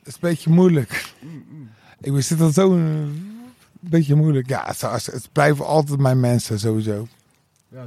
[0.02, 1.12] is een beetje moeilijk.
[2.00, 3.46] Ik zit dan zo een
[3.80, 4.48] beetje moeilijk.
[4.48, 7.06] Ja, het blijven altijd mijn mensen sowieso.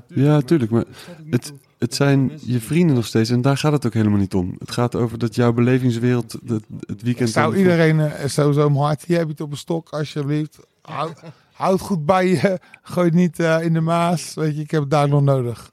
[0.07, 0.71] Ja, tuurlijk.
[0.71, 0.83] Maar
[1.29, 3.29] het, het zijn je vrienden nog steeds.
[3.29, 4.55] En daar gaat het ook helemaal niet om.
[4.59, 7.29] Het gaat over dat jouw belevingswereld het, het weekend...
[7.29, 10.59] zou iedereen eh, sowieso mijn hart, hier heb je het op een stok, alsjeblieft.
[10.81, 11.21] Houd,
[11.53, 14.33] houd goed bij je, gooi het niet eh, in de maas.
[14.33, 15.71] Weet je, ik heb het daar nog nodig.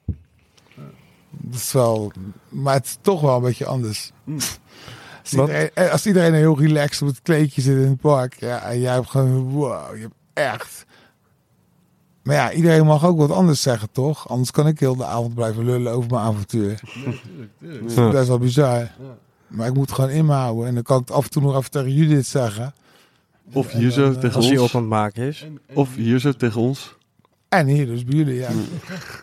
[1.30, 2.12] Dat is wel,
[2.48, 4.12] maar het is toch wel een beetje anders.
[5.22, 5.46] Als Wat?
[5.46, 8.80] iedereen, eh, als iedereen heel relaxed op het kleedje zit in het park, ja, en
[8.80, 10.86] jij hebt gewoon, wow, je hebt echt.
[12.28, 14.28] Maar ja, iedereen mag ook wat anders zeggen, toch?
[14.28, 16.80] Anders kan ik heel de avond blijven lullen over mijn avontuur.
[17.60, 18.90] Dat is best wel bizar.
[19.46, 20.66] Maar ik moet gewoon inhouden.
[20.66, 22.74] En dan kan ik het af en toe nog even tegen Judith zeggen.
[23.52, 24.74] Of hier zo tegen Als hij op ons.
[24.74, 25.46] aan het maken is.
[25.72, 26.96] Of hier zo tegen ons.
[27.48, 28.48] En hier dus bij jullie, ja.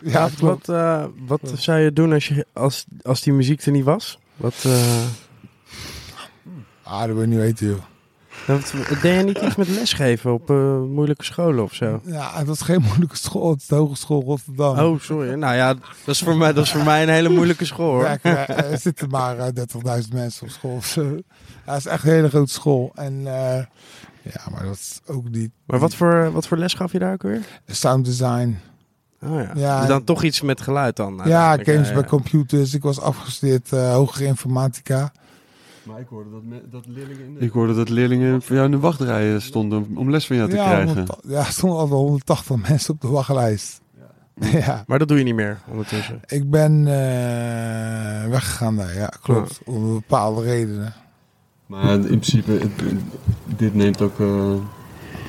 [0.04, 0.66] Ja, klopt.
[0.66, 4.18] Wat, eh, wat zou je doen als, je, als, als die muziek er niet was?
[4.36, 5.02] Wat, eh,
[6.82, 7.82] Ah, dat wil je niet weten, joh.
[8.46, 8.72] Wat,
[9.02, 12.00] deed je niet iets met lesgeven op eh, moeilijke scholen of zo?
[12.04, 13.50] Ja, het was geen moeilijke school.
[13.50, 14.78] Het is de Hogeschool Rotterdam.
[14.78, 15.32] Oh, sorry.
[15.34, 18.04] Nou ja, dat is voor mij, dat is voor mij een hele moeilijke school hoor.
[18.04, 19.46] Ja, er, er zitten maar eh,
[20.02, 20.76] 30.000 mensen op school.
[20.76, 21.02] of zo.
[21.66, 22.92] Ja, het is echt een hele grote school.
[22.94, 23.64] En eh,
[24.22, 25.50] ja, maar dat is ook niet...
[25.66, 27.40] Maar wat voor, wat voor les gaf je daar ook weer?
[27.66, 28.58] Sound design.
[29.22, 29.50] Oh ja.
[29.54, 29.86] Ja.
[29.86, 31.20] dan toch iets met geluid dan?
[31.24, 32.74] Ja, games bij computers.
[32.74, 35.12] Ik was afgestudeerd eh hogere informatica.
[35.86, 37.40] Maar ik hoorde dat, me- dat leerlingen in de...
[37.40, 40.56] Ik hoorde dat leerlingen voor jou in de wachtrij stonden om- les van jou te
[40.56, 40.86] ja, krijgen.
[40.96, 43.80] 100 ja, er stonden al wel 180 mensen op de wachtlijst.
[44.40, 44.84] Ja.
[44.86, 46.20] Maar dat doe je niet meer ondertussen.
[46.26, 49.60] Ik ben eh, weggegaan daar, ja, klopt.
[49.64, 50.92] Om bepaalde redenen.
[51.66, 52.94] Maar in principe, het-
[53.56, 54.54] dit neemt ook eh,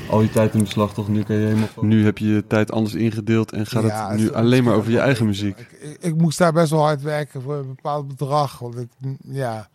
[0.09, 1.07] al je tijd in beslag, toch?
[1.07, 1.67] Nu kan je helemaal...
[1.81, 4.91] Nu heb je je tijd anders ingedeeld en gaat Ja, het nu alleen maar over
[4.91, 5.57] je eigen muziek.
[5.59, 8.59] Ik, ik, ik moest daar best wel hard werken voor een bepaald bedrag.
[8.59, 8.89] Want ik,
[9.23, 9.67] ja,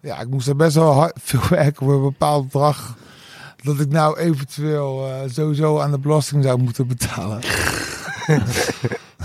[0.00, 2.96] ja, ik moest daar best wel hard, veel werken voor een bepaald bedrag.
[3.62, 7.40] Dat ik nou eventueel eh, sowieso aan de belasting zou moeten betalen.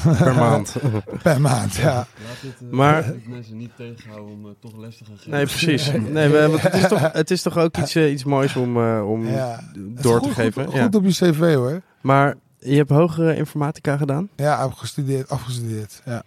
[0.02, 0.76] Per maand.
[1.24, 1.94] Per maand, ja.
[1.94, 2.08] Laat
[2.42, 5.32] dit eh, Maar- laat mensen niet tegenhouden om eh, toch les te gaan geven.
[5.32, 5.92] Nee, precies.
[6.12, 9.26] Nee, want het, is toch, het is toch ook iets, iets moois om, eh, om
[9.28, 9.60] ja.
[9.76, 10.66] Door te goed, geven.
[10.66, 10.84] Goed, ja.
[10.84, 11.82] goed op je cv hoor.
[12.02, 14.30] Maar je hebt hogere informatica gedaan?
[14.36, 16.02] Ja, ik heb gestudeerd, afgestudeerd.
[16.06, 16.24] Ja.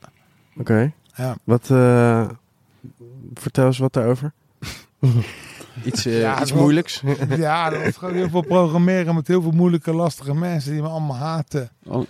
[0.57, 0.93] Oké.
[1.15, 1.37] Ja.
[1.45, 2.29] Wat, eh,
[3.35, 4.33] vertel eens wat daarover.
[5.85, 7.03] iets eh, Ja, iets moeilijks.
[7.37, 10.89] ja, dat was gewoon heel veel programmeren met heel veel moeilijke, lastige mensen die me
[10.89, 11.71] allemaal haten.
[11.89, 12.07] Al-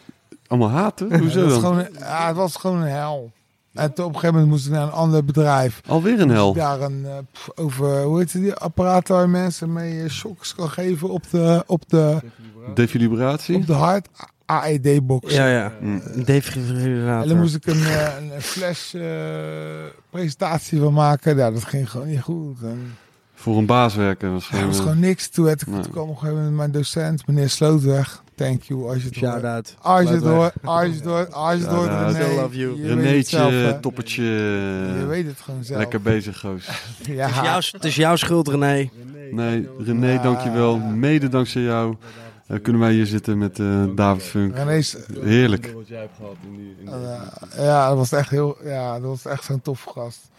[0.47, 1.11] allemaal haten?
[1.11, 1.61] Het Hoezo was, dan?
[1.61, 3.31] gewoon, ja, het was gewoon een hel.
[3.73, 5.81] En op een gegeven moment moest ik naar een ander bedrijf.
[5.87, 6.53] Alweer een hel.
[6.53, 10.55] Daar een, eh, pff, over, hoe heet die apparaat waar je mensen mee eh, shocks
[10.55, 12.19] kan geven op de, op de,
[12.75, 13.57] Defibrillatie?
[13.57, 14.09] op de hart.
[14.47, 15.35] AED-box.
[15.35, 15.73] ja, ja.
[15.81, 16.01] Mm.
[16.05, 17.23] Een defibrillator.
[17.23, 19.03] En daar moest ik een, eh, een flash eh,
[20.11, 21.37] presentatie van maken.
[21.37, 22.63] Ja, dat ging gewoon niet goed.
[22.63, 22.95] En,
[23.35, 24.33] Voor een baas werken.
[24.33, 25.29] Ja, gewoon, dat was eh, gewoon niks.
[25.29, 25.81] Toen, werd ik, Nee.
[25.81, 28.25] toen kwam gegeven moment mijn docent, meneer Slootweg.
[28.35, 29.33] Thank you, als je het hoort.
[29.33, 29.75] Shout-out.
[29.81, 31.89] Als je het hoort, als je het hoort, als je het hoort.
[31.89, 32.41] René.
[32.41, 32.83] Love you.
[32.83, 34.23] Je zelf, toppertje.
[34.23, 35.79] Je eh, weet het gewoon zelf.
[35.79, 36.69] Lekker bezig, goos.
[37.03, 37.27] Ja.
[37.27, 38.91] Het, is jouw, het is jouw schuld, René.
[39.31, 40.23] Nee, René, Ja.
[40.23, 40.79] dankjewel.
[40.79, 41.97] Mede dankzij jou
[42.47, 44.55] eh, kunnen wij hier zitten met eh, David Funk.
[45.21, 45.73] Heerlijk.
[45.75, 46.75] Wat jij hebt gehad in die...
[46.79, 50.31] In die Eh, ja, dat was echt heel, ja, dat was echt zo'n tof gast.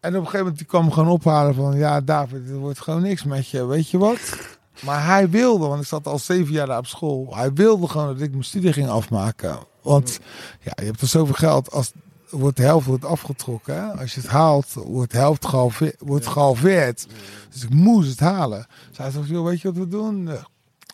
[0.00, 3.02] En op een gegeven moment die kwam gewoon ophalen van, ja, David, het wordt gewoon
[3.02, 4.18] niks met je, weet je wat?
[4.84, 7.36] Maar hij wilde, want ik zat al zeven jaar daar op school.
[7.36, 9.58] Hij wilde gewoon dat ik mijn studie ging afmaken.
[9.82, 10.20] Want
[10.60, 11.92] ja, je hebt er zoveel geld als,
[12.30, 13.74] wordt de helft wordt afgetrokken.
[13.74, 14.00] Hè?
[14.00, 15.96] Als je het haalt, wordt de helft gehalveerd.
[15.98, 17.06] Wordt gehalveerd.
[17.52, 18.66] Dus ik moest het halen.
[18.90, 20.30] Zij zegt, joh, weet je wat we doen?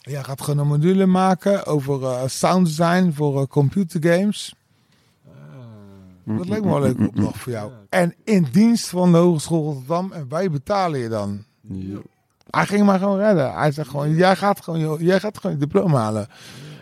[0.07, 4.55] Jij gaat gewoon een module maken over eh, sound design voor eh, computergames.
[6.25, 7.73] Dat lijkt me wel een leuke opdracht voor jou.
[7.89, 10.13] En in dienst van de Hogeschool Rotterdam.
[10.13, 11.45] En wij betalen je dan.
[11.61, 11.99] Ja.
[12.51, 13.55] Hij ging maar gewoon redden.
[13.55, 16.29] Hij zegt gewoon, jij gaat gewoon, jij gaat gewoon je diploma halen.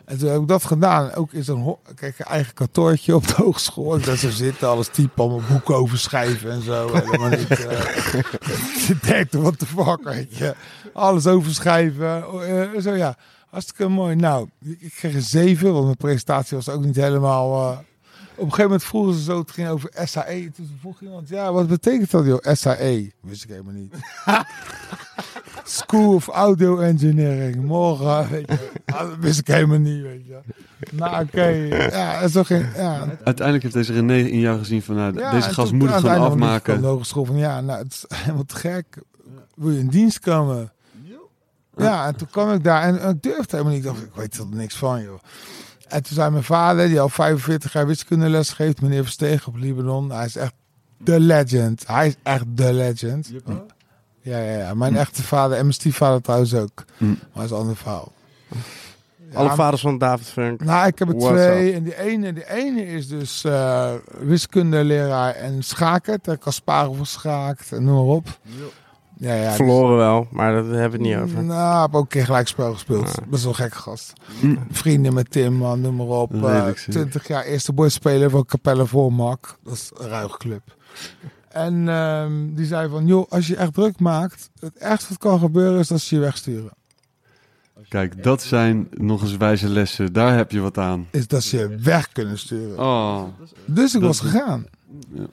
[0.04, 1.12] En toen heb ik dat gedaan.
[1.14, 4.00] Ook is een kijk, eigen kantoortje op de hogeschool.
[4.00, 6.94] Daar zo zitten, alles typen, allemaal boeken over schrijven en zo.
[6.94, 7.50] Helemaal niet.
[7.50, 8.12] eh,
[8.86, 10.54] je denkt, what the fuck, weet je.
[10.92, 12.32] Alles over schrijven.
[12.32, 13.16] Oh, eh, zo ja,
[13.50, 14.14] hartstikke mooi.
[14.16, 17.70] Nou, ik ik kreeg een 7, want mijn presentatie was ook niet helemaal...
[17.72, 17.78] eh,
[18.36, 20.50] op een gegeven moment vroegen ze zo, het ging over SAE.
[20.56, 23.12] Toen vroeg iemand, ja, wat betekent dat joh, SAE?
[23.20, 23.94] Wist ik helemaal niet.
[25.64, 27.64] School of Audio Engineering.
[27.64, 28.70] Morgen, weet je.
[28.84, 30.38] Ah, dat wist ik helemaal niet, weet je.
[30.90, 31.46] Nou, oké.
[31.96, 32.66] Ja, en zo ging...
[32.76, 33.06] Ja.
[33.24, 36.00] Uiteindelijk heeft deze René in jou gezien van, nou, Ja, deze en gast moet het
[36.00, 36.82] gewoon afmaken.
[36.82, 38.86] Hogeschool van, ja, nou, het is helemaal te gek.
[39.54, 40.72] Wil je in dienst komen?
[41.76, 43.84] Ja, en toen kwam ik daar en ik durfde helemaal niet.
[43.84, 45.18] Ik dacht, ik weet er niks van, joh.
[45.88, 50.10] En toen zei mijn vader, die al 45 jaar wiskundeles geeft, meneer Verstegen op Libanon.
[50.10, 50.52] Hij is echt
[50.96, 51.86] de legend.
[51.86, 53.32] Hij is echt de legend.
[54.24, 54.74] Ja, ja, ja.
[54.74, 56.84] Mijn echte vader en mijn stiefvader trouwens ook.
[56.96, 57.04] Hm.
[57.06, 58.12] Maar dat is een ander verhaal.
[59.30, 60.64] Ja, Alle vaders van David Funk.
[60.64, 61.72] nou, ik heb er What's twee.
[61.72, 66.20] En die ene, die ene is dus eh wiskundeleraar en schaken.
[66.20, 68.38] Ter Kasparov geschaakt en noem maar op.
[69.16, 69.46] Ja, ja.
[69.46, 71.44] dus- Verloren wel, maar daar hebben we het niet over.
[71.44, 73.06] Nou, ik heb ook een keer gelijkspel gespeeld.
[73.20, 73.26] Ja.
[73.28, 74.12] Best wel een gekke gast.
[74.40, 74.56] Hm.
[74.70, 76.40] Vrienden met Tim, man, noem maar op.
[76.40, 76.70] Dat Eh.
[76.88, 79.58] 20 jaar eerste boyspeler van Capelle Voormak.
[79.64, 80.62] Dat is een ruige club.
[81.54, 85.38] En ehm, die zei van, joh, als je echt druk maakt, het ergste wat kan
[85.38, 86.70] gebeuren is dat ze je wegsturen.
[87.88, 90.12] Kijk, dat zijn nog eens wijze lessen.
[90.12, 91.06] Daar heb je wat aan.
[91.10, 92.78] Is dat ze je weg kunnen sturen.
[92.78, 93.24] Oh,
[93.64, 94.66] Dus ik was gegaan.
[95.14, 95.26] Ja.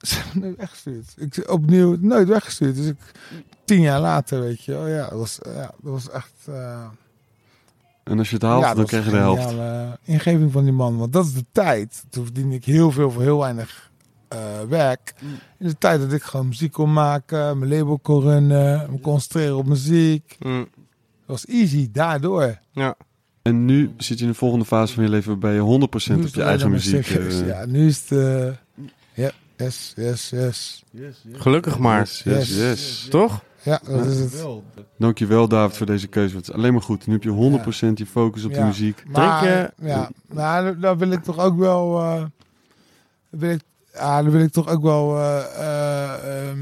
[0.00, 1.14] Ze hebben me weggestuurd.
[1.16, 2.76] Ik opnieuw nooit weggestuurd.
[2.76, 2.96] Dus ik
[3.64, 6.32] tien jaar later, weet je, oh ja, dat was, ja, dat was echt.
[6.44, 6.84] eh,
[8.04, 9.54] en als je het haalt, ja, dan krijg je de helft.
[10.04, 10.96] ingeving van die man.
[10.96, 12.04] Want dat is de tijd.
[12.10, 13.89] Toen verdiende ik heel veel voor heel weinig
[14.30, 15.14] eh, werk.
[15.20, 15.28] Mm.
[15.58, 19.56] In de tijd dat ik gewoon muziek kon maken, mijn label kon runnen, me concentreren
[19.56, 20.36] op muziek.
[20.38, 20.66] Hm, Dat
[21.26, 22.58] was easy daardoor.
[22.72, 22.94] ja.
[23.42, 26.26] En nu zit je in de volgende fase van je leven waarbij je 100% Nu
[26.26, 27.06] op je eigen muziek...
[27.06, 28.18] eh, Ja, nu is het.
[28.18, 28.52] eh,
[29.14, 30.84] ja, yes, yes, yes.
[31.32, 31.98] Gelukkig maar.
[31.98, 32.56] Yes, yes, Yes.
[32.58, 33.06] yes.
[33.10, 33.42] Toch?
[33.62, 34.44] Ja, dat is het.
[34.98, 36.32] Dankjewel David voor deze keuze.
[36.32, 37.06] Want het is alleen maar goed.
[37.06, 39.02] Nu heb je 100% je focus op de muziek.
[39.06, 42.00] Maar, ja, maar dan- dan wil ik toch ook wel.
[42.00, 42.24] eh,
[43.30, 43.60] wil ik,
[43.94, 46.58] ja, dan wil ik toch ook wel eh, eh, ehm,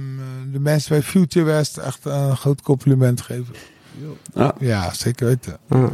[0.52, 3.54] de mensen bij Future West echt een groot compliment geven.
[4.58, 5.58] Ja, zeker weten.
[5.68, 5.90] Ja.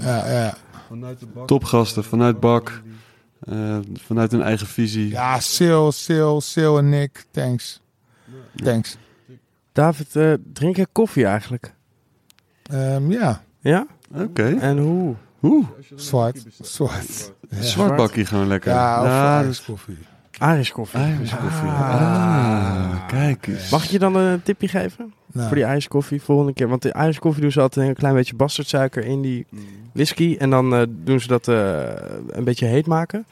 [0.00, 0.54] Ja, ja.
[0.88, 1.46] Vanuit de bak.
[1.46, 2.82] topgasten vanuit Bak.
[3.40, 5.08] eh, vanuit hun eigen visie.
[5.10, 7.80] ja Sil, Sil, Sil en Nick, thanks.
[8.54, 8.96] Thanks.
[9.72, 11.74] David, eh, drink je koffie eigenlijk?
[12.62, 13.86] Ehm, ja, Ja?
[14.14, 14.56] Oké.
[14.60, 15.14] En hoe?
[15.42, 16.44] Oeh, zwart.
[16.60, 17.32] Zwart.
[17.50, 18.72] Ja, zwart bakkie gewoon lekker.
[18.72, 19.98] ja of Ja, koffie.
[20.40, 21.00] Irish koffie.
[21.00, 21.68] Irish koffie.
[21.68, 21.90] Ah.
[21.90, 23.70] Ah, kijk eens.
[23.70, 25.12] Mag ik je dan een tipje geven?
[25.32, 26.68] Nou, Voor die Irish koffie volgende keer.
[26.68, 29.46] Want de Irish koffie doen ze altijd een klein beetje bastardsuiker in die
[29.92, 30.36] whisky.
[30.38, 31.82] En dan eh, doen ze dat eh,
[32.30, 33.24] een beetje heet maken.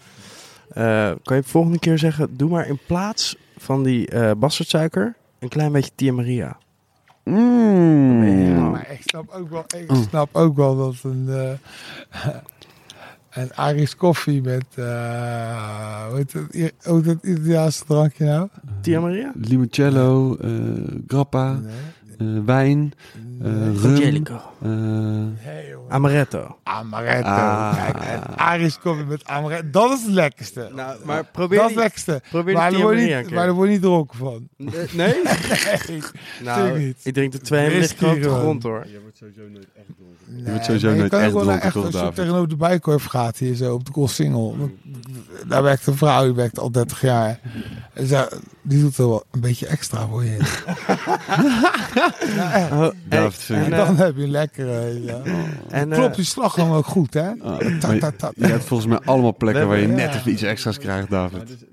[0.69, 5.15] Eh, kan je de volgende keer zeggen, doe maar in plaats van die eh bastardsuiker
[5.39, 6.57] een klein beetje Tia Maria.
[7.25, 8.25] Mm.
[8.25, 11.29] Ja, maar ik snap ook wel, ik snap ook wel dat een,
[13.37, 18.49] een Irish koffie met, eh hoe heet het, hoe heet het Italiaanse drankje nou?
[18.81, 19.33] Tia Maria?
[19.41, 20.51] Limoncello, eh,
[21.07, 21.73] grappa, Nee.
[22.37, 22.93] eh, wijn,
[23.43, 24.41] eh, rum, Angelico.
[24.63, 25.75] eh.
[25.89, 26.57] Amaretto.
[26.63, 27.29] Amaretto.
[27.29, 27.75] Ah.
[27.75, 30.71] Kijk, Irish koffie met amaretto, dat is het lekkerste.
[30.75, 32.21] Nou, maar dat probeer is het lekkerste.
[32.31, 34.49] probeer Maar die daar word je niet, maar daar word je niet dronken van.
[34.93, 35.15] Nee?
[35.23, 36.03] Nee.
[36.43, 37.01] Nou, niet.
[37.03, 38.87] ik drink er twee en ligt Whisky gewoon op de grond hoor.
[38.93, 40.43] Je wordt sowieso nooit echt dronken.
[40.43, 43.05] Nee, wordt sowieso je nooit kan echt dronken, echt, toch, Als je tegenover de Bijenkorf
[43.05, 44.71] gaat hier zo op de Koolsingel.
[45.47, 47.41] Daar werkt een vrouw, die werkt al 30 jaar.
[48.63, 50.37] Die doet er wel een beetje extra voor je.
[53.11, 54.69] ja, en, eh, dan heb je lekker.
[55.69, 57.29] en, eh, Klopt die slag gewoon ook goed, hè?
[57.29, 58.31] ah, Ta, maar ta, ta.
[58.35, 60.19] je hebt volgens mij allemaal plekken waar je net ja.
[60.19, 61.67] even iets extra's krijgt, David.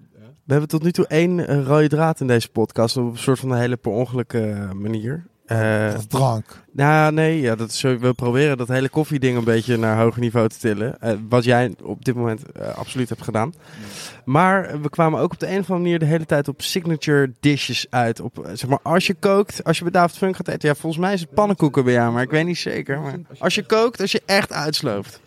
[0.44, 2.98] We hebben tot nu toe één eh, rode draad in deze podcast.
[2.98, 5.26] Op een soort van een hele per ongeluk eh, manier.
[5.54, 6.64] Eh, drank.
[6.72, 10.22] nou, nee, ja, dat is zo, we proberen dat hele koffieding een beetje naar hoger
[10.22, 11.00] niveau te tillen.
[11.00, 13.54] Eh, wat jij op dit moment eh, absoluut hebt gedaan.
[14.26, 17.32] Maar we kwamen ook op de een of andere manier de hele tijd op signature
[17.40, 18.20] dishes uit.
[18.20, 20.70] Op, zeg maar, als je kookt, als je bij David Funk gaat eten.
[20.70, 23.02] Ja, volgens mij is het pannenkoeken bij jou, maar ik weet niet zeker.
[23.02, 25.22] Maar als je kookt, als je echt uitslooft.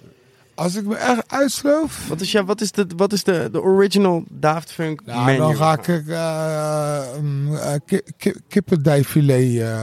[0.56, 3.62] Als ik me echt uitsloof, Wat is, ja, wat is, de, wat is de, de
[3.62, 5.38] original Daft Funk nou, menu?
[5.38, 9.80] dan ga ik eh, um, eh, ki- ki- kippendijfilet eh,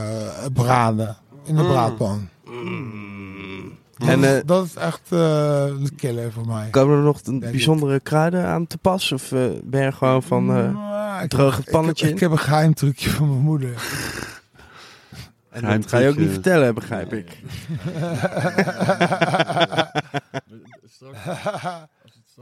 [0.52, 1.68] braden in de Mm.
[1.68, 2.28] braadpan.
[3.98, 6.68] En eh, dat is echt eh, de killer voor mij.
[6.70, 9.12] komen er nog een bijzondere kruiden aan te pas?
[9.12, 10.48] Of eh, ben je gewoon van...
[10.56, 13.28] eh, Nou, ik droog heb- het pannetje Ik heb, ik heb een geheim trucje van
[13.28, 13.74] mijn moeder.
[15.50, 17.38] en dat ga je ook niet vertellen, begrijp ik.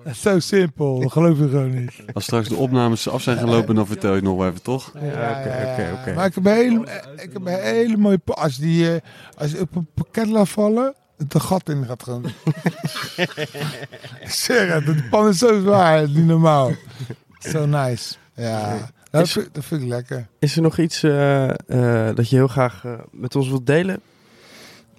[0.03, 1.93] Het is zo simpel, dat geloof je gewoon niet.
[2.13, 4.93] Als straks de opnames af zijn gelopen, dan vertel je het nog wel even, toch?
[4.95, 6.15] Ja, oké, oké, oké.
[6.15, 9.01] Maar ik heb een hele, ik heb een hele mooie pa- Als, die, eh,
[9.37, 12.25] als je op een pakket laat vallen, het een gat in gaat gewoon.
[14.27, 16.73] zeg het, de pan is zo zwaar, niet normaal.
[17.39, 18.15] Zo nice.
[18.35, 20.27] Ja, dat Is- vind, dat vind ik lekker.
[20.39, 24.01] Is er nog iets eh, eh, dat je heel graag met ons wilt delen?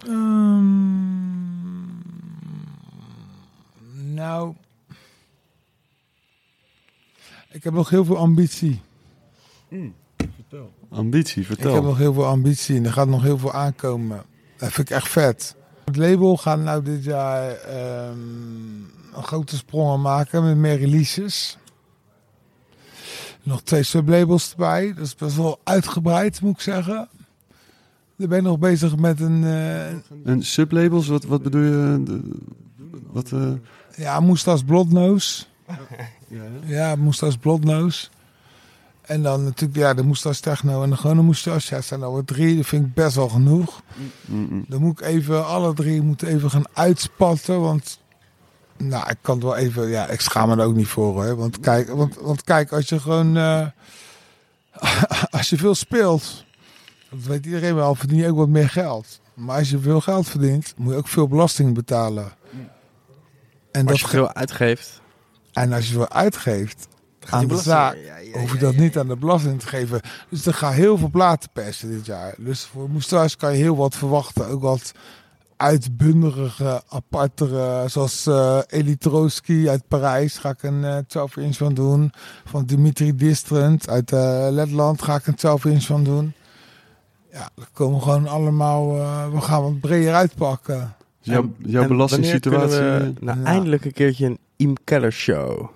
[0.08, 1.63] Ehm,
[4.14, 4.54] nou,
[7.52, 8.82] ik heb nog heel veel ambitie.
[10.90, 11.82] Ambitie, Ik heb vertel.
[11.84, 14.24] nog heel veel ambitie en er gaat nog heel veel aankomen.
[14.58, 15.56] Dat vind ik echt vet.
[15.86, 18.18] Het label gaat nou dit jaar ehm,
[19.14, 21.58] een grote sprongen maken met meer releases.
[23.44, 24.94] Nog twee sublabels erbij.
[24.94, 27.10] Dat is best wel uitgebreid, moet ik zeggen.
[28.18, 29.88] Ik ben nog bezig met een eh,
[30.28, 32.04] En sublabels, wat, wat bedoel je?
[32.04, 32.22] De-
[33.12, 33.52] Wat, eh,
[33.96, 35.48] ja, Moestas Blotnoos.
[36.28, 36.96] ja, ja.
[36.96, 38.10] Moestas Blotnoos.
[39.02, 41.70] En dan natuurlijk ja, de Moestas Techno en de gewone Moestas.
[41.70, 42.56] Ja, zijn alweer drie.
[42.56, 43.82] Dat vind ik best wel genoeg.
[44.26, 44.66] Mm, mm.
[44.68, 47.62] Dan moet ik even, alle drie moeten even gaan uitspatten.
[47.62, 48.00] Want,
[48.78, 51.36] nou, ik kan het wel even, ja, ik schaam me er ook niet voor hoor.
[51.36, 53.68] Want kijk, want, want kijk als je gewoon, eh,
[55.38, 56.46] als je veel speelt,
[57.10, 59.20] dat weet iedereen wel, verdien je ook wat meer geld.
[59.34, 62.32] Maar als je veel geld verdient, moet je ook veel belasting betalen.
[63.74, 65.02] En, Als dat je veel uitgeeft.
[65.54, 66.88] en als je veel uitgeeft
[67.30, 70.02] aan de zaak, Ja, ja, hoef je dat niet aan de belasting te geven.
[70.30, 72.34] Dus er gaan heel veel platen persen dit jaar.
[72.38, 74.48] Dus voor Moustache kan je heel wat verwachten.
[74.48, 74.92] Ook wat
[75.58, 82.12] uitbunderige, apartere, zoals eh Elitroski uit Parijs ga ik een eh 12 inch van doen.
[82.46, 86.34] Van Dimitri Distrent uit eh, Letland ga ik een 12 inch van doen.
[87.32, 90.96] Ja, dat komen gewoon allemaal, eh, we gaan wat breder uitpakken.
[91.24, 92.80] Jouw, belastingssituatie.
[92.80, 93.46] wanneer kunnen we, nou, Ja.
[93.46, 95.70] eindelijk een keertje een Iem Keller show.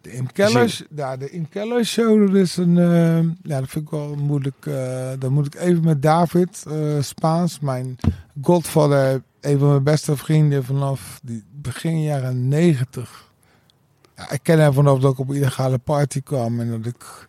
[0.00, 3.84] De Im Keller, ja, de Im Keller show, dat is een, eh, ja, dat vind
[3.84, 4.66] ik wel moeilijk.
[4.66, 7.96] eh dan moet ik even met David eh, Spaans, mijn
[8.42, 13.26] godfather, een van mijn beste vrienden vanaf die begin jaren negentig.
[14.16, 17.26] Ja, ik ken hem vanaf dat ik op illegale party kwam en dat ik,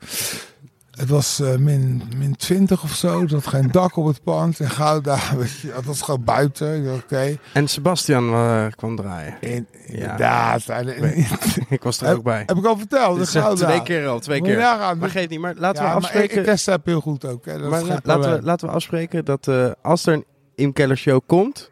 [0.99, 4.69] het was eh, min, min 20 of zo, dat geen dak op het pand in
[4.69, 6.93] Gouda, weet je, dat was gewoon buiten.
[6.93, 9.37] Oké, En Sebastian eh, kwam draaien.
[9.41, 10.65] In- inderdaad.
[10.69, 11.17] En-
[11.69, 12.43] ik was er ook bij.
[12.45, 13.65] Heb ik al verteld, Gouda.
[13.67, 14.57] twee keer al, twee keer.
[14.57, 16.31] nagaan, Maar dus- niet, maar laten Ja, we afspreken.
[16.31, 17.45] ik, ik test heel goed ook.
[17.45, 17.59] Hè.
[17.59, 21.19] Dat maar laten, we, laten we afspreken dat eh, als er een Im Keller show
[21.25, 21.71] komt,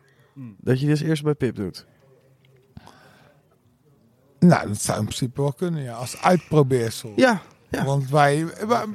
[0.61, 1.85] dat je dus eerst bij Pip doet.
[4.39, 5.93] Nou, dat zou in principe wel kunnen, ja.
[5.93, 7.13] Als uitprobeersel.
[7.15, 7.85] Ja, ja.
[7.85, 8.85] Want wij, wij,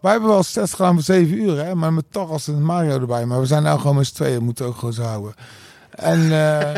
[0.00, 1.74] wij hebben wel test gedaan voor zeven uur, hè.
[1.74, 3.26] Maar met toch als een Mario erbij.
[3.26, 4.42] Maar we zijn nou gewoon met z'n tweeën.
[4.44, 5.34] Moeten ook gewoon zo houden.
[5.90, 6.32] En...
[6.32, 6.74] eh,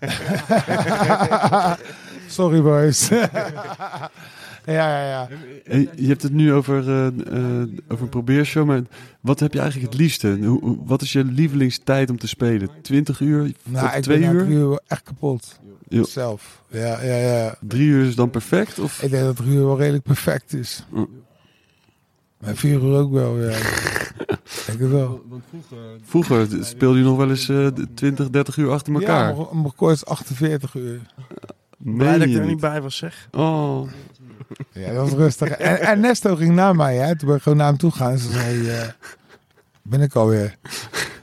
[2.28, 3.08] Sorry, boys.
[4.72, 5.28] ja, ja, ja.
[5.64, 8.82] Eh, Je hebt het nu over, eh, eh, over een probeershow, maar
[9.20, 10.38] wat heb je eigenlijk het liefste?
[10.42, 12.68] Hoe, wat is je lievelingstijd om te spelen?
[12.82, 13.52] 20 uur?
[13.64, 14.44] Nou, twee uur?
[14.44, 15.58] drie uur wel echt kapot.
[15.88, 16.04] Jo.
[16.04, 16.62] Zelf.
[16.68, 17.54] Ja, ja, ja.
[17.60, 18.78] Drie uur is dan perfect?
[18.78, 19.02] Of?
[19.02, 20.84] Ik denk dat drie uur wel redelijk perfect is.
[20.90, 21.08] Mm.
[22.38, 23.48] Maar vier uur ook wel, ja.
[23.56, 25.22] ik denk het wel.
[25.28, 25.78] Want vroeger...
[26.02, 29.36] Vroeger speelde je nog wel eens eh, 20, 30 uur achter elkaar.
[29.36, 31.00] Ja, mijn record is 48 uur.
[31.78, 32.60] Blij Meen dat ik je er niet niet?
[32.60, 33.28] bij was, zeg.
[33.32, 33.88] Oh,
[34.72, 35.48] Ja, dat was rustig.
[35.48, 37.16] En, en Nesto ging naar mij, hè.
[37.16, 38.10] Toen ben ik gewoon naar hem toe gegaan.
[38.10, 38.88] En ze zei, eh,
[39.82, 40.56] ben ik alweer.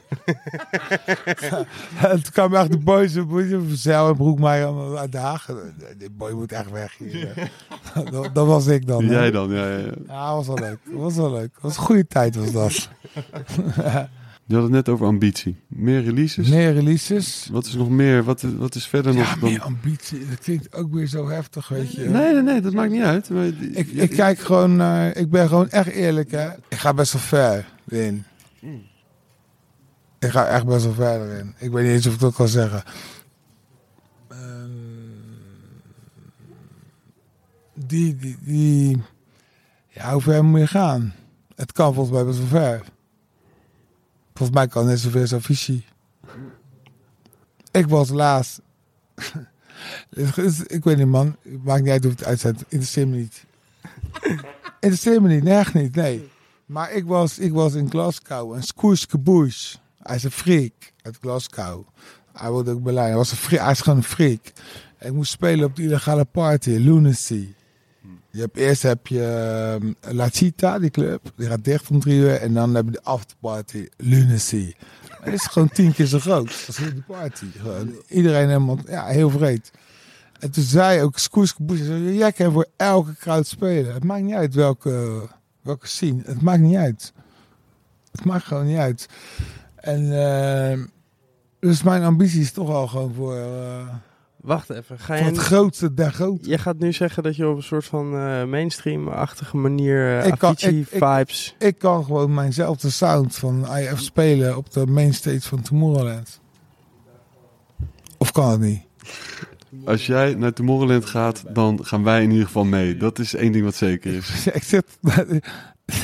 [2.02, 3.16] en toen kwam echt de boys,
[3.72, 5.48] Zeil en Broek mij uit de Haag.
[5.98, 7.50] Die boy moet echt weg hier.
[8.10, 9.04] dat, dat was ik dan.
[9.04, 9.12] hè.
[9.12, 9.50] jij dan?
[9.50, 9.92] Ja, ja, ja.
[10.06, 10.78] Ja, was wel leuk.
[10.84, 11.58] Was wel leuk.
[11.60, 12.88] Was een goede tijd was dat.
[14.48, 15.56] Je had het net over ambitie.
[15.66, 16.48] Meer releases?
[16.48, 17.48] Meer releases.
[17.52, 18.24] Wat is nog meer?
[18.24, 19.50] Wat, is- wat is verder Ja, nog dan...
[19.50, 20.26] meer ambitie.
[20.28, 22.08] Dat klinkt ook weer zo heftig, weet je.
[22.08, 23.30] Nee, nee, nee, dat maakt niet uit.
[23.30, 25.16] Maar, Ik, ik kijk gewoon naar...
[25.16, 26.48] Ik ben gewoon echt eerlijk, hè.
[26.68, 28.24] Ik ga best wel ver in.
[30.18, 31.54] Ik ga echt best wel ver erin.
[31.58, 32.82] Ik weet niet eens of ik dat kan zeggen.
[34.28, 34.70] Ehm,
[37.74, 39.02] die, die, die...
[39.88, 41.14] Ja, hoe ver moet je gaan?
[41.54, 42.82] Het kan volgens mij best wel ver.
[44.38, 45.84] Volgens mij kan net zoveel als Avicii.
[47.70, 48.08] Ik was
[50.08, 51.36] dus, ik weet niet, man.
[51.64, 52.64] Maakt niet uit hoe het uitzet.
[52.68, 53.44] Interesseert me niet.
[54.80, 56.28] Interesseert me niet, echt niet, nee.
[56.66, 59.78] Maar ik was, ik was in Glasgow en Squoosh Caboose.
[60.02, 61.86] Hij is een freak uit Glasgow.
[62.32, 63.06] Hij wilde ook Berlijn.
[63.06, 64.52] Hij, was een freak, hij is gewoon een freak.
[65.00, 67.54] Ik moest spelen op de illegale party, Lunacy.
[68.30, 69.22] Je hebt, eerst heb je
[69.80, 71.32] ehm, La Cita, die club.
[71.36, 72.34] Die gaat dicht om drie uur.
[72.34, 74.74] En dan heb je de afterparty, Lunacy.
[75.20, 77.46] Het is gewoon tien keer zo groot als die party.
[78.08, 79.70] Iedereen helemaal, ja, heel vreed.
[80.38, 81.78] En toen zei ook Scoes Boes,
[82.16, 83.94] jij kan voor elke crowd spelen.
[83.94, 85.28] Het maakt niet uit welke,
[85.62, 86.22] welke scene.
[86.24, 87.12] Het maakt niet uit.
[88.12, 89.08] Het maakt gewoon niet uit.
[89.76, 90.86] En ehm,
[91.60, 93.88] dus mijn ambitie is toch al gewoon voor, eh,
[94.40, 94.98] Wacht even.
[94.98, 96.48] Ga voor het je, grootste der grote.
[96.50, 100.38] je gaat nu zeggen dat je op een soort van eh, mainstream-achtige manier Ik uh,
[100.38, 106.40] kan- ik- ik- kan gewoon mijnzelfde sound van IF spelen op de mainstage van Tomorrowland.
[108.18, 108.82] Of kan het niet?
[109.84, 112.96] Als jij naar Tomorrowland gaat, dan gaan wij in ieder geval mee.
[112.96, 114.46] Dat is één ding wat zeker is.
[114.46, 114.84] ik zit...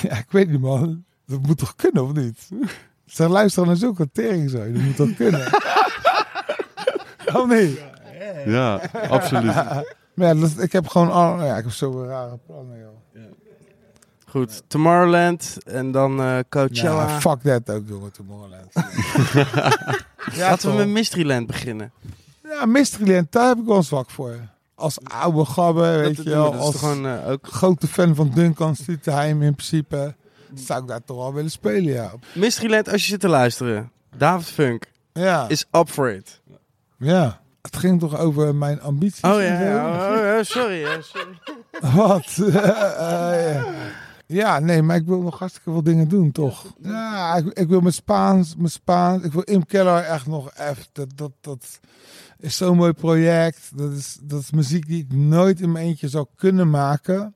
[0.02, 1.05] Ja, ik weet niet man.
[1.27, 2.48] Dat moet toch kunnen of niet?
[3.05, 4.73] Zeg, luister naar zulke tering zo.
[4.73, 5.47] Dat moet toch kunnen?
[7.35, 7.47] of
[8.47, 9.55] Ja, absoluut.
[10.15, 11.45] Maar ja, dat- ik heb gewoon al...
[11.45, 13.23] Ja, ik heb zo'n rare plannen, joh.
[14.27, 17.07] Goed, Tomorrowland en dan eh Coachella.
[17.09, 18.73] Ja, fuck that ook, jongen, Tomorrowland.
[20.35, 21.93] ja, Laten we met Mysteryland beginnen.
[22.43, 24.37] Ja, Mysteryland, daar heb ik wel zwak voor.
[24.75, 26.53] Als oude gabbe, weet dat, je dat, wel.
[26.53, 27.47] dat Als gewoon eh, ook...
[27.47, 30.15] grote fan van Duncan Stutterheim in principe.
[30.55, 32.13] Zou ik daar toch wel willen spelen, ja.
[32.35, 33.91] Mysteryland, als je zit te luisteren.
[34.17, 36.41] David Funk Ja, is up for it.
[36.99, 37.43] ja.
[37.65, 39.23] Het ging toch over mijn ambities?
[39.23, 39.65] Oh en ja, zo?
[39.65, 41.39] ja, oh, ja, sorry, ja, sorry.
[41.97, 42.36] Wat?
[43.05, 43.74] Eh, ja.
[44.27, 46.74] ja, nee, maar ik wil nog hartstikke veel dingen doen, toch?
[46.82, 49.24] Ja, ik, ik wil mijn Spaans, mijn Spaans.
[49.24, 50.85] Ik wil Im Keller echt nog even.
[50.93, 51.81] Dat, dat, dat
[52.39, 53.70] is zo'n mooi project.
[53.74, 57.35] Dat is, dat is muziek die ik nooit in mijn eentje zou kunnen maken.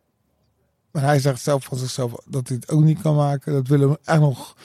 [0.90, 3.52] Maar hij zegt zelf van zichzelf dat hij het ook niet kan maken.
[3.52, 4.56] Dat willen we echt nog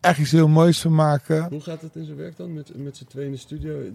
[0.00, 1.46] echt iets heel moois van maken.
[1.50, 3.90] Hoe gaat het in zijn werk dan met, met z'n tweeën in de studio?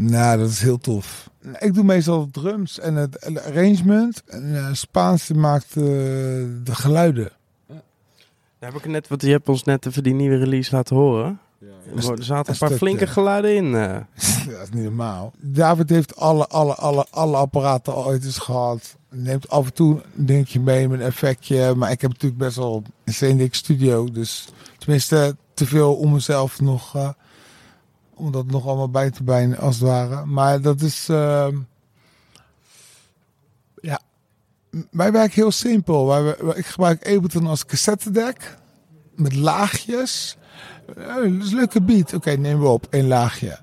[0.00, 1.30] Nou, dat is heel tof.
[1.58, 4.22] Ik doe meestal drums en het en het arrangement.
[4.26, 7.30] En uh, Spaans die maakt eh, de geluiden.
[8.58, 11.38] Daar heb ik net, want je hebt ons net even die nieuwe release laten horen.
[11.58, 11.66] Ja,
[11.96, 13.10] Er zaten een paar stuk, flinke ja.
[13.10, 13.74] geluiden in.
[13.74, 13.92] eh.
[14.48, 15.32] dat is niet normaal.
[15.38, 18.96] David heeft alle, alle, alle, alle apparaten al ooit eens gehad.
[19.10, 21.74] Neemt af en toe een dingetje mee met een effectje.
[21.74, 24.10] Maar ik heb natuurlijk best wel een CNX studio.
[24.10, 24.48] Dus
[24.78, 27.14] tenminste te veel om mezelf nog...
[28.16, 30.24] om dat nog allemaal bij te bijnen als het ware.
[30.24, 31.08] Maar dat is...
[31.08, 31.56] ehm,
[33.80, 34.00] ja.
[34.90, 36.06] Wij werken heel simpel.
[36.06, 38.56] Wij, wij- ik gebruik Ableton als cassettedek.
[39.14, 40.36] Met laagjes.
[40.96, 42.14] Eh, dat is een leuke beat.
[42.14, 42.86] Oké, nemen we op.
[42.90, 43.58] Eén laagje.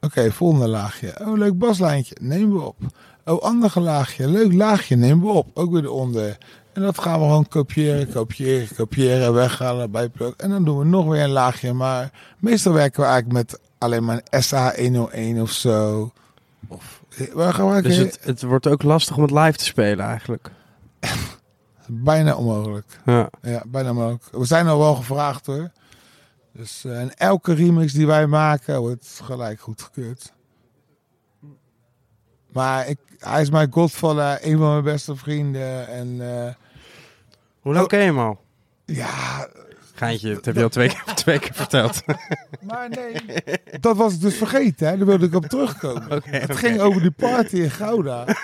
[0.00, 1.20] Oké, volgende laagje.
[1.20, 2.16] Oh, leuk baslijntje.
[2.20, 2.76] Nemen we op.
[3.24, 4.28] Oh, andere laagje.
[4.28, 4.96] Leuk laagje.
[4.96, 5.48] Nemen we op.
[5.54, 6.38] Ook weer eronder.
[6.72, 10.38] En dat gaan we gewoon kopiëren, kopiëren, kopiëren, weghalen, bijpluggen.
[10.38, 11.72] En dan doen we nog weer een laagje.
[11.72, 14.42] Maar meestal werken we eigenlijk met alleen maar een
[15.36, 16.12] SA101 of zo.
[16.68, 17.02] Of,
[17.34, 20.50] we gaan Dus het, het wordt ook lastig om het live te spelen eigenlijk.
[21.86, 23.00] bijna onmogelijk.
[23.04, 23.30] Ja.
[23.42, 24.24] Ja, bijna onmogelijk.
[24.30, 25.70] We zijn al wel gevraagd hoor.
[26.52, 30.32] Dus, eh, en elke remix die wij maken wordt gelijk goedgekeurd.
[32.52, 35.88] Maar ik, hij is mijn godfather, een van mijn beste vrienden.
[35.88, 36.54] En eh,
[37.60, 37.90] Hoe lang Oh.
[37.90, 38.40] ken je hem al?
[38.84, 39.48] ja,
[39.96, 42.02] Geintje, dat heb je al twee keer, twee keer verteld.
[42.60, 43.16] maar nee,
[43.80, 44.88] dat was ik dus vergeten.
[44.88, 44.96] Hè?
[44.96, 46.22] Daar wilde ik op terugkomen.
[46.24, 48.24] Het ging over die party in Gouda.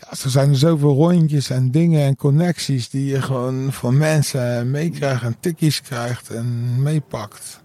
[0.00, 4.70] Ja, zo zijn er zoveel rondjes en dingen en connecties die je gewoon van mensen
[4.70, 7.60] meekrijgt en tikkies krijgt en meepakt.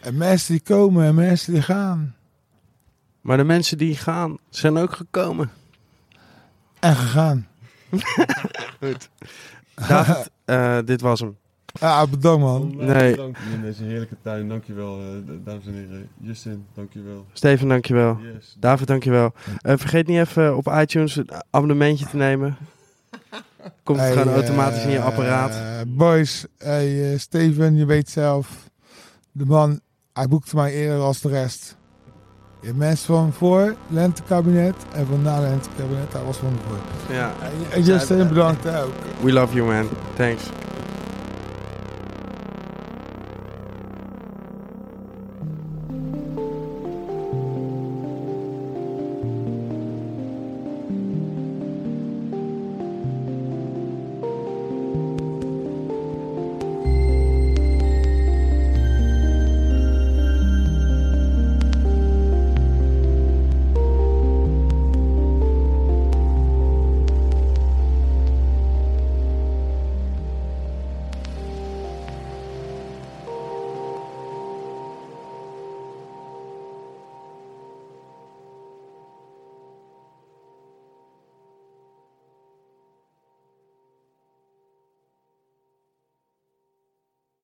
[0.00, 2.14] En mensen die komen en mensen die gaan.
[3.20, 5.50] Maar de mensen die gaan, zijn ook gekomen.
[6.78, 7.48] En gegaan.
[8.80, 9.08] Goed.
[9.88, 11.36] David, eh, dit was hem.
[11.72, 12.74] Ja, bedankt man.
[12.76, 13.10] Nee.
[13.10, 14.48] Bedankt in deze heerlijke tuin.
[14.48, 16.08] Dankjewel, eh, d- dames en heren.
[16.20, 17.26] Justin, dankjewel.
[17.32, 18.18] Steven, dankjewel.
[18.34, 18.56] Yes.
[18.58, 19.32] David, dankjewel.
[19.60, 22.56] Eh vergeet niet even op iTunes een abonnementje te nemen.
[23.82, 25.84] Komt het Hey, gewoon automatisch in je eh, apparaat.
[25.88, 28.48] boys, hey, eh, Steven, je weet zelf.
[29.32, 29.80] De man,
[30.12, 31.76] hij boekte mij eerder als de rest.
[32.62, 36.12] Je mensen van voor lentekabinet en van na lentekabinet.
[36.12, 37.14] Hij was van voor.
[37.16, 37.32] Ja.
[37.82, 38.92] Justin, bedankt ook.
[39.22, 39.88] We love you, man.
[40.16, 40.42] Thanks.